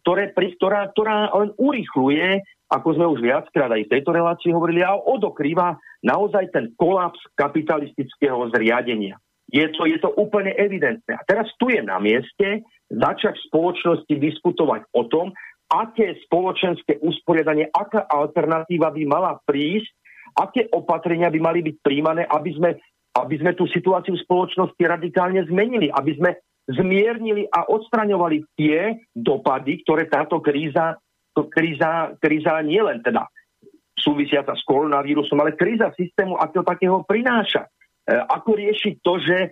ktoré, 0.01 0.33
ktorá, 0.33 0.89
ktorá 0.89 1.29
len 1.37 1.53
urychluje, 1.61 2.41
ako 2.73 2.97
sme 2.97 3.05
už 3.05 3.19
viackrát 3.21 3.69
aj 3.69 3.85
v 3.85 3.91
tejto 3.93 4.09
relácii 4.09 4.49
hovorili, 4.49 4.81
a 4.81 4.97
odokrýva 4.97 5.77
naozaj 6.01 6.49
ten 6.49 6.73
kolaps 6.73 7.21
kapitalistického 7.37 8.49
zriadenia. 8.49 9.21
Je 9.53 9.69
to, 9.69 9.85
je 9.85 10.01
to 10.01 10.09
úplne 10.17 10.49
evidentné. 10.57 11.13
A 11.13 11.21
teraz 11.29 11.45
tu 11.61 11.69
je 11.69 11.77
na 11.85 12.01
mieste 12.01 12.65
začať 12.89 13.37
v 13.37 13.47
spoločnosti 13.53 14.13
diskutovať 14.17 14.89
o 14.97 15.05
tom, 15.05 15.29
aké 15.69 16.17
spoločenské 16.25 16.97
usporiadanie, 17.05 17.69
aká 17.69 18.09
alternatíva 18.09 18.89
by 18.89 19.03
mala 19.05 19.37
prísť 19.45 19.93
aké 20.33 20.65
opatrenia 20.73 21.29
by 21.29 21.39
mali 21.39 21.59
byť 21.61 21.75
príjmané, 21.85 22.25
aby 22.25 22.49
sme, 22.57 22.69
aby 23.13 23.35
sme 23.37 23.53
tú 23.53 23.69
situáciu 23.69 24.17
v 24.17 24.23
spoločnosti 24.25 24.81
radikálne 24.81 25.45
zmenili, 25.45 25.93
aby 25.93 26.11
sme 26.17 26.31
zmiernili 26.65 27.45
a 27.51 27.67
odstraňovali 27.67 28.57
tie 28.57 28.97
dopady, 29.13 29.83
ktoré 29.83 30.07
táto 30.07 30.39
kríza, 30.39 30.97
kríza, 31.35 32.15
kríza 32.17 32.63
nie 32.63 32.79
len 32.79 33.03
teda 33.03 33.27
súvisiaca 33.99 34.55
s 34.55 34.63
koronavírusom, 34.65 35.37
ale 35.39 35.55
kríza 35.59 35.91
systému 35.95 36.39
ako 36.39 36.65
takého 36.65 36.97
prináša. 37.05 37.67
E, 38.03 38.15
ako 38.15 38.51
riešiť 38.59 38.93
to, 38.99 39.13
že 39.21 39.37
e, 39.39 39.49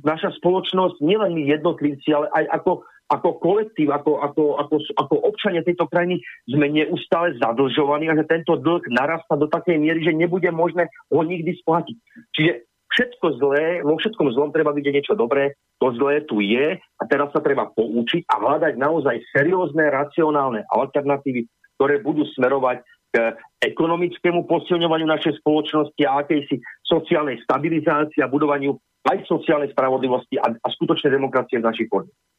naša 0.00 0.32
spoločnosť, 0.40 1.02
nielen 1.04 1.36
my 1.36 1.42
jednotlivci, 1.50 2.08
ale 2.12 2.28
aj 2.32 2.62
ako 2.62 2.84
ako 3.12 3.36
kolektív, 3.44 3.92
ako, 3.92 4.24
ako, 4.24 4.44
ako, 4.56 4.76
ako 4.96 5.14
občania 5.28 5.60
tejto 5.60 5.84
krajiny 5.84 6.24
sme 6.48 6.72
neustále 6.72 7.36
zadlžovaní 7.36 8.08
a 8.08 8.16
že 8.16 8.24
tento 8.24 8.56
dlh 8.56 8.88
narastá 8.88 9.36
do 9.36 9.52
takej 9.52 9.76
miery, 9.76 10.00
že 10.00 10.16
nebude 10.16 10.48
možné 10.48 10.88
ho 11.12 11.20
nikdy 11.20 11.52
splatiť. 11.60 11.96
Čiže 12.32 12.52
všetko 12.92 13.26
zlé, 13.40 13.64
vo 13.80 13.96
všetkom 13.96 14.28
zlom 14.36 14.52
treba 14.52 14.76
vidieť 14.76 14.94
niečo 14.94 15.14
dobré, 15.16 15.56
to 15.80 15.90
zlé 15.96 16.22
tu 16.28 16.44
je 16.44 16.76
a 16.76 17.02
teraz 17.08 17.32
sa 17.32 17.40
treba 17.40 17.72
poučiť 17.72 18.28
a 18.28 18.34
hľadať 18.38 18.74
naozaj 18.76 19.16
seriózne, 19.32 19.88
racionálne 19.88 20.68
alternatívy, 20.68 21.48
ktoré 21.80 22.04
budú 22.04 22.28
smerovať 22.36 22.84
k 23.12 23.36
ekonomickému 23.60 24.48
posilňovaniu 24.48 25.04
našej 25.04 25.40
spoločnosti 25.44 26.02
a 26.08 26.24
akejsi 26.24 26.60
sociálnej 26.84 27.40
stabilizácii 27.44 28.24
a 28.24 28.30
budovaniu 28.32 28.80
aj 29.04 29.28
sociálnej 29.28 29.68
spravodlivosti 29.74 30.40
a, 30.40 30.48
a 30.48 30.68
skutočnej 30.72 31.12
demokracie 31.12 31.60
v 31.60 31.66
našich 31.66 31.88
podmienkach. 31.92 32.30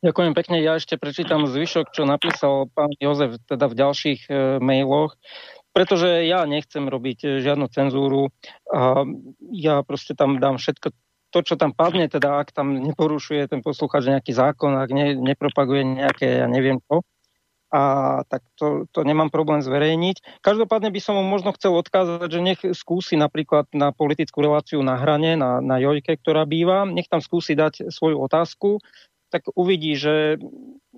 Ďakujem 0.00 0.32
pekne. 0.32 0.64
Ja 0.64 0.80
ešte 0.80 0.96
prečítam 0.96 1.44
zvyšok, 1.44 1.92
čo 1.92 2.08
napísal 2.08 2.72
pán 2.72 2.88
Jozef 3.04 3.36
teda 3.44 3.68
v 3.68 3.78
ďalších 3.84 4.20
e, 4.32 4.56
mailoch, 4.56 5.12
pretože 5.70 6.26
ja 6.26 6.42
nechcem 6.46 6.86
robiť 6.86 7.18
e, 7.24 7.28
žiadnu 7.44 7.66
cenzúru. 7.70 8.34
A 8.70 9.06
ja 9.54 9.82
proste 9.86 10.18
tam 10.18 10.42
dám 10.42 10.58
všetko 10.58 10.90
to, 11.30 11.38
čo 11.46 11.54
tam 11.54 11.70
padne, 11.70 12.10
teda 12.10 12.42
ak 12.42 12.50
tam 12.50 12.74
neporušuje 12.74 13.46
ten 13.46 13.62
posluchač 13.62 14.10
nejaký 14.10 14.34
zákon, 14.34 14.74
ak 14.74 14.90
ne, 14.90 15.14
nepropaguje 15.14 16.02
nejaké, 16.02 16.42
ja 16.42 16.46
neviem 16.50 16.82
čo, 16.90 17.06
a 17.70 17.82
tak 18.26 18.42
to, 18.58 18.90
to 18.90 19.06
nemám 19.06 19.30
problém 19.30 19.62
zverejniť. 19.62 20.42
Každopádne 20.42 20.90
by 20.90 21.00
som 21.00 21.14
mu 21.14 21.22
možno 21.22 21.54
chcel 21.54 21.78
odkázať, 21.78 22.26
že 22.26 22.40
nech 22.42 22.60
skúsi 22.74 23.14
napríklad 23.14 23.70
na 23.70 23.94
politickú 23.94 24.42
reláciu 24.42 24.82
na 24.82 24.98
hrane, 24.98 25.38
na, 25.38 25.62
na 25.62 25.78
Jojke, 25.78 26.18
ktorá 26.18 26.42
býva, 26.50 26.82
nech 26.82 27.06
tam 27.06 27.22
skúsi 27.22 27.54
dať 27.54 27.94
svoju 27.94 28.18
otázku 28.18 28.82
tak 29.30 29.46
uvidí, 29.54 29.94
že 29.94 30.36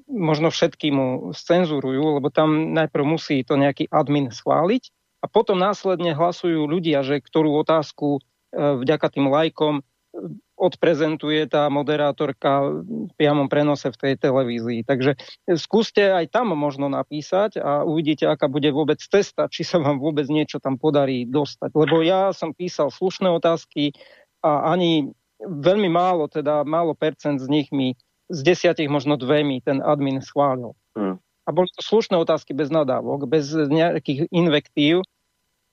možno 0.09 0.53
všetky 0.53 0.89
mu 0.93 1.09
scenzurujú, 1.33 2.21
lebo 2.21 2.29
tam 2.29 2.73
najprv 2.77 3.05
musí 3.05 3.45
to 3.45 3.57
nejaký 3.57 3.89
admin 3.89 4.33
schváliť 4.33 4.93
a 5.23 5.27
potom 5.31 5.57
následne 5.57 6.13
hlasujú 6.13 6.67
ľudia, 6.67 7.07
že 7.07 7.23
ktorú 7.23 7.55
otázku 7.63 8.19
e, 8.19 8.21
vďaka 8.59 9.07
tým 9.09 9.31
lajkom 9.31 9.75
e, 9.81 9.83
odprezentuje 10.59 11.47
tá 11.51 11.67
moderátorka 11.71 12.71
v 12.87 13.13
priamom 13.19 13.51
prenose 13.51 13.91
v 13.91 13.99
tej 13.99 14.15
televízii. 14.19 14.87
Takže 14.87 15.19
skúste 15.59 16.07
aj 16.07 16.31
tam 16.31 16.55
možno 16.55 16.87
napísať 16.87 17.59
a 17.59 17.83
uvidíte, 17.83 18.31
aká 18.31 18.47
bude 18.47 18.71
vôbec 18.71 19.03
cesta, 19.03 19.51
či 19.51 19.67
sa 19.67 19.83
vám 19.83 19.99
vôbec 19.99 20.27
niečo 20.31 20.63
tam 20.63 20.79
podarí 20.79 21.27
dostať. 21.27 21.75
Lebo 21.75 22.03
ja 22.07 22.31
som 22.31 22.55
písal 22.55 22.95
slušné 22.95 23.27
otázky 23.31 23.91
a 24.43 24.71
ani 24.71 25.11
veľmi 25.43 25.91
málo, 25.91 26.31
teda 26.31 26.63
málo 26.63 26.95
percent 26.95 27.43
z 27.43 27.51
nich 27.51 27.69
mi 27.75 27.99
z 28.31 28.41
desiatich 28.43 28.91
možno 28.91 29.19
dve 29.19 29.43
mi 29.43 29.59
ten 29.65 29.83
admin 29.83 30.23
schválil. 30.23 30.77
Hmm. 30.95 31.19
A 31.43 31.51
boli 31.51 31.67
to 31.75 31.83
slušné 31.83 32.15
otázky 32.23 32.55
bez 32.55 32.71
nadávok, 32.71 33.27
bez 33.27 33.51
nejakých 33.51 34.31
invektív. 34.31 35.03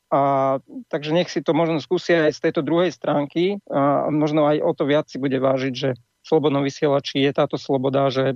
A, 0.10 0.58
takže 0.90 1.14
nech 1.14 1.30
si 1.30 1.46
to 1.46 1.54
možno 1.54 1.78
skúsia 1.78 2.26
aj 2.26 2.34
z 2.34 2.50
tejto 2.50 2.66
druhej 2.66 2.90
stránky 2.90 3.62
a 3.70 4.10
možno 4.10 4.50
aj 4.50 4.58
o 4.66 4.74
to 4.74 4.90
viac 4.90 5.06
si 5.06 5.22
bude 5.22 5.38
vážiť, 5.38 5.74
že 5.78 5.94
v 5.94 6.26
slobodnom 6.26 6.66
vysielači 6.66 7.22
je 7.22 7.32
táto 7.32 7.62
sloboda, 7.62 8.10
že 8.10 8.34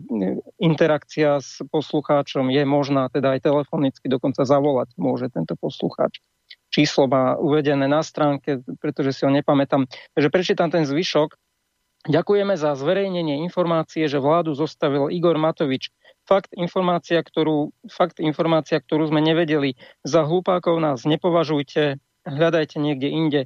interakcia 0.61 1.41
s 1.41 1.66
poslucháčom 1.74 2.53
je 2.53 2.64
možná, 2.64 3.09
teda 3.09 3.34
aj 3.34 3.49
telefonicky 3.49 4.05
dokonca 4.05 4.45
zavolať 4.45 4.93
môže 5.01 5.34
tento 5.34 5.57
poslucháč. 5.57 6.22
Číslo 6.70 7.09
má 7.09 7.38
uvedené 7.41 7.89
na 7.89 8.05
stránke, 8.05 8.61
pretože 8.78 9.14
si 9.18 9.22
ho 9.26 9.32
nepamätám. 9.34 9.89
Takže 10.14 10.30
prečítam 10.30 10.70
ten 10.70 10.86
zvyšok 10.86 11.38
Ďakujeme 12.04 12.60
za 12.60 12.76
zverejnenie 12.76 13.47
informácie, 13.47 14.12
že 14.12 14.20
vládu 14.20 14.51
zostavil 14.51 15.08
Igor 15.08 15.39
Matovič. 15.39 15.88
Fakt 16.28 16.51
informácia, 16.51 17.24
ktorú, 17.24 17.72
fakt 17.88 18.20
informácia, 18.20 18.84
ktorú 18.84 19.08
sme 19.08 19.24
nevedeli. 19.24 19.80
Za 20.04 20.28
hlupákov 20.28 20.84
nás 20.84 21.08
nepovažujte, 21.08 22.04
hľadajte 22.28 22.76
niekde 22.84 23.08
inde. 23.08 23.41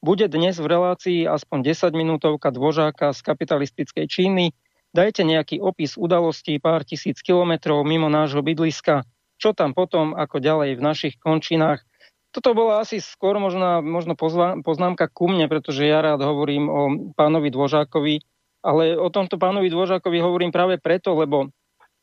Bude 0.00 0.24
dnes 0.32 0.56
v 0.56 0.70
relácii 0.72 1.20
aspoň 1.28 1.74
10 1.74 1.92
minútovka 1.92 2.48
dvožáka 2.48 3.12
z 3.12 3.20
kapitalistickej 3.20 4.06
Číny. 4.08 4.56
Dajte 4.96 5.28
nejaký 5.28 5.60
opis 5.60 6.00
udalostí 6.00 6.56
pár 6.56 6.88
tisíc 6.88 7.20
kilometrov 7.20 7.84
mimo 7.84 8.08
nášho 8.08 8.40
bydliska. 8.40 9.04
Čo 9.36 9.52
tam 9.52 9.76
potom, 9.76 10.16
ako 10.16 10.40
ďalej 10.40 10.80
v 10.80 10.84
našich 10.84 11.14
končinách 11.20 11.84
toto 12.32 12.52
bola 12.52 12.84
asi 12.84 13.00
skôr 13.00 13.36
možno, 13.40 13.80
možno 13.80 14.14
poznámka 14.62 15.08
ku 15.08 15.28
mne, 15.28 15.48
pretože 15.48 15.84
ja 15.88 16.04
rád 16.04 16.20
hovorím 16.22 16.64
o 16.68 16.80
pánovi 17.16 17.48
Dvožákovi, 17.48 18.20
ale 18.62 18.94
o 18.98 19.08
tomto 19.08 19.40
pánovi 19.40 19.72
Dvožákovi 19.72 20.18
hovorím 20.20 20.52
práve 20.52 20.76
preto, 20.76 21.16
lebo 21.16 21.50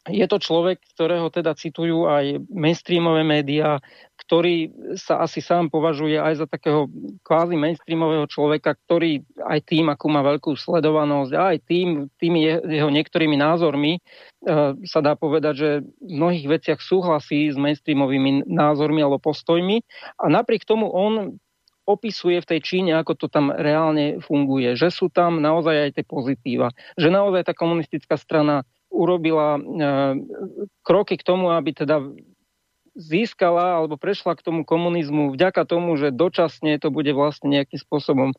je 0.06 0.26
to 0.30 0.38
človek, 0.38 0.78
ktorého 0.94 1.34
teda 1.34 1.58
citujú 1.58 2.06
aj 2.06 2.38
mainstreamové 2.54 3.26
médiá, 3.26 3.82
ktorý 4.22 4.70
sa 4.94 5.26
asi 5.26 5.42
sám 5.42 5.74
považuje 5.74 6.22
aj 6.22 6.46
za 6.46 6.48
takého 6.50 6.86
kvázi 7.26 7.58
mainstreamového 7.58 8.30
človeka, 8.30 8.78
ktorý 8.86 9.26
aj 9.42 9.60
tým, 9.66 9.90
ako 9.90 10.06
má 10.14 10.22
veľkú 10.22 10.54
sledovanosť, 10.54 11.32
aj 11.34 11.58
tým, 11.66 11.88
tými 12.22 12.46
jeho 12.46 12.90
niektorými 12.94 13.34
názormi 13.34 13.98
e, 13.98 14.00
sa 14.86 15.00
dá 15.02 15.18
povedať, 15.18 15.54
že 15.58 15.70
v 15.82 16.12
mnohých 16.14 16.48
veciach 16.54 16.80
súhlasí 16.86 17.50
s 17.50 17.58
mainstreamovými 17.58 18.46
názormi 18.46 19.02
alebo 19.02 19.18
postojmi. 19.18 19.82
A 20.22 20.26
napriek 20.30 20.70
tomu 20.70 20.86
on 20.94 21.42
opisuje 21.86 22.42
v 22.42 22.50
tej 22.50 22.60
Číne, 22.66 22.98
ako 22.98 23.14
to 23.14 23.28
tam 23.30 23.54
reálne 23.54 24.18
funguje, 24.22 24.74
že 24.74 24.90
sú 24.90 25.10
tam 25.14 25.38
naozaj 25.38 25.90
aj 25.90 25.92
tie 26.02 26.06
pozitíva, 26.06 26.74
že 26.98 27.14
naozaj 27.14 27.46
tá 27.46 27.54
komunistická 27.54 28.18
strana 28.18 28.66
urobila 28.96 29.60
e, 29.60 29.62
kroky 30.88 31.20
k 31.20 31.28
tomu, 31.28 31.52
aby 31.52 31.76
teda 31.76 32.00
získala 32.96 33.84
alebo 33.84 34.00
prešla 34.00 34.40
k 34.40 34.46
tomu 34.48 34.64
komunizmu 34.64 35.36
vďaka 35.36 35.68
tomu, 35.68 36.00
že 36.00 36.16
dočasne 36.16 36.80
to 36.80 36.88
bude 36.96 37.12
vlastne 37.12 37.52
nejakým 37.52 37.76
spôsobom 37.76 38.32
e, 38.32 38.36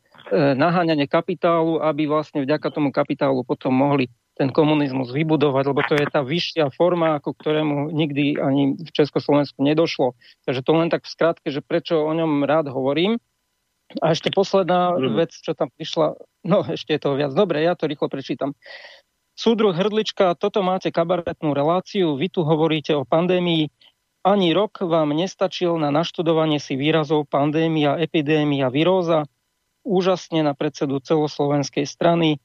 naháňanie 0.57 1.05
kapitálu, 1.05 1.77
aby 1.77 2.09
vlastne 2.09 2.41
vďaka 2.41 2.73
tomu 2.73 2.89
kapitálu 2.89 3.45
potom 3.45 3.77
mohli 3.77 4.09
ten 4.37 4.53
komunizmus 4.53 5.09
vybudovať, 5.13 5.63
lebo 5.65 5.81
to 5.85 5.97
je 5.97 6.05
tá 6.09 6.21
vyššia 6.21 6.69
forma, 6.73 7.17
ako 7.17 7.33
ktorému 7.37 7.89
nikdy 7.89 8.37
ani 8.37 8.77
v 8.77 8.89
Československu 8.93 9.61
nedošlo. 9.65 10.13
Takže 10.45 10.61
to 10.61 10.71
len 10.77 10.89
tak 10.93 11.09
v 11.09 11.13
skratke, 11.13 11.47
že 11.49 11.65
prečo 11.65 12.05
o 12.05 12.13
ňom 12.13 12.45
rád 12.45 12.69
hovorím. 12.69 13.17
A 14.03 14.11
ešte 14.11 14.29
posledná 14.35 14.93
mm. 14.93 15.15
vec, 15.15 15.31
čo 15.31 15.55
tam 15.55 15.71
prišla, 15.71 16.19
no 16.43 16.59
ešte 16.67 16.93
je 16.93 17.01
toho 17.01 17.15
viac. 17.15 17.31
Dobre, 17.31 17.63
ja 17.63 17.73
to 17.73 17.87
rýchlo 17.87 18.11
prečítam. 18.11 18.53
Súdruh 19.37 19.69
Hrdlička, 19.69 20.33
toto 20.33 20.65
máte 20.65 20.89
kabaretnú 20.89 21.53
reláciu, 21.53 22.17
vy 22.17 22.25
tu 22.25 22.41
hovoríte 22.41 22.97
o 22.97 23.05
pandémii. 23.05 23.69
Ani 24.25 24.49
rok 24.49 24.81
vám 24.81 25.13
nestačil 25.13 25.77
na 25.77 25.93
naštudovanie 25.93 26.57
si 26.57 26.73
výrazov 26.73 27.29
pandémia, 27.29 28.01
epidémia, 28.01 28.73
viróza. 28.73 29.29
Úžasne 29.85 30.41
na 30.41 30.57
predsedu 30.57 30.97
celoslovenskej 31.05 31.85
strany. 31.85 32.29
E, 32.33 32.37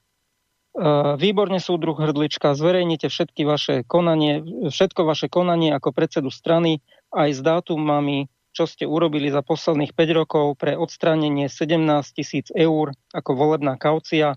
výborne 1.16 1.64
súdruh 1.64 1.96
Hrdlička, 1.96 2.52
zverejnite 2.52 3.08
všetky 3.08 3.48
vaše 3.48 3.88
konanie, 3.88 4.44
všetko 4.68 5.08
vaše 5.08 5.32
konanie 5.32 5.72
ako 5.72 5.96
predsedu 5.96 6.28
strany 6.28 6.84
aj 7.08 7.28
s 7.32 7.40
dátumami, 7.40 8.28
čo 8.52 8.68
ste 8.68 8.84
urobili 8.84 9.32
za 9.32 9.40
posledných 9.40 9.96
5 9.96 10.18
rokov 10.20 10.60
pre 10.60 10.76
odstránenie 10.76 11.48
17 11.48 11.88
tisíc 12.12 12.52
eur 12.52 12.92
ako 13.16 13.30
volebná 13.32 13.80
kaucia 13.80 14.36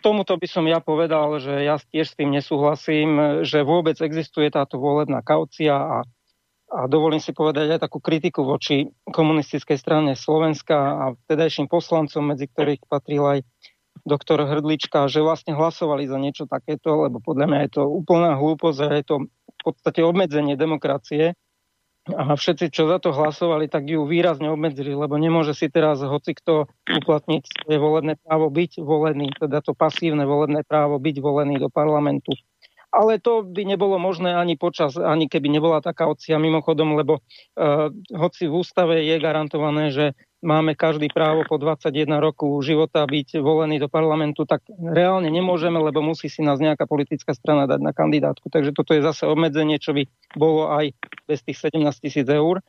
tomuto 0.00 0.34
by 0.38 0.48
som 0.48 0.64
ja 0.66 0.78
povedal, 0.78 1.38
že 1.42 1.64
ja 1.64 1.78
tiež 1.78 2.12
s 2.12 2.16
tým 2.18 2.34
nesúhlasím, 2.34 3.42
že 3.44 3.66
vôbec 3.66 3.98
existuje 4.00 4.48
táto 4.48 4.78
volebná 4.80 5.20
kaucia 5.24 5.74
a, 5.74 5.98
a 6.70 6.80
dovolím 6.86 7.22
si 7.22 7.34
povedať 7.34 7.78
aj 7.78 7.80
takú 7.86 7.98
kritiku 8.02 8.44
voči 8.44 8.88
komunistickej 9.08 9.78
strane 9.78 10.12
Slovenska 10.14 10.76
a 10.76 11.04
vtedajším 11.26 11.66
poslancom, 11.66 12.34
medzi 12.34 12.46
ktorých 12.50 12.86
patril 12.86 13.24
aj 13.24 13.38
doktor 14.06 14.40
Hrdlička, 14.46 15.10
že 15.10 15.24
vlastne 15.24 15.58
hlasovali 15.58 16.06
za 16.06 16.16
niečo 16.16 16.44
takéto, 16.46 17.08
lebo 17.08 17.18
podľa 17.18 17.46
mňa 17.50 17.60
je 17.66 17.70
to 17.76 17.82
úplná 17.84 18.38
hlúposť 18.38 18.78
a 18.84 18.88
je 18.94 19.04
to 19.04 19.16
v 19.28 19.60
podstate 19.62 20.00
obmedzenie 20.06 20.54
demokracie 20.54 21.34
a 22.14 22.32
všetci, 22.36 22.72
čo 22.72 22.88
za 22.88 22.98
to 23.02 23.12
hlasovali, 23.12 23.68
tak 23.68 23.84
ju 23.88 24.08
výrazne 24.08 24.48
obmedzili, 24.48 24.96
lebo 24.96 25.20
nemôže 25.20 25.52
si 25.52 25.68
teraz 25.68 26.00
hoci 26.00 26.32
kto 26.32 26.70
uplatniť 26.88 27.42
svoje 27.64 27.78
volebné 27.78 28.14
právo 28.20 28.48
byť 28.48 28.80
volený, 28.80 29.34
teda 29.36 29.60
to 29.60 29.76
pasívne 29.76 30.24
volebné 30.24 30.64
právo 30.64 30.96
byť 30.96 31.16
volený 31.20 31.60
do 31.60 31.68
parlamentu. 31.68 32.32
Ale 32.88 33.20
to 33.20 33.44
by 33.44 33.68
nebolo 33.68 34.00
možné 34.00 34.32
ani 34.32 34.56
počas, 34.56 34.96
ani 34.96 35.28
keby 35.28 35.52
nebola 35.52 35.84
taká 35.84 36.08
opcia 36.08 36.40
mimochodom, 36.40 36.96
lebo 36.96 37.20
uh, 37.20 37.92
hoci 38.16 38.48
v 38.48 38.64
ústave 38.64 39.04
je 39.04 39.20
garantované, 39.20 39.92
že 39.92 40.16
máme 40.42 40.78
každý 40.78 41.10
právo 41.10 41.42
po 41.46 41.58
21 41.58 42.22
roku 42.22 42.58
života 42.62 43.02
byť 43.04 43.42
volený 43.42 43.82
do 43.82 43.90
parlamentu, 43.90 44.46
tak 44.46 44.62
reálne 44.70 45.26
nemôžeme, 45.30 45.78
lebo 45.78 46.02
musí 46.02 46.30
si 46.30 46.40
nás 46.42 46.62
nejaká 46.62 46.86
politická 46.86 47.34
strana 47.34 47.66
dať 47.66 47.80
na 47.82 47.92
kandidátku. 47.92 48.46
Takže 48.50 48.70
toto 48.74 48.94
je 48.94 49.02
zase 49.02 49.26
obmedzenie, 49.26 49.82
čo 49.82 49.94
by 49.94 50.06
bolo 50.38 50.70
aj 50.70 50.94
bez 51.26 51.42
tých 51.42 51.58
17 51.58 51.82
tisíc 51.98 52.26
eur. 52.26 52.62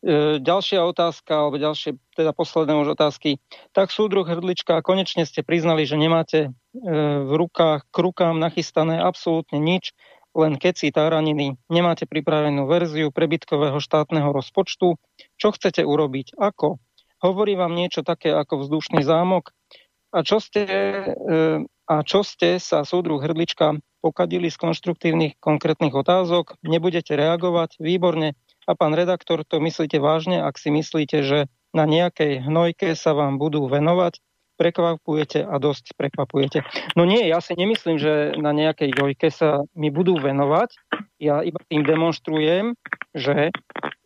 E, 0.00 0.40
ďalšia 0.40 0.80
otázka, 0.80 1.32
alebo 1.32 1.60
ďalšie, 1.60 1.96
teda 2.16 2.32
posledné 2.32 2.72
už 2.80 2.96
otázky. 2.96 3.36
Tak 3.76 3.92
súdruh 3.92 4.24
Hrdlička, 4.24 4.80
konečne 4.80 5.28
ste 5.28 5.44
priznali, 5.44 5.84
že 5.84 6.00
nemáte 6.00 6.38
e, 6.40 6.50
v 7.24 7.32
rukách, 7.36 7.84
k 7.88 7.96
rukám 8.00 8.40
nachystané 8.40 9.00
absolútne 9.00 9.60
nič, 9.60 9.92
len 10.30 10.54
keci 10.56 10.94
táraniny, 10.94 11.58
nemáte 11.66 12.06
pripravenú 12.06 12.70
verziu 12.70 13.10
prebytkového 13.10 13.82
štátneho 13.82 14.30
rozpočtu. 14.30 14.94
Čo 15.34 15.48
chcete 15.50 15.82
urobiť? 15.82 16.38
Ako? 16.38 16.78
Hovorí 17.20 17.54
vám 17.54 17.76
niečo 17.76 18.00
také 18.02 18.32
ako 18.32 18.66
vzdušný 18.66 19.04
zámok. 19.04 19.52
A 20.10 20.26
čo 20.26 20.42
ste, 20.42 20.64
e, 20.66 21.62
a 21.66 21.94
čo 22.02 22.26
ste 22.26 22.58
sa 22.58 22.82
súdru 22.82 23.22
Hrdlička 23.22 23.78
pokadili 24.02 24.50
z 24.50 24.56
konštruktívnych 24.58 25.38
konkrétnych 25.38 25.94
otázok, 25.94 26.58
nebudete 26.66 27.14
reagovať, 27.14 27.78
výborne. 27.78 28.34
A 28.66 28.72
pán 28.74 28.96
redaktor, 28.96 29.46
to 29.46 29.62
myslíte 29.62 30.02
vážne, 30.02 30.42
ak 30.42 30.58
si 30.58 30.72
myslíte, 30.72 31.22
že 31.22 31.38
na 31.70 31.86
nejakej 31.86 32.42
hnojke 32.42 32.98
sa 32.98 33.14
vám 33.14 33.38
budú 33.38 33.70
venovať, 33.70 34.18
prekvapujete 34.60 35.40
a 35.40 35.56
dosť 35.56 35.96
prekvapujete. 35.96 36.60
No 36.92 37.08
nie, 37.08 37.24
ja 37.24 37.40
si 37.40 37.56
nemyslím, 37.56 37.96
že 37.96 38.36
na 38.36 38.52
nejakej 38.52 38.92
jojke 38.92 39.32
sa 39.32 39.64
mi 39.72 39.88
budú 39.88 40.20
venovať. 40.20 40.76
Ja 41.16 41.40
iba 41.40 41.56
tým 41.64 41.80
demonstrujem, 41.80 42.76
že 43.16 43.54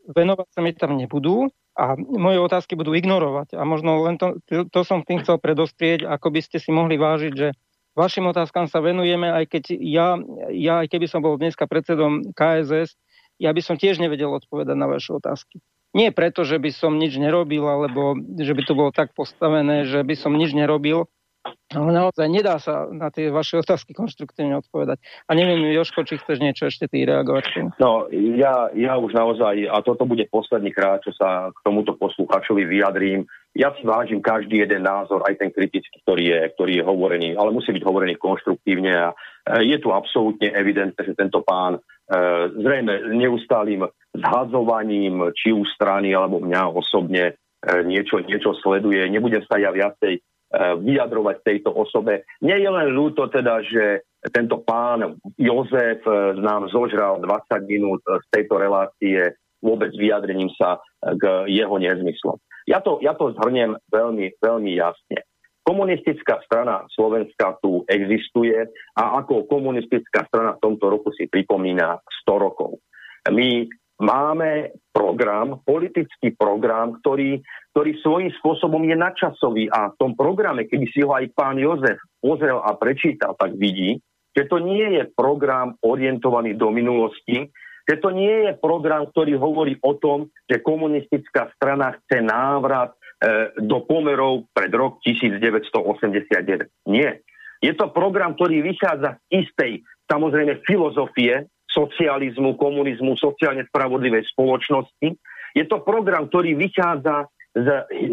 venovať 0.07 0.49
sa 0.55 0.61
mi 0.63 0.71
tam 0.77 0.95
nebudú, 0.95 1.51
a 1.75 1.99
moje 1.99 2.39
otázky 2.39 2.79
budú 2.79 2.95
ignorovať. 2.95 3.59
A 3.59 3.63
možno 3.67 3.99
len 4.07 4.15
to, 4.15 4.39
to 4.47 4.81
som 4.87 5.03
tým 5.03 5.27
chcel 5.27 5.43
predostrieť, 5.43 6.07
ako 6.07 6.31
by 6.31 6.41
ste 6.41 6.63
si 6.63 6.71
mohli 6.71 6.95
vážiť, 6.95 7.33
že 7.35 7.49
vašim 7.99 8.27
otázkam 8.31 8.71
sa 8.71 8.79
venujeme, 8.79 9.27
aj 9.27 9.45
keď 9.51 9.63
ja, 9.83 10.19
ja 10.55 10.87
aj 10.87 10.91
keby 10.91 11.07
som 11.11 11.23
bol 11.23 11.35
dneska 11.35 11.67
predsedom 11.67 12.31
KSS, 12.35 12.95
ja 13.43 13.51
by 13.51 13.61
som 13.63 13.75
tiež 13.75 13.99
nevedel 13.99 14.31
odpovedať 14.31 14.77
na 14.79 14.87
vaše 14.87 15.11
otázky. 15.11 15.59
Nie 15.95 16.11
preto, 16.11 16.43
že 16.43 16.59
by 16.59 16.71
som 16.75 16.99
nič 16.99 17.19
nerobil, 17.19 17.63
alebo 17.67 18.19
že 18.19 18.55
by 18.55 18.63
to 18.67 18.75
bolo 18.75 18.91
tak 18.91 19.15
postavené, 19.15 19.87
že 19.87 20.03
by 20.03 20.15
som 20.19 20.35
nič 20.35 20.55
nerobil, 20.55 21.07
ale 21.77 21.91
naozaj 21.91 22.27
nedá 22.31 22.57
sa 22.63 22.87
na 22.91 23.11
tie 23.11 23.29
vaše 23.29 23.59
otázky 23.61 23.93
konštruktívne 23.93 24.59
odpovedať. 24.63 25.03
A 25.27 25.35
neviem, 25.35 25.75
Joško, 25.75 26.07
či 26.07 26.19
chceš 26.19 26.39
niečo 26.41 26.71
ešte 26.71 26.89
ty 26.89 27.05
reagovať? 27.05 27.77
No, 27.83 28.07
ja, 28.11 28.71
ja 28.75 28.95
už 28.97 29.13
naozaj, 29.13 29.69
a 29.69 29.83
toto 29.83 30.09
bude 30.09 30.27
posledný 30.31 30.71
krát, 30.73 31.03
čo 31.03 31.13
sa 31.15 31.51
k 31.51 31.59
tomuto 31.63 31.95
posluchačovi 31.99 32.65
vyjadrím, 32.65 33.27
ja 33.55 33.71
si 33.79 33.87
vážim 33.87 34.19
každý 34.19 34.67
jeden 34.67 34.83
názor, 34.83 35.23
aj 35.23 35.39
ten 35.39 35.55
kritický, 35.55 36.03
ktorý 36.03 36.25
je, 36.27 36.41
ktorý 36.59 36.73
je 36.83 36.85
hovorený, 36.85 37.29
ale 37.39 37.55
musí 37.55 37.71
byť 37.71 37.87
hovorený 37.87 38.19
konštruktívne 38.19 38.91
a 38.91 39.09
e, 39.15 39.71
je 39.71 39.79
tu 39.79 39.95
absolútne 39.95 40.51
evidentné, 40.51 40.99
že 40.99 41.15
tento 41.15 41.39
pán 41.47 41.79
e, 41.79 41.81
zrejme 42.51 43.15
neustálým 43.15 43.87
zhadzovaním 44.11 45.31
či 45.39 45.55
u 45.55 45.63
strany 45.71 46.11
alebo 46.11 46.43
mňa 46.43 46.63
osobne 46.67 47.25
e, 47.31 47.33
niečo, 47.87 48.27
niečo 48.27 48.59
sleduje. 48.59 49.07
Nebudem 49.07 49.47
sa 49.47 49.55
ja 49.63 49.71
viacej 49.71 50.19
vyjadrovať 50.53 51.37
tejto 51.43 51.71
osobe. 51.75 52.29
Nie 52.39 52.63
je 52.63 52.71
len 52.71 52.95
ľúto 52.95 53.27
teda, 53.27 53.65
že 53.65 54.07
tento 54.33 54.65
pán 54.65 55.21
Jozef 55.37 56.01
eh, 56.07 56.17
nám 56.41 56.73
zožral 56.73 57.21
20 57.21 57.29
minút 57.69 58.01
z 58.05 58.27
tejto 58.33 58.57
relácie 58.57 59.37
vôbec 59.65 59.97
vyjadrením 59.97 60.53
sa 60.61 60.77
k 61.01 61.49
jeho 61.49 61.81
nezmyslom. 61.81 62.37
Ja 62.69 62.85
to, 62.85 63.01
ja 63.01 63.17
to 63.17 63.33
zhrniem 63.33 63.81
veľmi, 63.89 64.37
veľmi 64.37 64.77
jasne. 64.77 65.25
Komunistická 65.65 66.45
strana 66.45 66.85
Slovenska 66.93 67.57
tu 67.65 67.81
existuje 67.89 68.53
a 68.93 69.03
ako 69.25 69.49
komunistická 69.49 70.29
strana 70.29 70.61
v 70.61 70.63
tomto 70.69 70.93
roku 70.93 71.09
si 71.17 71.25
pripomína 71.25 71.97
100 72.29 72.45
rokov. 72.45 72.85
My 73.33 73.65
máme 74.01 74.75
program, 74.91 75.63
politický 75.63 76.35
program, 76.35 76.99
ktorý, 77.03 77.43
ktorý 77.75 77.91
svojím 78.03 78.31
spôsobom 78.43 78.83
je 78.87 78.97
nadčasový 78.99 79.71
a 79.71 79.95
v 79.95 79.99
tom 79.99 80.13
programe, 80.19 80.67
keby 80.67 80.87
si 80.91 81.03
ho 81.03 81.15
aj 81.15 81.31
pán 81.35 81.59
Jozef 81.59 81.99
pozrel 82.19 82.59
a 82.59 82.75
prečítal, 82.75 83.39
tak 83.39 83.55
vidí, 83.55 84.03
že 84.35 84.51
to 84.51 84.59
nie 84.59 84.99
je 84.99 85.03
program 85.15 85.79
orientovaný 85.79 86.59
do 86.59 86.75
minulosti, 86.75 87.51
že 87.85 88.01
to 88.01 88.11
nie 88.11 88.49
je 88.49 88.53
program, 88.59 89.07
ktorý 89.13 89.37
hovorí 89.37 89.77
o 89.85 89.95
tom, 89.95 90.33
že 90.49 90.65
komunistická 90.65 91.53
strana 91.55 91.95
chce 92.01 92.25
návrat 92.25 92.97
e, 92.97 93.61
do 93.61 93.85
pomerov 93.85 94.49
pred 94.57 94.73
rok 94.73 94.99
1989. 95.05 96.89
Nie. 96.89 97.21
Je 97.61 97.73
to 97.77 97.93
program, 97.93 98.35
ktorý 98.35 98.65
vychádza 98.65 99.21
z 99.29 99.45
istej, 99.45 99.73
samozrejme, 100.09 100.65
filozofie 100.65 101.49
socializmu, 101.75 102.55
komunizmu, 102.55 103.19
sociálne 103.19 103.67
spravodlivej 103.67 104.23
spoločnosti. 104.31 105.09
Je 105.55 105.65
to 105.67 105.83
program, 105.83 106.31
ktorý 106.31 106.55
vychádza 106.55 107.27
z, 107.55 107.69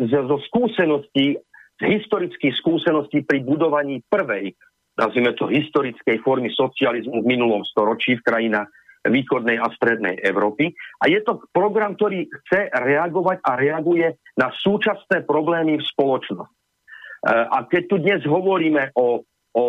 z, 0.10 0.14
zo 0.26 0.38
skúseností, 0.50 1.38
z 1.78 1.84
historických 1.86 2.54
skúseností 2.58 3.26
pri 3.26 3.42
budovaní 3.42 4.02
prvej, 4.06 4.54
nazvime 4.98 5.34
to 5.34 5.50
historickej 5.50 6.22
formy 6.22 6.54
socializmu 6.54 7.26
v 7.26 7.30
minulom 7.30 7.66
storočí 7.66 8.22
v 8.22 8.26
krajinách 8.26 8.70
východnej 9.02 9.58
a 9.58 9.66
strednej 9.74 10.22
Európy. 10.22 10.78
A 11.02 11.10
je 11.10 11.26
to 11.26 11.42
program, 11.50 11.98
ktorý 11.98 12.30
chce 12.30 12.70
reagovať 12.70 13.42
a 13.42 13.58
reaguje 13.58 14.14
na 14.38 14.54
súčasné 14.54 15.26
problémy 15.26 15.82
v 15.82 15.90
spoločnosti. 15.90 16.54
E, 16.54 17.34
a 17.34 17.66
keď 17.66 17.84
tu 17.90 17.96
dnes 17.98 18.22
hovoríme 18.22 18.94
o, 18.94 19.26
o 19.58 19.66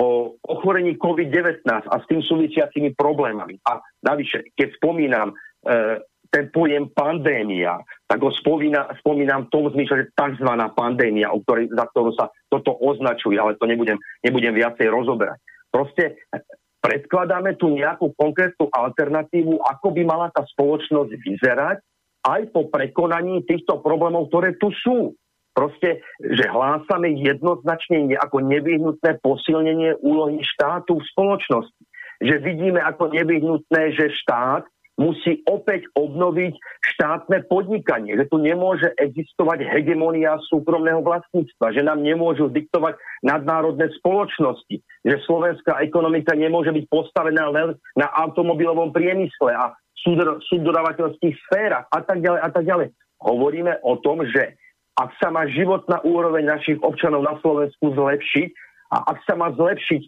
o 0.00 0.38
ochorení 0.40 0.96
COVID-19 0.96 1.68
a 1.68 1.96
s 2.00 2.04
tým 2.08 2.24
súvisiacimi 2.24 2.96
problémami. 2.96 3.60
A 3.68 3.80
navyše, 4.00 4.56
keď 4.56 4.80
spomínam 4.80 5.32
e, 5.32 5.34
ten 6.32 6.48
pojem 6.48 6.88
pandémia, 6.88 7.76
tak 8.08 8.24
ho 8.24 8.32
spomína, 8.32 8.88
spomínam 9.04 9.46
v 9.46 9.50
tom 9.52 9.68
zmysle, 9.68 10.08
že 10.08 10.16
tzv. 10.16 10.48
pandémia, 10.72 11.28
o 11.28 11.44
ktorej, 11.44 11.68
za 11.68 11.84
ktorú 11.92 12.10
sa 12.16 12.32
toto 12.48 12.72
označuje, 12.80 13.36
ale 13.36 13.60
to 13.60 13.68
nebudem, 13.68 14.00
nebudem 14.24 14.56
viacej 14.56 14.88
rozoberať. 14.88 15.36
Proste 15.68 16.24
predkladáme 16.80 17.60
tu 17.60 17.68
nejakú 17.76 18.16
konkrétnu 18.16 18.72
alternatívu, 18.72 19.60
ako 19.60 19.92
by 19.92 20.02
mala 20.08 20.32
tá 20.32 20.40
spoločnosť 20.48 21.12
vyzerať, 21.20 21.78
aj 22.22 22.54
po 22.54 22.70
prekonaní 22.70 23.44
týchto 23.44 23.82
problémov, 23.84 24.32
ktoré 24.32 24.56
tu 24.56 24.72
sú 24.72 25.12
proste, 25.52 26.02
že 26.20 26.44
hlásame 26.48 27.12
jednoznačne 27.20 28.16
ako 28.18 28.44
nevyhnutné 28.44 29.20
posilnenie 29.20 30.00
úlohy 30.00 30.40
štátu 30.42 30.98
v 30.98 31.08
spoločnosti. 31.12 31.82
Že 32.22 32.34
vidíme 32.42 32.80
ako 32.82 33.12
nevyhnutné, 33.12 33.82
že 33.94 34.12
štát 34.24 34.66
musí 35.00 35.40
opäť 35.48 35.88
obnoviť 35.96 36.54
štátne 36.94 37.48
podnikanie, 37.48 38.12
že 38.14 38.28
tu 38.28 38.36
nemôže 38.36 38.92
existovať 39.00 39.64
hegemonia 39.64 40.36
súkromného 40.52 41.00
vlastníctva, 41.00 41.72
že 41.72 41.80
nám 41.80 42.04
nemôžu 42.04 42.52
diktovať 42.52 43.00
nadnárodné 43.24 43.88
spoločnosti, 43.98 44.76
že 44.84 45.24
slovenská 45.24 45.80
ekonomika 45.80 46.36
nemôže 46.36 46.70
byť 46.70 46.84
postavená 46.92 47.48
len 47.48 47.74
na 47.96 48.06
automobilovom 48.12 48.92
priemysle 48.92 49.50
a 49.56 49.72
subdodávateľských 50.52 51.34
sférach 51.48 51.88
a 51.88 51.98
tak 52.04 52.20
ďalej 52.20 52.40
a 52.42 52.48
tak 52.52 52.64
ďalej. 52.66 52.88
Hovoríme 53.22 53.80
o 53.86 53.96
tom, 54.02 54.26
že 54.28 54.58
ak 54.98 55.10
sa 55.16 55.32
má 55.32 55.48
životná 55.48 56.04
úroveň 56.04 56.44
našich 56.44 56.78
občanov 56.84 57.24
na 57.24 57.40
Slovensku 57.40 57.96
zlepšiť 57.96 58.48
a 58.92 58.96
ak 59.08 59.18
sa 59.24 59.34
má 59.40 59.48
zlepšiť 59.56 60.02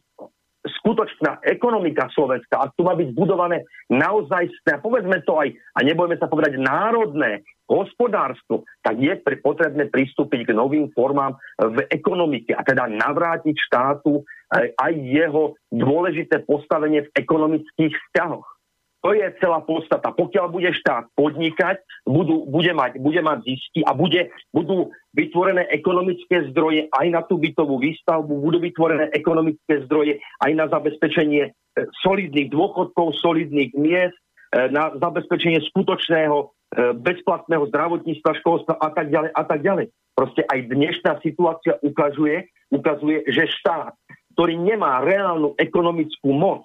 skutočná 0.64 1.44
ekonomika 1.44 2.08
Slovenska, 2.16 2.56
ak 2.56 2.72
tu 2.76 2.88
má 2.88 2.96
byť 2.96 3.12
budované 3.12 3.68
naozaj, 3.92 4.48
povedzme 4.80 5.20
to 5.28 5.36
aj, 5.36 5.52
a 5.52 5.78
nebojme 5.84 6.16
sa 6.16 6.24
povedať 6.24 6.56
národné 6.56 7.44
hospodárstvo, 7.68 8.64
tak 8.80 8.96
je 9.00 9.12
potrebné 9.44 9.88
pristúpiť 9.92 10.48
k 10.48 10.56
novým 10.56 10.88
formám 10.92 11.36
v 11.60 11.84
ekonomike 11.92 12.52
a 12.56 12.64
teda 12.64 12.88
navrátiť 12.88 13.56
štátu 13.56 14.24
aj 14.56 14.92
jeho 14.92 15.56
dôležité 15.72 16.44
postavenie 16.44 17.08
v 17.08 17.12
ekonomických 17.16 17.92
vzťahoch. 17.92 18.53
To 19.04 19.12
je 19.12 19.20
celá 19.36 19.60
podstata. 19.60 20.16
Pokiaľ 20.16 20.48
bude 20.48 20.72
štát 20.72 21.12
podnikať, 21.12 21.84
budú, 22.08 22.48
bude, 22.48 22.72
mať, 22.72 22.96
bude 22.96 23.20
mať 23.20 23.44
zisky 23.44 23.84
a 23.84 23.92
bude, 23.92 24.32
budú 24.48 24.96
vytvorené 25.12 25.68
ekonomické 25.68 26.48
zdroje 26.48 26.88
aj 26.88 27.06
na 27.12 27.20
tú 27.20 27.36
bytovú 27.36 27.76
výstavbu, 27.84 28.32
budú 28.40 28.64
vytvorené 28.64 29.12
ekonomické 29.12 29.84
zdroje 29.84 30.24
aj 30.40 30.50
na 30.56 30.72
zabezpečenie 30.72 31.42
e, 31.44 31.50
solidných 32.00 32.48
dôchodkov, 32.48 33.20
solidných 33.20 33.76
miest, 33.76 34.16
e, 34.56 34.72
na 34.72 34.96
zabezpečenie 34.96 35.60
skutočného 35.68 36.36
e, 36.40 36.46
bezplatného 36.96 37.68
zdravotníctva, 37.68 38.40
školstva 38.40 38.80
a 38.80 38.88
tak 38.88 39.12
ďalej 39.12 39.30
a 39.36 39.42
tak 39.44 39.60
ďalej. 39.60 39.86
Proste 40.16 40.48
aj 40.48 40.64
dnešná 40.64 41.20
situácia 41.20 41.76
ukazuje, 41.84 42.48
ukazuje, 42.72 43.20
že 43.28 43.52
štát, 43.52 43.92
ktorý 44.32 44.56
nemá 44.56 45.04
reálnu 45.04 45.52
ekonomickú 45.60 46.32
moc, 46.32 46.64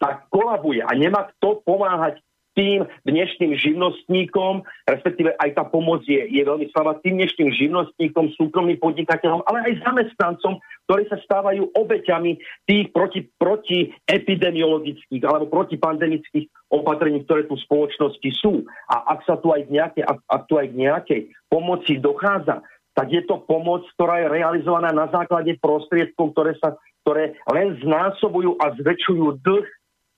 tak 0.00 0.28
kolabuje 0.28 0.84
a 0.84 0.92
nemá 0.92 1.28
kto 1.36 1.64
pomáhať 1.64 2.20
tým 2.56 2.88
dnešným 3.04 3.52
živnostníkom, 3.52 4.64
respektíve 4.88 5.36
aj 5.36 5.60
tá 5.60 5.68
pomoc 5.68 6.00
je, 6.08 6.16
je 6.16 6.40
veľmi 6.40 6.72
slabá, 6.72 6.96
tým 7.04 7.20
dnešným 7.20 7.52
živnostníkom, 7.52 8.32
súkromným 8.32 8.80
podnikateľom, 8.80 9.44
ale 9.44 9.68
aj 9.68 9.84
zamestnancom, 9.84 10.56
ktorí 10.88 11.04
sa 11.12 11.20
stávajú 11.20 11.68
obeťami 11.76 12.40
tých 12.64 12.88
proti, 12.96 13.28
proti 13.36 13.92
epidemiologických 14.08 15.22
alebo 15.28 15.52
protipandemických 15.52 16.72
opatrení, 16.72 17.28
ktoré 17.28 17.44
tu 17.44 17.60
v 17.60 17.64
spoločnosti 17.68 18.30
sú. 18.40 18.64
A 18.88 19.04
ak 19.14 19.28
sa 19.28 19.36
tu 19.36 19.52
aj 19.52 19.68
k 19.68 19.76
nejakej, 19.76 20.02
ak, 20.08 20.18
ak 20.24 20.42
tu 20.48 20.56
aj 20.56 20.66
k 20.72 20.80
nejakej 20.80 21.20
pomoci 21.52 22.00
dochádza, 22.00 22.64
tak 22.96 23.12
je 23.12 23.20
to 23.28 23.44
pomoc, 23.44 23.84
ktorá 24.00 24.24
je 24.24 24.32
realizovaná 24.32 24.88
na 24.96 25.04
základe 25.12 25.52
prostriedkov, 25.60 26.32
ktoré, 26.32 26.56
sa, 26.56 26.80
ktoré 27.04 27.36
len 27.52 27.76
znásobujú 27.84 28.56
a 28.56 28.72
zväčšujú 28.72 29.44
dlh 29.44 29.68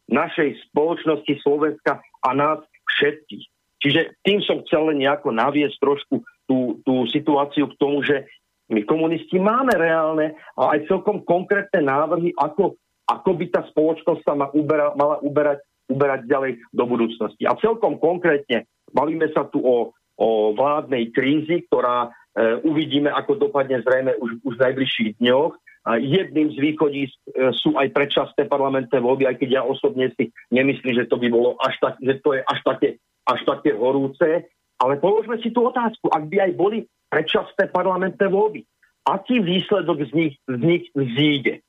našej 0.08 0.72
spoločnosti 0.72 1.32
Slovenska 1.44 2.00
a 2.00 2.28
nás 2.32 2.60
všetkých. 2.96 3.44
Čiže 3.78 4.00
tým 4.26 4.42
som 4.42 4.64
chcel 4.66 4.90
len 4.90 5.06
nejako 5.06 5.30
naviesť 5.30 5.76
trošku 5.78 6.26
tú, 6.50 6.82
tú 6.82 7.06
situáciu 7.06 7.70
k 7.70 7.78
tomu, 7.78 8.02
že 8.02 8.26
my 8.68 8.84
komunisti 8.84 9.40
máme 9.40 9.72
reálne 9.76 10.36
a 10.58 10.76
aj 10.76 10.90
celkom 10.90 11.24
konkrétne 11.24 11.86
návrhy, 11.88 12.36
ako, 12.36 12.76
ako 13.08 13.30
by 13.38 13.44
tá 13.48 13.64
spoločnosť 13.70 14.20
sa 14.26 14.34
ma 14.36 14.50
ubera, 14.52 14.92
mala 14.92 15.22
uberať, 15.24 15.64
uberať 15.88 16.20
ďalej 16.28 16.52
do 16.74 16.84
budúcnosti. 16.84 17.48
A 17.48 17.56
celkom 17.56 17.96
konkrétne 17.96 18.68
bavíme 18.92 19.30
sa 19.32 19.48
tu 19.48 19.64
o, 19.64 19.96
o 20.20 20.28
vládnej 20.52 21.08
krízi, 21.16 21.64
ktorá 21.70 22.08
e, 22.36 22.60
uvidíme, 22.66 23.08
ako 23.08 23.40
dopadne 23.40 23.80
zrejme 23.80 24.20
už, 24.20 24.44
už 24.44 24.54
v 24.60 24.64
najbližších 24.68 25.10
dňoch. 25.22 25.52
Jedným 25.96 26.52
z 26.52 26.58
východísk 26.60 27.16
e, 27.32 27.48
sú 27.56 27.72
aj 27.80 27.88
predčasné 27.96 28.44
parlamentné 28.44 29.00
voľby, 29.00 29.24
aj 29.24 29.40
keď 29.40 29.48
ja 29.48 29.62
osobne 29.64 30.12
si 30.12 30.28
nemyslím, 30.52 30.92
že 30.92 31.08
to 31.08 31.16
by 31.16 31.32
bolo 31.32 31.56
až 31.64 31.80
tak, 31.80 31.94
že 32.04 32.20
to 32.20 32.36
je 32.36 32.44
až 32.44 32.60
také, 32.60 32.88
až 33.24 33.40
také 33.48 33.72
horúce. 33.72 34.44
Ale 34.76 35.00
položme 35.00 35.40
si 35.40 35.48
tú 35.48 35.64
otázku, 35.64 36.12
ak 36.12 36.28
by 36.28 36.36
aj 36.44 36.52
boli 36.54 36.78
predčasné 37.08 37.72
parlamentné 37.72 38.26
voľby, 38.28 38.68
aký 39.08 39.40
výsledok 39.40 40.04
z 40.06 40.12
nich, 40.12 40.34
z 40.44 40.60
nich 40.60 40.84
vzíde? 40.92 41.64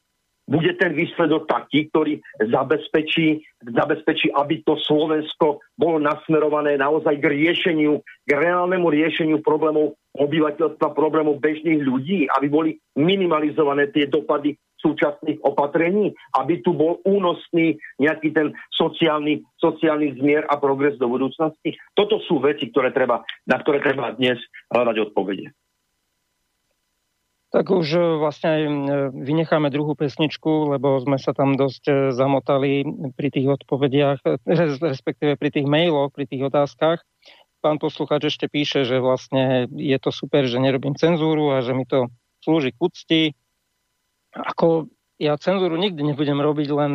bude 0.49 0.74
ten 0.82 0.97
výsledok 0.97 1.45
taký, 1.45 1.93
ktorý 1.93 2.17
zabezpečí, 2.41 3.45
zabezpečí, 3.61 4.34
aby 4.34 4.65
to 4.65 4.82
Slovensko 4.82 5.61
bolo 5.78 6.01
nasmerované 6.01 6.74
naozaj 6.82 7.22
k 7.22 7.26
riešeniu, 7.30 8.01
k 8.26 8.32
reálnemu 8.34 8.89
riešeniu 8.89 9.38
problémov 9.45 9.93
obyvateľstva, 10.20 10.93
problémov 10.93 11.39
bežných 11.39 11.80
ľudí, 11.80 12.28
aby 12.36 12.47
boli 12.51 12.72
minimalizované 12.99 13.88
tie 13.95 14.05
dopady 14.05 14.59
súčasných 14.80 15.43
opatrení, 15.43 16.15
aby 16.39 16.63
tu 16.63 16.72
bol 16.72 17.03
únosný 17.03 17.76
nejaký 17.99 18.32
ten 18.32 18.55
sociálny, 18.72 19.43
sociálny 19.59 20.15
zmier 20.20 20.47
a 20.47 20.55
progres 20.55 20.95
do 20.95 21.11
budúcnosti. 21.11 21.76
Toto 21.95 22.24
sú 22.24 22.39
veci, 22.39 22.72
ktoré 22.72 22.95
treba, 22.95 23.24
na 23.43 23.59
ktoré 23.59 23.84
treba 23.84 24.15
dnes 24.15 24.39
hľadať 24.72 25.11
odpovede. 25.11 25.51
Tak 27.49 27.65
už 27.74 27.88
e, 27.97 28.01
vlastne 28.22 28.47
aj 28.53 28.61
vynecháme 29.09 29.74
druhú 29.74 29.97
pesničku, 29.97 30.70
lebo 30.70 31.01
sme 31.01 31.17
sa 31.17 31.34
tam 31.34 31.57
dosť 31.57 31.84
e, 31.89 31.93
zamotali 32.13 32.86
pri 33.17 33.34
tých 33.34 33.49
odpovediach, 33.49 34.22
respektíve 34.93 35.34
pri 35.34 35.49
tých 35.49 35.65
mailoch, 35.65 36.13
pri 36.13 36.30
tých 36.30 36.45
otázkach. 36.45 37.01
Pán 37.60 37.76
poslucháč 37.76 38.32
ešte 38.32 38.47
píše, 38.47 38.88
že 38.88 39.03
vlastne 39.03 39.68
je 39.76 39.97
to 39.99 40.16
super, 40.16 40.47
že 40.47 40.64
nerobím 40.64 40.95
cenzúru 40.95 41.51
a 41.51 41.60
že 41.60 41.76
mi 41.76 41.84
to 41.84 42.07
slúži 42.39 42.72
k 42.72 42.80
úcti. 42.80 43.22
Ako 44.32 44.88
ja 45.20 45.36
cenzúru 45.36 45.76
nikdy 45.76 45.99
nebudem 45.99 46.39
robiť, 46.39 46.70
len 46.72 46.91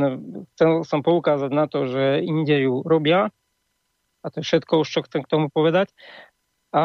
chcel 0.57 0.81
som 0.89 1.05
poukázať 1.05 1.53
na 1.53 1.69
to, 1.69 1.85
že 1.85 2.25
inde 2.25 2.57
ju 2.65 2.81
robia. 2.81 3.29
A 4.25 4.27
to 4.33 4.41
je 4.41 4.49
všetko 4.49 4.81
už, 4.81 4.89
čo 4.89 5.05
chcem 5.05 5.21
k 5.21 5.29
tomu 5.29 5.53
povedať. 5.53 5.93
A 6.73 6.83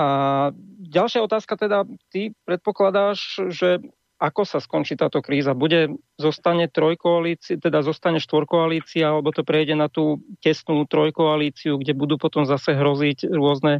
ďalšia 0.84 1.24
otázka 1.24 1.56
teda, 1.56 1.88
ty 2.12 2.36
predpokladáš, 2.44 3.48
že 3.48 3.80
ako 4.20 4.44
sa 4.44 4.60
skončí 4.60 5.00
táto 5.00 5.24
kríza? 5.24 5.56
Bude, 5.56 5.96
zostane 6.20 6.68
trojkoalícia, 6.68 7.56
teda 7.56 7.80
zostane 7.88 8.20
štvorkoalícia, 8.20 9.08
alebo 9.08 9.32
to 9.32 9.48
prejde 9.48 9.80
na 9.80 9.88
tú 9.88 10.20
tesnú 10.44 10.84
trojkoalíciu, 10.84 11.80
kde 11.80 11.96
budú 11.96 12.20
potom 12.20 12.44
zase 12.44 12.76
hroziť 12.76 13.32
rôzne 13.32 13.80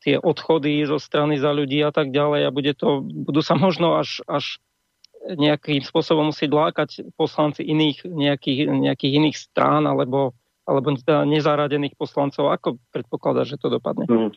tie 0.00 0.16
odchody 0.16 0.86
zo 0.86 0.96
strany 0.96 1.36
za 1.36 1.52
ľudí 1.52 1.82
a 1.84 1.92
tak 1.92 2.14
ďalej 2.14 2.48
a 2.48 2.54
bude 2.54 2.72
to, 2.72 3.04
budú 3.04 3.42
sa 3.44 3.58
možno 3.58 4.00
až, 4.00 4.24
až 4.24 4.62
nejakým 5.26 5.84
spôsobom 5.84 6.32
musieť 6.32 6.50
lákať 6.54 6.90
poslanci 7.18 7.60
iných, 7.66 8.08
nejakých, 8.08 8.70
nejakých 8.70 9.12
iných 9.20 9.36
strán 9.36 9.84
alebo, 9.84 10.32
alebo 10.64 10.96
teda 10.96 11.28
nezaradených 11.28 11.98
poslancov. 12.00 12.48
Ako 12.48 12.80
predpokladáš, 12.94 13.58
že 13.58 13.60
to 13.60 13.68
dopadne? 13.68 14.08
Hmm. 14.08 14.32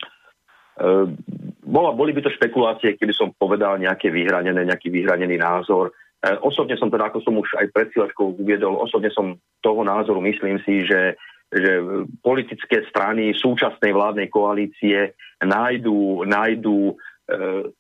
Bola, 1.63 1.93
boli 1.93 2.11
by 2.13 2.21
to 2.25 2.33
špekulácie, 2.33 2.97
keby 2.97 3.13
som 3.13 3.29
povedal 3.33 3.77
nejaké 3.77 4.09
vyhranené, 4.09 4.65
nejaký 4.65 4.89
vyhranený 4.89 5.37
názor. 5.37 5.93
Uh, 6.23 6.39
osobne 6.41 6.79
som 6.79 6.89
teda, 6.89 7.11
ako 7.11 7.19
som 7.21 7.35
už 7.37 7.49
aj 7.59 7.67
pred 7.69 7.87
chvíľočkou 7.93 8.41
uviedol, 8.41 8.79
osobne 8.79 9.13
som 9.13 9.37
toho 9.61 9.81
názoru, 9.85 10.23
myslím 10.23 10.57
si, 10.65 10.87
že, 10.87 11.19
že 11.51 11.83
politické 12.23 12.87
strany 12.89 13.35
súčasnej 13.37 13.93
vládnej 13.93 14.31
koalície 14.33 15.13
nájdú, 15.43 16.25
nájdú 16.25 16.95
E, 16.95 17.12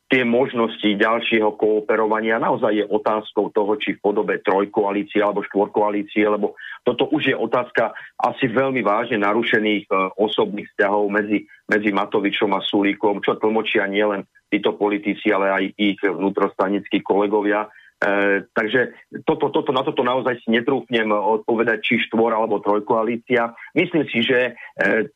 tie 0.07 0.23
možnosti 0.23 0.87
ďalšieho 0.87 1.59
kooperovania 1.59 2.39
naozaj 2.39 2.79
je 2.79 2.85
otázkou 2.87 3.51
toho, 3.51 3.75
či 3.75 3.99
v 3.99 3.99
podobe 3.99 4.39
trojkoalície 4.39 5.19
alebo 5.19 5.43
štvorkoalície, 5.43 6.23
lebo 6.23 6.55
toto 6.87 7.11
už 7.11 7.27
je 7.27 7.35
otázka 7.35 7.91
asi 8.23 8.47
veľmi 8.47 8.79
vážne 8.79 9.19
narušených 9.19 9.91
e, 9.91 9.93
osobných 10.15 10.71
vzťahov 10.71 11.11
medzi, 11.11 11.43
medzi 11.67 11.91
Matovičom 11.91 12.55
a 12.55 12.63
Sulíkom, 12.63 13.19
čo 13.19 13.35
tlmočia 13.35 13.83
nielen 13.83 14.23
títo 14.47 14.79
politici, 14.79 15.27
ale 15.27 15.51
aj 15.51 15.63
ich 15.75 15.99
vnútrostanickí 15.99 17.03
kolegovia. 17.03 17.67
E, 17.99 18.47
takže 18.47 18.95
toto, 19.27 19.51
toto, 19.51 19.75
na 19.75 19.83
toto 19.83 20.07
naozaj 20.07 20.39
si 20.39 20.55
netrúfnem 20.55 21.11
odpovedať, 21.11 21.83
či 21.83 21.99
štvor 22.07 22.31
alebo 22.31 22.63
trojkoalícia. 22.63 23.51
Myslím 23.75 24.07
si, 24.07 24.23
že 24.23 24.55
e, 24.79 25.11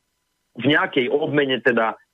v 0.52 0.64
nejakej 0.68 1.08
obmene 1.08 1.64
teda 1.64 1.96
E, 1.96 2.07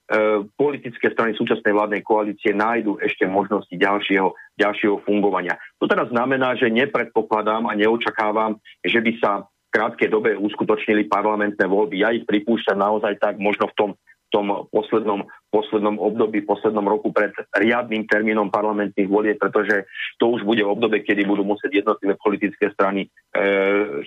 politické 0.60 1.08
strany 1.16 1.32
súčasnej 1.32 1.72
vládnej 1.72 2.02
koalície 2.04 2.52
nájdu 2.52 3.00
ešte 3.00 3.24
možnosti 3.24 3.72
ďalšieho, 3.72 4.36
ďalšieho 4.60 5.00
fungovania. 5.08 5.56
To 5.80 5.88
teda 5.88 6.12
znamená, 6.12 6.60
že 6.60 6.68
nepredpokladám 6.68 7.64
a 7.64 7.72
neočakávam, 7.72 8.60
že 8.84 9.00
by 9.00 9.12
sa 9.16 9.48
v 9.48 9.68
krátkej 9.72 10.08
dobe 10.12 10.36
uskutočnili 10.36 11.08
parlamentné 11.08 11.64
voľby. 11.64 12.04
Ja 12.04 12.12
ich 12.12 12.28
pripúšťam 12.28 12.78
naozaj 12.78 13.16
tak 13.16 13.40
možno 13.40 13.72
v 13.72 13.76
tom, 13.80 13.90
tom 14.34 14.66
poslednom, 14.68 15.30
poslednom 15.54 15.96
období, 16.02 16.42
poslednom 16.42 16.84
roku 16.90 17.14
pred 17.14 17.30
riadnym 17.54 18.04
termínom 18.10 18.50
parlamentných 18.50 19.06
volieb, 19.06 19.38
pretože 19.38 19.86
to 20.18 20.34
už 20.34 20.42
bude 20.42 20.66
obdobie, 20.66 21.06
kedy 21.06 21.22
budú 21.22 21.46
musieť 21.46 21.86
jednotlivé 21.86 22.18
politické 22.18 22.74
strany 22.74 23.06
e, 23.06 23.08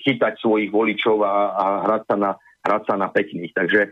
chytať 0.04 0.44
svojich 0.44 0.68
voličov 0.68 1.24
a, 1.24 1.56
a 1.56 1.66
hrať 1.88 2.04
sa 2.12 2.16
na 2.20 2.32
hrať 2.68 2.84
sa 2.84 2.96
na 3.00 3.08
pekných. 3.08 3.56
Takže 3.56 3.82
e, 3.88 3.90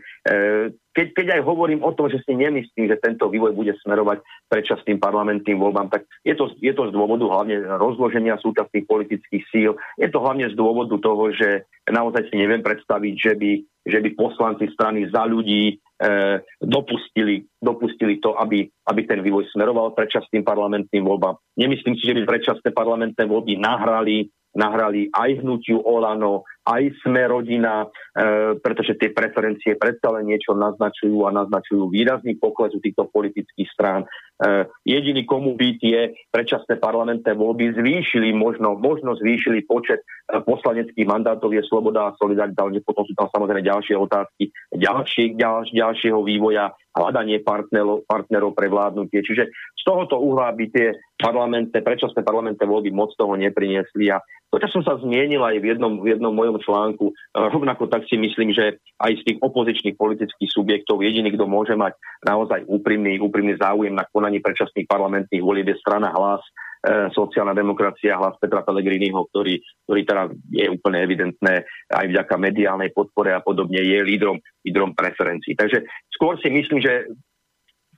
keď, 0.96 1.12
keď 1.12 1.26
aj 1.36 1.42
hovorím 1.44 1.84
o 1.84 1.92
tom, 1.92 2.08
že 2.08 2.24
si 2.24 2.32
nemyslím, 2.32 2.88
že 2.88 2.96
tento 2.96 3.28
vývoj 3.28 3.52
bude 3.52 3.76
smerovať 3.84 4.24
predčasným 4.48 4.96
parlamentným 4.96 5.60
voľbám, 5.60 5.92
tak 5.92 6.08
je 6.24 6.32
to, 6.32 6.48
je 6.56 6.72
to 6.72 6.88
z 6.88 6.92
dôvodu 6.96 7.20
hlavne 7.28 7.60
rozloženia 7.76 8.40
súčasných 8.40 8.88
politických 8.88 9.44
síl. 9.52 9.76
Je 10.00 10.08
to 10.08 10.24
hlavne 10.24 10.48
z 10.48 10.56
dôvodu 10.56 10.96
toho, 10.96 11.36
že 11.36 11.68
naozaj 11.84 12.32
si 12.32 12.40
neviem 12.40 12.64
predstaviť, 12.64 13.14
že 13.20 13.32
by, 13.36 13.52
že 13.84 13.98
by 14.00 14.08
poslanci 14.16 14.72
strany 14.72 15.04
za 15.12 15.28
ľudí 15.28 15.76
e, 15.76 16.40
dopustili, 16.64 17.44
dopustili 17.60 18.16
to, 18.16 18.32
aby, 18.40 18.64
aby 18.88 19.00
ten 19.04 19.20
vývoj 19.20 19.52
smeroval 19.52 19.92
predčasným 19.92 20.48
parlamentným 20.48 21.04
voľbám. 21.04 21.36
Nemyslím 21.60 22.00
si, 22.00 22.08
že 22.08 22.16
by 22.16 22.24
predčasné 22.24 22.72
parlamentné 22.72 23.28
voľby 23.28 23.60
nahrali 23.60 24.32
nahrali 24.56 25.12
aj 25.12 25.44
hnutiu 25.44 25.84
Olano, 25.84 26.48
aj 26.66 26.82
sme 27.06 27.22
rodina, 27.30 27.86
e, 27.86 28.58
pretože 28.58 28.98
tie 28.98 29.14
preferencie 29.14 29.78
predsa 29.78 30.10
len 30.10 30.26
niečo 30.26 30.50
naznačujú 30.58 31.22
a 31.22 31.30
naznačujú 31.30 31.86
výrazný 31.94 32.34
pokles 32.34 32.74
u 32.74 32.82
týchto 32.82 33.06
politických 33.06 33.70
strán. 33.70 34.02
E, 34.02 34.66
jediný, 34.82 35.22
komu 35.22 35.54
by 35.54 35.78
tie 35.78 36.12
predčasné 36.34 36.82
parlamentné 36.82 37.38
voľby 37.38 37.78
zvýšili, 37.78 38.34
možno, 38.34 38.74
možno 38.74 39.14
zvýšili 39.14 39.62
počet 39.62 40.02
e, 40.02 40.42
poslaneckých 40.42 41.06
mandátov 41.06 41.54
je 41.54 41.62
Sloboda 41.70 42.10
a 42.10 42.16
Solidarita, 42.18 42.66
ale 42.66 42.82
potom 42.82 43.06
sú 43.06 43.14
tam 43.14 43.30
samozrejme 43.30 43.62
ďalšie 43.62 43.94
otázky, 43.94 44.50
ďalšie, 44.74 45.38
ďalš, 45.38 45.70
ďalšieho 45.70 46.18
vývoja, 46.26 46.74
hľadanie 46.98 47.46
partnerov, 47.46 48.02
partnerov 48.10 48.58
pre 48.58 48.66
vládnutie. 48.66 49.22
Čiže 49.22 49.54
z 49.54 49.82
tohoto 49.86 50.18
uhla 50.18 50.50
by 50.50 50.64
tie 50.74 50.98
parlamentné, 51.16 51.78
predčasné 51.78 52.26
parlamentné 52.26 52.64
voľby 52.66 52.90
moc 52.90 53.14
toho 53.14 53.38
nepriniesli 53.38 54.10
a 54.10 54.18
to, 54.56 54.62
čo 54.62 54.80
som 54.80 54.82
sa 54.86 54.94
zmienil 55.02 55.42
aj 55.42 55.58
v 55.58 55.74
jednom, 55.74 56.00
v 56.00 56.16
jednom 56.16 56.32
mojom 56.32 56.55
článku, 56.60 57.12
rovnako 57.32 57.88
tak 57.88 58.04
si 58.08 58.16
myslím, 58.18 58.52
že 58.52 58.80
aj 59.00 59.12
z 59.20 59.22
tých 59.28 59.38
opozičných 59.40 59.96
politických 59.96 60.50
subjektov 60.50 61.04
jediný, 61.04 61.32
kto 61.34 61.44
môže 61.48 61.74
mať 61.76 61.96
naozaj 62.24 62.64
úprimný, 62.66 63.20
úprimný 63.20 63.56
záujem 63.60 63.92
na 63.92 64.04
konaní 64.08 64.40
predčasných 64.40 64.88
parlamentných 64.88 65.42
volieb 65.44 65.68
je 65.68 65.76
strana 65.80 66.12
hlas, 66.12 66.42
e, 66.42 67.10
sociálna 67.12 67.52
demokracia, 67.52 68.16
hlas 68.18 68.38
Petra 68.40 68.64
Pellegriniho, 68.64 69.28
ktorý, 69.32 69.60
ktorý 69.84 70.00
teda 70.06 70.22
je 70.52 70.66
úplne 70.70 70.98
evidentné 71.02 71.68
aj 71.92 72.04
vďaka 72.08 72.34
mediálnej 72.40 72.90
podpore 72.94 73.32
a 73.36 73.44
podobne, 73.44 73.80
je 73.82 73.98
lídrom, 74.02 74.40
lídrom 74.64 74.96
preferencií. 74.96 75.54
Takže 75.58 75.84
skôr 76.14 76.40
si 76.40 76.48
myslím, 76.48 76.80
že 76.80 77.10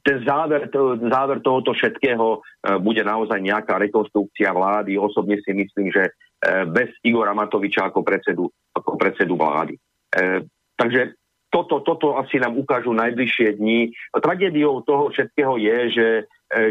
ten 0.08 0.24
záver, 0.24 0.72
to, 0.72 0.96
záver 1.10 1.44
tohoto 1.44 1.74
všetkého 1.74 2.26
e, 2.26 2.38
bude 2.80 3.02
naozaj 3.04 3.38
nejaká 3.44 3.76
rekonstrukcia 3.76 4.50
vlády. 4.56 4.96
Osobne 4.96 5.36
si 5.44 5.52
myslím, 5.52 5.92
že 5.92 6.16
bez 6.70 6.94
Igora 7.02 7.34
Matoviča 7.34 7.90
ako 7.90 8.06
predsedu, 8.06 8.46
ako 8.74 8.94
predsedu 8.94 9.34
vlády. 9.34 9.74
E, 10.14 10.46
takže 10.78 11.18
toto, 11.50 11.80
toto 11.80 12.20
asi 12.20 12.38
nám 12.38 12.54
ukážu 12.54 12.92
najbližšie 12.92 13.56
dni. 13.56 13.90
Tragédiou 14.12 14.84
toho 14.84 15.08
všetkého 15.08 15.56
je, 15.56 15.78
že 15.96 16.06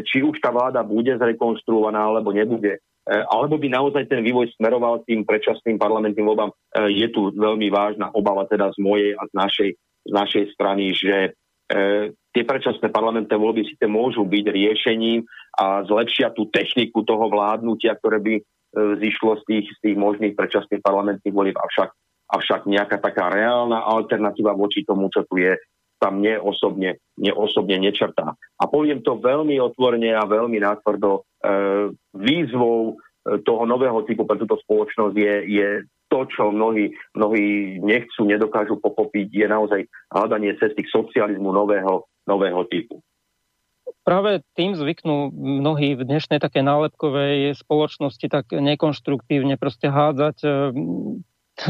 či 0.05 0.21
už 0.21 0.37
tá 0.37 0.53
vláda 0.53 0.85
bude 0.85 1.09
zrekonstruovaná 1.17 1.97
alebo 1.97 2.29
nebude, 2.29 2.77
alebo 3.09 3.57
by 3.57 3.73
naozaj 3.73 4.05
ten 4.05 4.21
vývoj 4.21 4.53
smeroval 4.53 5.01
tým 5.01 5.25
predčasným 5.25 5.81
parlamentným 5.81 6.29
voľbám, 6.29 6.53
je 6.93 7.09
tu 7.09 7.33
veľmi 7.33 7.73
vážna 7.73 8.13
obava 8.13 8.45
teda 8.45 8.69
z 8.69 8.77
mojej 8.77 9.11
a 9.17 9.25
z 9.25 9.33
našej, 9.33 9.69
z 9.81 10.11
našej 10.13 10.43
strany, 10.53 10.93
že 10.93 11.33
E, 11.67 12.15
tie 12.31 12.47
predčasné 12.47 12.87
parlamentné 12.87 13.35
voľby 13.35 13.67
síce 13.67 13.83
môžu 13.91 14.23
byť 14.23 14.45
riešením 14.47 15.27
a 15.59 15.83
zlepšia 15.83 16.31
tú 16.31 16.47
techniku 16.47 17.03
toho 17.03 17.27
vládnutia, 17.27 17.99
ktoré 17.99 18.23
by 18.23 18.33
e, 18.39 18.43
zišlo 18.75 19.39
z 19.39 19.43
tých, 19.47 19.65
z 19.73 19.79
tých 19.83 19.97
možných 19.97 20.33
predčasných 20.35 20.83
parlamentných 20.83 21.35
volieb, 21.35 21.57
avšak, 21.57 21.89
avšak 22.35 22.61
nejaká 22.67 22.99
taká 22.99 23.31
reálna 23.31 23.83
alternatíva 23.83 24.51
voči 24.53 24.83
tomu, 24.83 25.07
čo 25.07 25.23
tu 25.25 25.39
je, 25.39 25.55
tam 25.97 26.21
mne 26.21 26.37
osobne, 26.41 27.01
mne 27.17 27.33
osobne 27.33 27.81
nečrtá. 27.81 28.37
A 28.37 28.63
poviem 28.69 29.01
to 29.01 29.17
veľmi 29.17 29.57
otvorene 29.57 30.13
a 30.13 30.29
veľmi 30.29 30.61
natvrdo. 30.61 31.11
E, 31.17 31.51
výzvou 32.13 32.93
e, 32.93 33.41
toho 33.41 33.65
nového 33.65 34.05
typu 34.05 34.29
pre 34.29 34.37
túto 34.37 34.61
spoločnosť 34.61 35.15
je, 35.17 35.35
je 35.57 35.67
to, 36.07 36.29
čo 36.29 36.53
mnohí, 36.53 36.93
mnohí 37.17 37.77
nechcú, 37.81 38.23
nedokážu 38.29 38.77
pochopiť, 38.79 39.27
je 39.27 39.47
naozaj 39.49 39.81
hľadanie 40.13 40.55
cesty 40.61 40.85
k 40.85 40.93
socializmu 40.93 41.49
nového, 41.51 42.05
nového 42.29 42.63
typu. 42.69 43.01
Práve 44.07 44.39
tým 44.55 44.71
zvyknú 44.71 45.35
mnohí 45.35 45.99
v 45.99 46.07
dnešnej 46.07 46.39
také 46.39 46.63
nálepkovej 46.63 47.59
spoločnosti 47.59 48.23
tak 48.31 48.55
nekonštruktívne 48.55 49.59
proste 49.59 49.91
hádzať 49.91 50.37
e, 50.47 50.49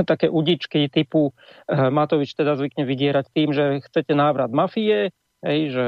také 0.12 0.30
udičky 0.30 0.86
typu 0.86 1.34
e, 1.34 1.90
Matovič 1.90 2.38
teda 2.38 2.54
zvykne 2.54 2.86
vydierať 2.86 3.26
tým, 3.34 3.58
že 3.58 3.82
chcete 3.90 4.14
návrat 4.14 4.54
mafie, 4.54 5.10
hej, 5.42 5.60
že 5.74 5.86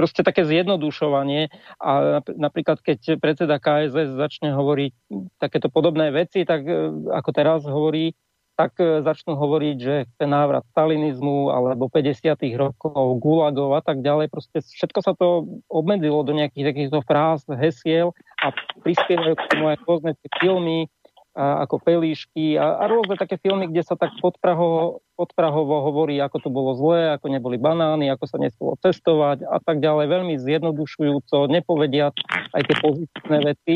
proste 0.00 0.24
také 0.24 0.48
zjednodušovanie. 0.48 1.52
A 1.84 2.24
napríklad 2.24 2.80
keď 2.80 3.20
predseda 3.20 3.60
KSS 3.60 4.16
začne 4.16 4.56
hovoriť 4.56 4.92
takéto 5.36 5.68
podobné 5.68 6.08
veci, 6.16 6.48
tak 6.48 6.64
e, 6.64 6.96
ako 7.12 7.30
teraz 7.36 7.68
hovorí, 7.68 8.16
tak 8.58 8.74
e, 8.82 9.06
začnú 9.06 9.38
hovoriť, 9.38 9.76
že 9.78 10.10
ten 10.18 10.34
návrat 10.34 10.66
stalinizmu 10.74 11.54
alebo 11.54 11.86
50. 11.86 12.34
rokov 12.58 13.22
gulagov 13.22 13.78
a 13.78 13.82
tak 13.86 14.02
ďalej, 14.02 14.34
proste 14.34 14.58
všetko 14.58 14.98
sa 14.98 15.14
to 15.14 15.46
obmedzilo 15.70 16.26
do 16.26 16.34
nejakých 16.34 16.74
takýchto 16.74 16.98
fráz, 17.06 17.46
hesiel 17.46 18.18
a 18.42 18.50
prispievajú 18.82 19.38
k 19.38 19.46
tomu 19.54 19.64
aj 19.70 19.76
rôzne 19.86 20.12
filmy, 20.42 20.90
a 21.38 21.62
ako 21.62 21.78
Pelíšky 21.78 22.58
a, 22.58 22.82
a 22.82 22.90
rôzne 22.90 23.14
také 23.14 23.38
filmy, 23.38 23.70
kde 23.70 23.86
sa 23.86 23.94
tak 23.94 24.10
podprahovo, 24.18 25.06
podprahovo 25.14 25.86
hovorí, 25.86 26.18
ako 26.18 26.42
to 26.42 26.50
bolo 26.50 26.74
zlé, 26.74 27.14
ako 27.14 27.30
neboli 27.30 27.62
banány, 27.62 28.10
ako 28.10 28.26
sa 28.26 28.42
nesmelo 28.42 28.74
cestovať 28.82 29.46
a 29.46 29.62
tak 29.62 29.78
ďalej. 29.78 30.10
Veľmi 30.10 30.34
zjednodušujúco, 30.34 31.46
nepovedia 31.46 32.10
aj 32.50 32.62
tie 32.66 32.76
pozitívne 32.82 33.54
veci. 33.54 33.74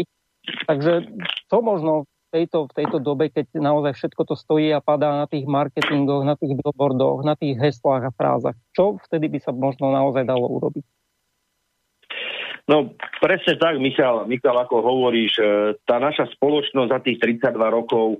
Takže 0.66 1.06
to 1.46 1.56
možno 1.62 2.10
tejto, 2.32 2.58
v 2.66 2.72
tejto 2.72 2.98
dobe, 2.98 3.28
keď 3.28 3.60
naozaj 3.60 3.92
všetko 3.92 4.22
to 4.24 4.34
stojí 4.34 4.72
a 4.72 4.80
padá 4.80 5.12
na 5.12 5.28
tých 5.28 5.44
marketingoch, 5.44 6.24
na 6.24 6.34
tých 6.40 6.56
billboardoch, 6.56 7.20
na 7.20 7.36
tých 7.36 7.60
heslách 7.60 8.08
a 8.08 8.12
frázach, 8.16 8.56
čo 8.72 8.96
vtedy 9.04 9.28
by 9.28 9.38
sa 9.44 9.52
možno 9.52 9.92
naozaj 9.92 10.24
dalo 10.24 10.48
urobiť? 10.48 10.84
No 12.70 12.94
presne 13.20 13.58
tak, 13.58 13.76
Michal, 13.82 14.24
Michal 14.24 14.56
ako 14.56 14.80
hovoríš, 14.80 15.32
e, 15.36 15.44
tá 15.82 15.98
naša 15.98 16.30
spoločnosť 16.38 16.88
za 16.88 16.98
tých 17.02 17.18
32 17.42 17.58
rokov 17.58 18.06
e, 18.16 18.18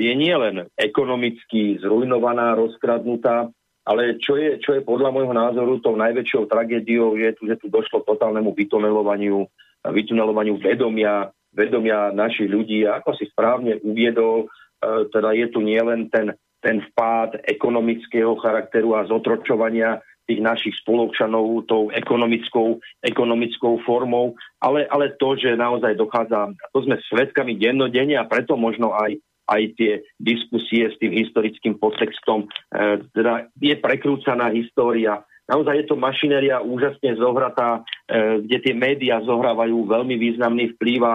je 0.00 0.14
nielen 0.14 0.70
ekonomicky 0.78 1.82
zrujnovaná, 1.82 2.54
rozkradnutá, 2.54 3.50
ale 3.86 4.18
čo 4.22 4.38
je, 4.38 4.62
čo 4.62 4.74
je 4.74 4.86
podľa 4.86 5.10
môjho 5.10 5.34
názoru 5.34 5.82
tou 5.82 5.98
najväčšou 5.98 6.46
tragédiou 6.50 7.18
je 7.18 7.30
tu, 7.34 7.50
že 7.50 7.58
tu 7.58 7.66
došlo 7.66 8.02
k 8.02 8.08
totálnemu 8.14 8.54
vytunelovaniu, 8.54 9.46
vytunelovaniu 9.82 10.58
vedomia, 10.62 11.30
vedomia 11.56 12.12
našich 12.12 12.52
ľudí. 12.52 12.84
A 12.84 13.00
ako 13.00 13.16
si 13.16 13.24
správne 13.32 13.80
uviedol, 13.80 14.46
e, 14.46 15.08
teda 15.08 15.32
je 15.32 15.46
tu 15.48 15.64
nielen 15.64 16.12
ten, 16.12 16.36
ten 16.60 16.84
vpád 16.92 17.42
ekonomického 17.48 18.36
charakteru 18.38 18.92
a 18.94 19.08
zotročovania 19.08 20.04
tých 20.26 20.42
našich 20.42 20.74
spolobčanov 20.82 21.70
tou 21.70 21.88
ekonomickou, 21.94 22.82
ekonomickou 23.00 23.78
formou, 23.86 24.34
ale, 24.58 24.84
ale 24.90 25.14
to, 25.16 25.38
že 25.38 25.54
naozaj 25.54 25.94
dochádza, 25.94 26.50
to 26.74 26.82
sme 26.82 26.98
svetkami 27.06 27.54
dennodenne 27.54 28.18
a 28.18 28.26
preto 28.26 28.58
možno 28.58 28.92
aj 28.92 29.16
aj 29.46 29.62
tie 29.78 30.02
diskusie 30.18 30.90
s 30.90 30.98
tým 30.98 31.14
historickým 31.14 31.78
podtextom. 31.78 32.50
E, 32.74 33.06
teda 33.14 33.46
je 33.62 33.78
prekrúcaná 33.78 34.50
história. 34.50 35.22
Naozaj 35.46 35.74
je 35.78 35.86
to 35.86 35.94
mašinéria 35.94 36.58
úžasne 36.58 37.14
zohratá, 37.14 37.86
e, 38.10 38.42
kde 38.42 38.58
tie 38.58 38.74
médiá 38.74 39.22
zohrávajú 39.22 39.86
veľmi 39.86 40.18
významný 40.18 40.74
vplyv 40.74 41.00
a 41.06 41.14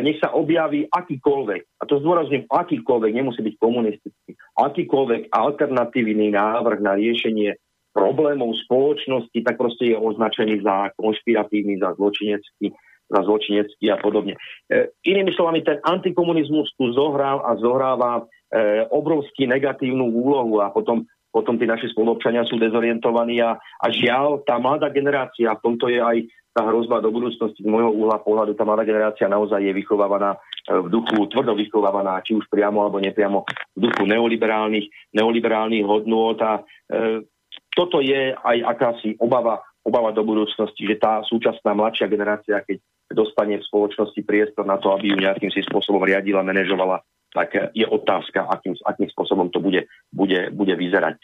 nech 0.00 0.18
sa 0.22 0.32
objaví 0.32 0.88
akýkoľvek, 0.88 1.62
a 1.80 1.82
to 1.84 2.00
zdôrazním, 2.00 2.48
akýkoľvek, 2.48 3.12
nemusí 3.12 3.40
byť 3.42 3.54
komunistický, 3.58 4.30
akýkoľvek 4.54 5.34
alternatívny 5.34 6.30
návrh 6.32 6.78
na 6.80 6.94
riešenie 6.94 7.58
problémov 7.94 8.58
spoločnosti, 8.66 9.38
tak 9.46 9.54
proste 9.54 9.94
je 9.94 9.96
označený 9.96 10.66
za 10.66 10.90
konšpiratívny, 10.98 11.78
za 11.78 11.94
zločinecký, 11.94 12.74
za 13.06 13.20
zločinecký 13.22 13.86
a 13.94 13.96
podobne. 14.02 14.34
E, 14.66 14.90
inými 15.06 15.30
slovami, 15.30 15.62
ten 15.62 15.78
antikomunizmus 15.78 16.74
tu 16.74 16.90
zohrál 16.90 17.46
a 17.46 17.54
zohráva 17.54 18.26
e, 18.50 18.82
obrovský 18.90 19.46
negatívnu 19.46 20.10
úlohu 20.10 20.58
a 20.58 20.74
potom, 20.74 21.06
potom 21.30 21.54
tí 21.54 21.70
naši 21.70 21.86
spolupčania 21.94 22.42
sú 22.42 22.58
dezorientovaní 22.58 23.38
a, 23.38 23.54
a 23.58 23.86
žiaľ, 23.94 24.42
tá 24.42 24.58
mladá 24.58 24.90
generácia, 24.90 25.54
v 25.54 25.62
tomto 25.62 25.86
je 25.86 26.02
aj 26.02 26.18
tá 26.54 26.62
hrozba 26.70 27.02
do 27.02 27.10
budúcnosti 27.10 27.60
z 27.60 27.68
môjho 27.68 27.90
uhla 27.90 28.22
pohľadu, 28.22 28.54
tá 28.54 28.62
mladá 28.62 28.86
generácia 28.86 29.26
naozaj 29.26 29.58
je 29.58 29.74
vychovávaná 29.74 30.38
e, 30.38 30.78
v 30.78 30.86
duchu, 30.86 31.26
tvrdo 31.26 31.58
vychovávaná, 31.58 32.22
či 32.22 32.38
už 32.38 32.46
priamo 32.46 32.86
alebo 32.86 33.02
nepriamo 33.02 33.42
v 33.74 33.78
duchu 33.90 34.06
neoliberálnych, 34.06 34.86
neoliberálnych 35.18 35.82
hodnôt 35.82 36.38
a 36.38 36.62
e, 36.62 37.26
toto 37.74 37.98
je 37.98 38.30
aj 38.38 38.56
akási 38.70 39.18
obava, 39.18 39.58
obava 39.82 40.14
do 40.14 40.22
budúcnosti, 40.22 40.86
že 40.86 41.02
tá 41.02 41.26
súčasná 41.26 41.74
mladšia 41.74 42.06
generácia, 42.06 42.62
keď 42.62 42.78
dostane 43.10 43.58
v 43.58 43.66
spoločnosti 43.66 44.22
priestor 44.22 44.62
na 44.62 44.78
to, 44.78 44.94
aby 44.94 45.10
ju 45.10 45.16
nejakým 45.18 45.50
si 45.50 45.60
spôsobom 45.66 46.06
riadila, 46.06 46.46
manažovala, 46.46 47.02
tak 47.34 47.74
je 47.74 47.82
otázka, 47.82 48.46
akým, 48.46 48.78
akým 48.86 49.10
spôsobom 49.10 49.50
to 49.50 49.58
bude, 49.58 49.90
bude, 50.14 50.54
bude 50.54 50.74
vyzerať. 50.78 51.18
E, 51.18 51.22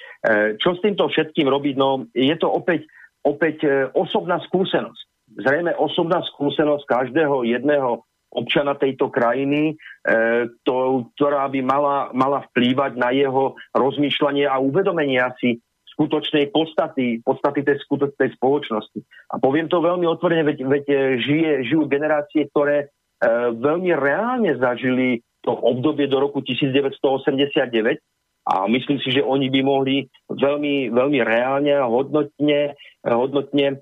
čo 0.58 0.74
s 0.74 0.82
týmto 0.82 1.06
všetkým 1.06 1.46
robiť? 1.46 1.74
No, 1.78 2.10
je 2.10 2.34
to 2.34 2.50
opäť, 2.50 2.90
opäť 3.22 3.56
e, 3.62 3.70
osobná 3.94 4.42
skúsenosť. 4.42 5.06
Zrejme 5.40 5.72
osobná 5.76 6.20
skúsenosť 6.34 6.84
každého 6.86 7.48
jedného 7.48 8.04
občana 8.30 8.78
tejto 8.78 9.10
krajiny, 9.10 9.74
e, 9.74 10.14
to, 10.62 11.10
ktorá 11.18 11.50
by 11.50 11.60
mala, 11.66 11.96
mala 12.14 12.46
vplývať 12.50 12.94
na 12.94 13.10
jeho 13.10 13.58
rozmýšľanie 13.74 14.46
a 14.46 14.62
uvedomenie 14.62 15.18
si 15.42 15.58
skutočnej 15.98 16.54
podstaty, 16.54 17.20
podstaty 17.26 17.66
tej, 17.66 17.82
tej 18.14 18.30
spoločnosti. 18.38 19.02
A 19.34 19.42
poviem 19.42 19.66
to 19.66 19.82
veľmi 19.82 20.06
otvorene, 20.06 20.46
veď, 20.46 20.58
veď 20.62 20.84
e, 20.86 20.96
žije, 21.20 21.50
žijú 21.66 21.90
generácie, 21.90 22.46
ktoré 22.54 22.86
e, 22.86 22.86
veľmi 23.58 23.90
reálne 23.98 24.54
zažili 24.56 25.26
to 25.42 25.50
obdobie 25.50 26.06
do 26.06 26.22
roku 26.22 26.38
1989 26.40 27.98
a 28.50 28.66
myslím 28.66 28.98
si, 28.98 29.14
že 29.14 29.22
oni 29.22 29.46
by 29.46 29.60
mohli 29.62 30.10
veľmi, 30.26 30.90
veľmi 30.90 31.18
reálne 31.22 31.70
a 31.70 31.86
hodnotne, 31.86 32.74
hodnotne 33.06 33.78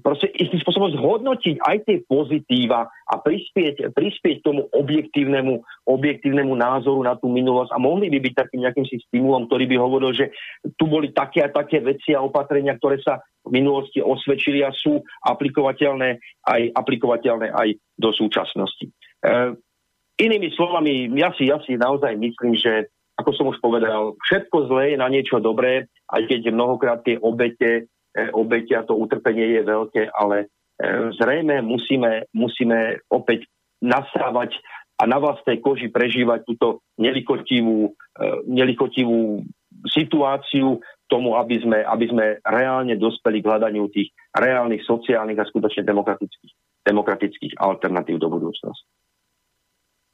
proste 0.00 0.32
istým 0.32 0.56
spôsobom 0.64 0.88
zhodnotiť 0.96 1.60
aj 1.60 1.76
tie 1.84 2.00
pozitíva 2.08 2.88
a 2.88 3.14
prispieť, 3.20 3.92
prispieť 3.92 4.40
tomu 4.40 4.72
objektívnemu, 4.72 5.60
objektívnemu 5.84 6.48
názoru 6.56 7.04
na 7.04 7.20
tú 7.20 7.28
minulosť 7.28 7.76
a 7.76 7.82
mohli 7.82 8.08
by 8.08 8.24
byť 8.24 8.34
takým 8.40 8.64
nejakým 8.64 8.88
si 8.88 8.96
stimulom, 9.04 9.52
ktorý 9.52 9.68
by 9.68 9.76
hovoril, 9.76 10.16
že 10.16 10.32
tu 10.80 10.88
boli 10.88 11.12
také 11.12 11.44
a 11.44 11.52
také 11.52 11.84
veci 11.84 12.16
a 12.16 12.24
opatrenia, 12.24 12.80
ktoré 12.80 12.96
sa 13.04 13.20
v 13.44 13.52
minulosti 13.52 14.00
osvedčili 14.00 14.64
a 14.64 14.72
sú 14.72 14.96
aplikovateľné 15.28 16.16
aj, 16.48 16.62
aplikovateľné 16.72 17.52
aj 17.52 17.68
do 18.00 18.10
súčasnosti. 18.16 18.88
E, 18.88 18.92
inými 20.24 20.48
slovami, 20.56 21.12
ja 21.20 21.36
si, 21.36 21.52
ja 21.52 21.60
si 21.62 21.76
naozaj 21.76 22.16
myslím, 22.16 22.56
že 22.56 22.88
ako 23.16 23.30
som 23.32 23.46
už 23.48 23.58
povedal, 23.64 24.12
všetko 24.20 24.68
zlé 24.68 24.94
je 24.94 24.98
na 25.00 25.08
niečo 25.08 25.40
dobré, 25.40 25.88
aj 26.12 26.22
keď 26.28 26.52
mnohokrát 26.52 27.00
tie 27.00 27.16
obete, 27.16 27.88
e, 28.12 28.22
obete 28.36 28.76
a 28.76 28.84
to 28.84 28.92
utrpenie 28.92 29.56
je 29.56 29.62
veľké, 29.64 30.12
ale 30.12 30.46
e, 30.76 31.16
zrejme 31.16 31.64
musíme, 31.64 32.28
musíme 32.36 33.00
opäť 33.08 33.48
nasávať 33.80 34.60
a 34.96 35.04
na 35.04 35.20
vlastnej 35.20 35.60
koži 35.60 35.88
prežívať 35.92 36.44
túto 36.44 36.84
nelikotivú, 37.00 37.92
e, 37.92 38.22
nelikotivú 38.48 39.44
situáciu 39.88 40.80
tomu, 41.08 41.36
aby 41.38 41.56
sme, 41.62 41.78
aby 41.84 42.06
sme 42.08 42.24
reálne 42.42 42.96
dospeli 43.00 43.40
k 43.40 43.48
hľadaniu 43.48 43.88
tých 43.92 44.12
reálnych 44.34 44.82
sociálnych 44.84 45.38
a 45.38 45.48
skutočne 45.48 45.86
demokratických, 45.86 46.52
demokratických 46.84 47.52
alternatív 47.60 48.20
do 48.20 48.28
budúcnosti. 48.28 48.88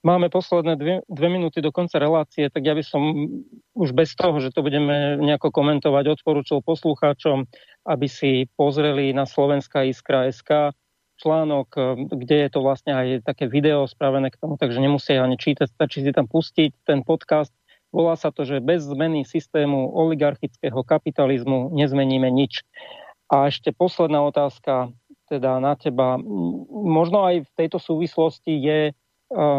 Máme 0.03 0.35
posledné 0.35 0.75
dve, 0.75 0.95
dve 1.07 1.29
minúty 1.31 1.63
do 1.63 1.71
konca 1.71 1.95
relácie, 2.03 2.51
tak 2.51 2.67
ja 2.67 2.75
by 2.75 2.83
som 2.83 3.03
už 3.79 3.95
bez 3.95 4.19
toho, 4.19 4.35
že 4.43 4.51
to 4.51 4.67
budeme 4.67 5.15
nejako 5.23 5.55
komentovať, 5.55 6.19
odporúčil 6.19 6.59
poslucháčom, 6.59 7.47
aby 7.87 8.07
si 8.11 8.51
pozreli 8.59 9.15
na 9.15 9.31
Slovenská 9.31 9.87
iskra 9.87 10.27
SK 10.27 10.75
článok, 11.23 11.71
kde 12.19 12.37
je 12.47 12.49
to 12.51 12.67
vlastne 12.67 12.99
aj 12.99 13.07
také 13.23 13.47
video 13.47 13.87
spravené 13.87 14.35
k 14.35 14.43
tomu, 14.43 14.59
takže 14.59 14.83
nemusia 14.83 15.23
ani 15.23 15.39
čítať, 15.39 15.71
stačí 15.71 16.03
si 16.03 16.11
tam 16.11 16.27
pustiť 16.27 16.83
ten 16.83 17.07
podcast. 17.07 17.55
Volá 17.95 18.19
sa 18.19 18.35
to, 18.35 18.43
že 18.43 18.59
bez 18.59 18.83
zmeny 18.83 19.23
systému 19.23 19.95
oligarchického 19.95 20.83
kapitalizmu 20.83 21.71
nezmeníme 21.79 22.27
nič. 22.27 22.67
A 23.31 23.47
ešte 23.47 23.71
posledná 23.71 24.19
otázka 24.27 24.91
teda 25.31 25.63
na 25.63 25.79
teba. 25.79 26.19
Možno 26.69 27.23
aj 27.23 27.47
v 27.47 27.51
tejto 27.55 27.79
súvislosti 27.79 28.53
je 28.59 28.79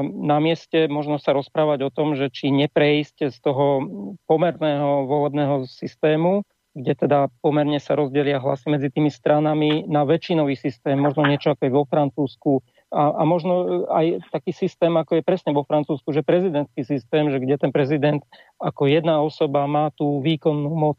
na 0.06 0.38
mieste 0.38 0.86
možno 0.86 1.18
sa 1.18 1.34
rozprávať 1.34 1.90
o 1.90 1.94
tom, 1.94 2.14
že 2.14 2.30
či 2.30 2.54
neprejsť 2.54 3.34
z 3.34 3.38
toho 3.42 3.82
pomerného 4.30 5.10
volebného 5.10 5.66
systému, 5.66 6.46
kde 6.74 6.94
teda 6.98 7.30
pomerne 7.46 7.78
sa 7.78 7.94
rozdelia 7.94 8.42
hlasy 8.42 8.66
medzi 8.70 8.90
tými 8.90 9.14
stranami 9.14 9.86
na 9.86 10.06
väčšinový 10.06 10.58
systém, 10.58 10.98
možno 10.98 11.26
niečo 11.30 11.54
ako 11.54 11.62
je 11.70 11.74
vo 11.74 11.86
Francúzsku 11.86 12.52
a, 12.90 13.14
a 13.14 13.24
možno 13.26 13.54
e, 13.54 13.68
aj 13.90 14.06
taký 14.34 14.54
systém, 14.54 14.94
ako 14.94 15.22
je 15.22 15.24
presne 15.26 15.54
vo 15.54 15.66
Francúzsku, 15.66 16.10
že 16.10 16.26
prezidentský 16.26 16.82
systém, 16.82 17.30
že 17.30 17.38
kde 17.42 17.62
ten 17.62 17.70
prezident 17.74 18.22
ako 18.58 18.90
jedna 18.90 19.22
osoba 19.22 19.70
má 19.70 19.94
tú 19.94 20.22
výkonnú 20.22 20.74
moc. 20.74 20.98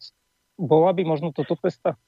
Bola 0.54 0.94
by 0.94 1.02
možno 1.02 1.34
toto 1.34 1.58
cesta? 1.58 1.98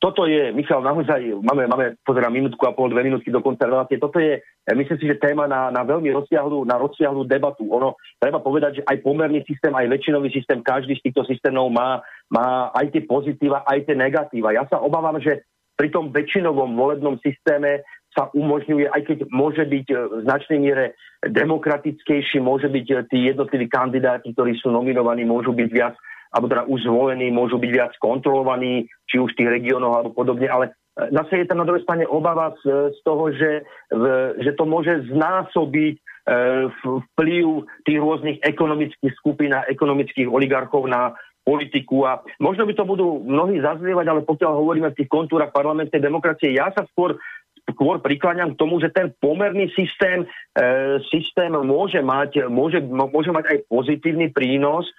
Toto 0.00 0.24
je, 0.24 0.48
Michal, 0.56 0.80
naozaj, 0.80 1.44
máme, 1.44 1.68
máme 1.68 2.00
pozerám 2.00 2.32
minútku 2.32 2.64
a 2.64 2.72
pol, 2.72 2.88
dve 2.88 3.04
minútky 3.04 3.28
do 3.28 3.44
konca 3.44 3.68
relácie, 3.68 4.00
toto 4.00 4.16
je, 4.16 4.40
myslím 4.72 4.96
si, 4.96 5.04
že 5.04 5.20
téma 5.20 5.44
na, 5.44 5.68
na 5.68 5.84
veľmi 5.84 6.08
rozsiahlu, 6.08 6.64
na 6.64 6.80
rozsiahlu 6.80 7.28
debatu. 7.28 7.68
Ono, 7.68 8.00
treba 8.16 8.40
povedať, 8.40 8.80
že 8.80 8.86
aj 8.88 9.04
pomerný 9.04 9.44
systém, 9.44 9.76
aj 9.76 9.92
väčšinový 9.92 10.32
systém, 10.32 10.64
každý 10.64 10.96
z 10.96 11.04
týchto 11.04 11.28
systémov 11.28 11.68
má, 11.68 12.00
má 12.32 12.72
aj 12.72 12.96
tie 12.96 13.04
pozitíva, 13.04 13.60
aj 13.68 13.84
tie 13.84 13.94
negatíva. 13.94 14.56
Ja 14.56 14.64
sa 14.72 14.80
obávam, 14.80 15.20
že 15.20 15.44
pri 15.76 15.92
tom 15.92 16.08
väčšinovom 16.16 16.80
volebnom 16.80 17.20
systéme 17.20 17.84
sa 18.16 18.32
umožňuje, 18.32 18.88
aj 18.90 19.02
keď 19.04 19.18
môže 19.28 19.62
byť 19.68 19.86
v 19.86 20.16
značnej 20.24 20.58
miere 20.64 20.84
demokratickejší, 21.28 22.40
môže 22.40 22.72
byť 22.72 23.06
tí 23.12 23.28
jednotliví 23.28 23.68
kandidáti, 23.68 24.32
ktorí 24.32 24.56
sú 24.58 24.72
nominovaní, 24.72 25.28
môžu 25.28 25.52
byť 25.52 25.68
viac 25.68 25.94
alebo 26.30 26.46
teda 26.46 26.62
už 26.70 26.86
zvolení, 26.86 27.28
môžu 27.34 27.58
byť 27.58 27.70
viac 27.70 27.92
kontrolovaní, 27.98 28.86
či 29.10 29.18
už 29.18 29.34
v 29.34 29.38
tých 29.42 29.50
regiónoch 29.60 29.94
alebo 29.98 30.10
podobne, 30.14 30.46
ale 30.46 30.64
e, 30.70 31.10
zase 31.10 31.42
je 31.42 31.46
tam 31.50 31.62
na 31.62 31.66
druhej 31.66 31.82
strane 31.82 32.06
obava 32.06 32.54
z, 32.62 32.94
z 32.94 33.00
toho, 33.02 33.24
že, 33.34 33.66
v, 33.90 34.04
že 34.38 34.54
to 34.54 34.64
môže 34.64 35.10
znásobiť 35.10 35.94
e, 35.98 36.00
vplyv 36.78 37.44
tých 37.82 37.98
rôznych 37.98 38.38
ekonomických 38.46 39.12
skupín 39.18 39.50
a 39.54 39.66
ekonomických 39.66 40.30
oligarchov 40.30 40.86
na 40.86 41.18
politiku. 41.42 42.06
A 42.06 42.22
možno 42.38 42.62
by 42.68 42.78
to 42.78 42.84
budú 42.86 43.26
mnohí 43.26 43.58
zazlievať, 43.58 44.06
ale 44.06 44.20
pokiaľ 44.22 44.52
hovoríme 44.54 44.88
v 44.94 44.98
tých 45.02 45.10
kontúrach 45.10 45.50
parlamentnej 45.50 45.98
demokracie, 45.98 46.54
ja 46.54 46.70
sa 46.70 46.86
skôr 46.94 47.18
skôr 47.70 48.02
prikláňam 48.02 48.54
k 48.54 48.60
tomu, 48.60 48.82
že 48.82 48.90
ten 48.90 49.14
pomerný 49.22 49.70
systém, 49.78 50.26
e, 50.58 50.98
systém 51.06 51.54
môže 51.54 52.02
mať, 52.02 52.50
môže, 52.50 52.82
môže 52.82 53.30
mať 53.30 53.44
aj 53.46 53.58
pozitívny 53.70 54.34
prínos, 54.34 54.90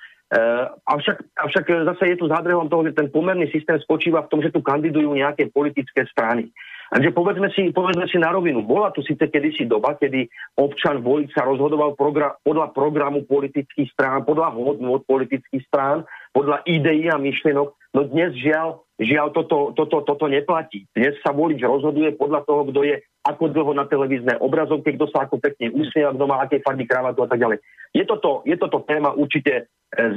avšak, 0.88 1.17
avšak 1.36 1.65
zase 1.91 2.03
je 2.15 2.17
tu 2.17 2.25
zádrehom 2.32 2.71
toho, 2.71 2.88
že 2.88 2.95
ten 2.95 3.11
pomerný 3.11 3.51
systém 3.51 3.75
spočíva 3.84 4.23
v 4.23 4.32
tom, 4.32 4.39
že 4.39 4.51
tu 4.51 4.63
kandidujú 4.63 5.11
nejaké 5.11 5.51
politické 5.51 6.07
strany. 6.07 6.47
Takže 6.91 7.15
povedzme 7.15 7.47
si, 7.55 7.71
povedzme 7.71 8.03
si 8.11 8.19
na 8.19 8.36
rovinu. 8.36 8.67
Bola 8.67 8.91
tu 8.91 8.99
síce 8.99 9.23
kedysi 9.23 9.63
doba, 9.63 9.95
kedy 9.95 10.27
občan 10.59 10.99
volič 10.99 11.32
sa 11.32 11.47
rozhodoval 11.47 11.95
program, 11.95 12.36
podľa 12.43 12.75
programu 12.75 13.23
politických 13.23 13.95
strán, 13.95 14.27
podľa 14.27 14.51
hodnot 14.51 15.07
politických 15.07 15.63
strán, 15.71 16.03
podľa 16.32 16.63
ideí 16.67 17.11
a 17.11 17.19
myšlienok. 17.19 17.69
No 17.91 18.01
dnes 18.07 18.32
žiaľ, 18.39 18.88
žiaľ 18.95 19.36
toto, 19.36 19.75
toto, 19.75 20.03
toto 20.07 20.25
neplatí. 20.32 20.88
Dnes 20.95 21.19
sa 21.19 21.36
volič 21.36 21.59
rozhoduje 21.59 22.15
podľa 22.15 22.47
toho, 22.47 22.61
kto 22.71 22.79
je 22.88 22.95
ako 23.27 23.51
dlho 23.51 23.75
na 23.75 23.86
televízne 23.86 24.39
obrazovke, 24.39 24.95
kto 24.95 25.11
sa 25.11 25.27
ako 25.27 25.43
pekne 25.43 25.75
usmieva, 25.75 26.15
kto 26.15 26.25
má 26.25 26.41
aké 26.41 26.63
farby 26.63 26.88
kravatu 26.88 27.21
a 27.21 27.29
tak 27.29 27.38
ďalej. 27.38 27.59
Je 27.91 28.03
toto, 28.07 28.41
je 28.47 28.55
toto 28.55 28.82
téma 28.88 29.11
určite 29.13 29.53
e, 29.53 29.63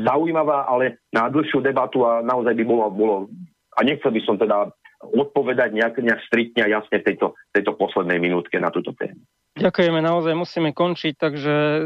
zaujímavá, 0.06 0.70
ale 0.70 1.02
na 1.10 1.26
dlhšiu 1.28 1.60
debatu 1.60 2.06
a 2.06 2.22
naozaj 2.22 2.54
by 2.54 2.64
bolo, 2.64 2.84
bolo 2.94 3.16
a 3.74 3.82
nechcel 3.82 4.14
by 4.14 4.20
som 4.22 4.38
teda 4.38 4.70
odpovedať 5.04 5.76
nejak, 5.76 6.00
nejak 6.00 6.20
striktne 6.24 6.64
a 6.64 6.72
jasne 6.80 7.02
tejto, 7.02 7.36
tejto 7.52 7.76
poslednej 7.76 8.16
minútke 8.16 8.56
na 8.56 8.72
túto 8.72 8.96
tému. 8.96 9.20
Ďakujeme, 9.54 10.02
naozaj 10.02 10.34
musíme 10.34 10.70
končiť, 10.74 11.14
takže 11.14 11.54
e, 11.54 11.80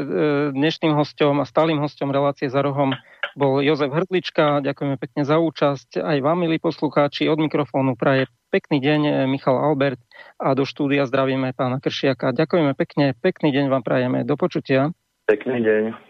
dnešným 0.57 0.97
hostom 0.97 1.37
a 1.41 1.45
stálym 1.45 1.77
hostom 1.77 2.09
relácie 2.09 2.49
za 2.49 2.65
rohom 2.65 2.97
bol 3.37 3.61
Jozef 3.61 3.91
Hrdlička. 3.91 4.63
Ďakujeme 4.63 4.95
pekne 4.97 5.21
za 5.27 5.37
účasť. 5.37 6.01
Aj 6.01 6.17
vám, 6.23 6.45
milí 6.45 6.57
poslucháči, 6.57 7.29
od 7.29 7.37
mikrofónu 7.37 7.93
praje 7.99 8.29
pekný 8.49 8.81
deň 8.81 9.01
e, 9.05 9.11
Michal 9.29 9.61
Albert 9.61 10.01
a 10.41 10.57
do 10.57 10.65
štúdia 10.65 11.05
zdravíme 11.05 11.53
pána 11.53 11.77
Kršiaka. 11.77 12.33
Ďakujeme 12.33 12.73
pekne, 12.73 13.13
pekný 13.13 13.53
deň 13.53 13.65
vám 13.69 13.83
prajeme. 13.85 14.25
Do 14.25 14.35
počutia. 14.35 14.89
Pekný 15.29 15.61
deň. 15.61 16.08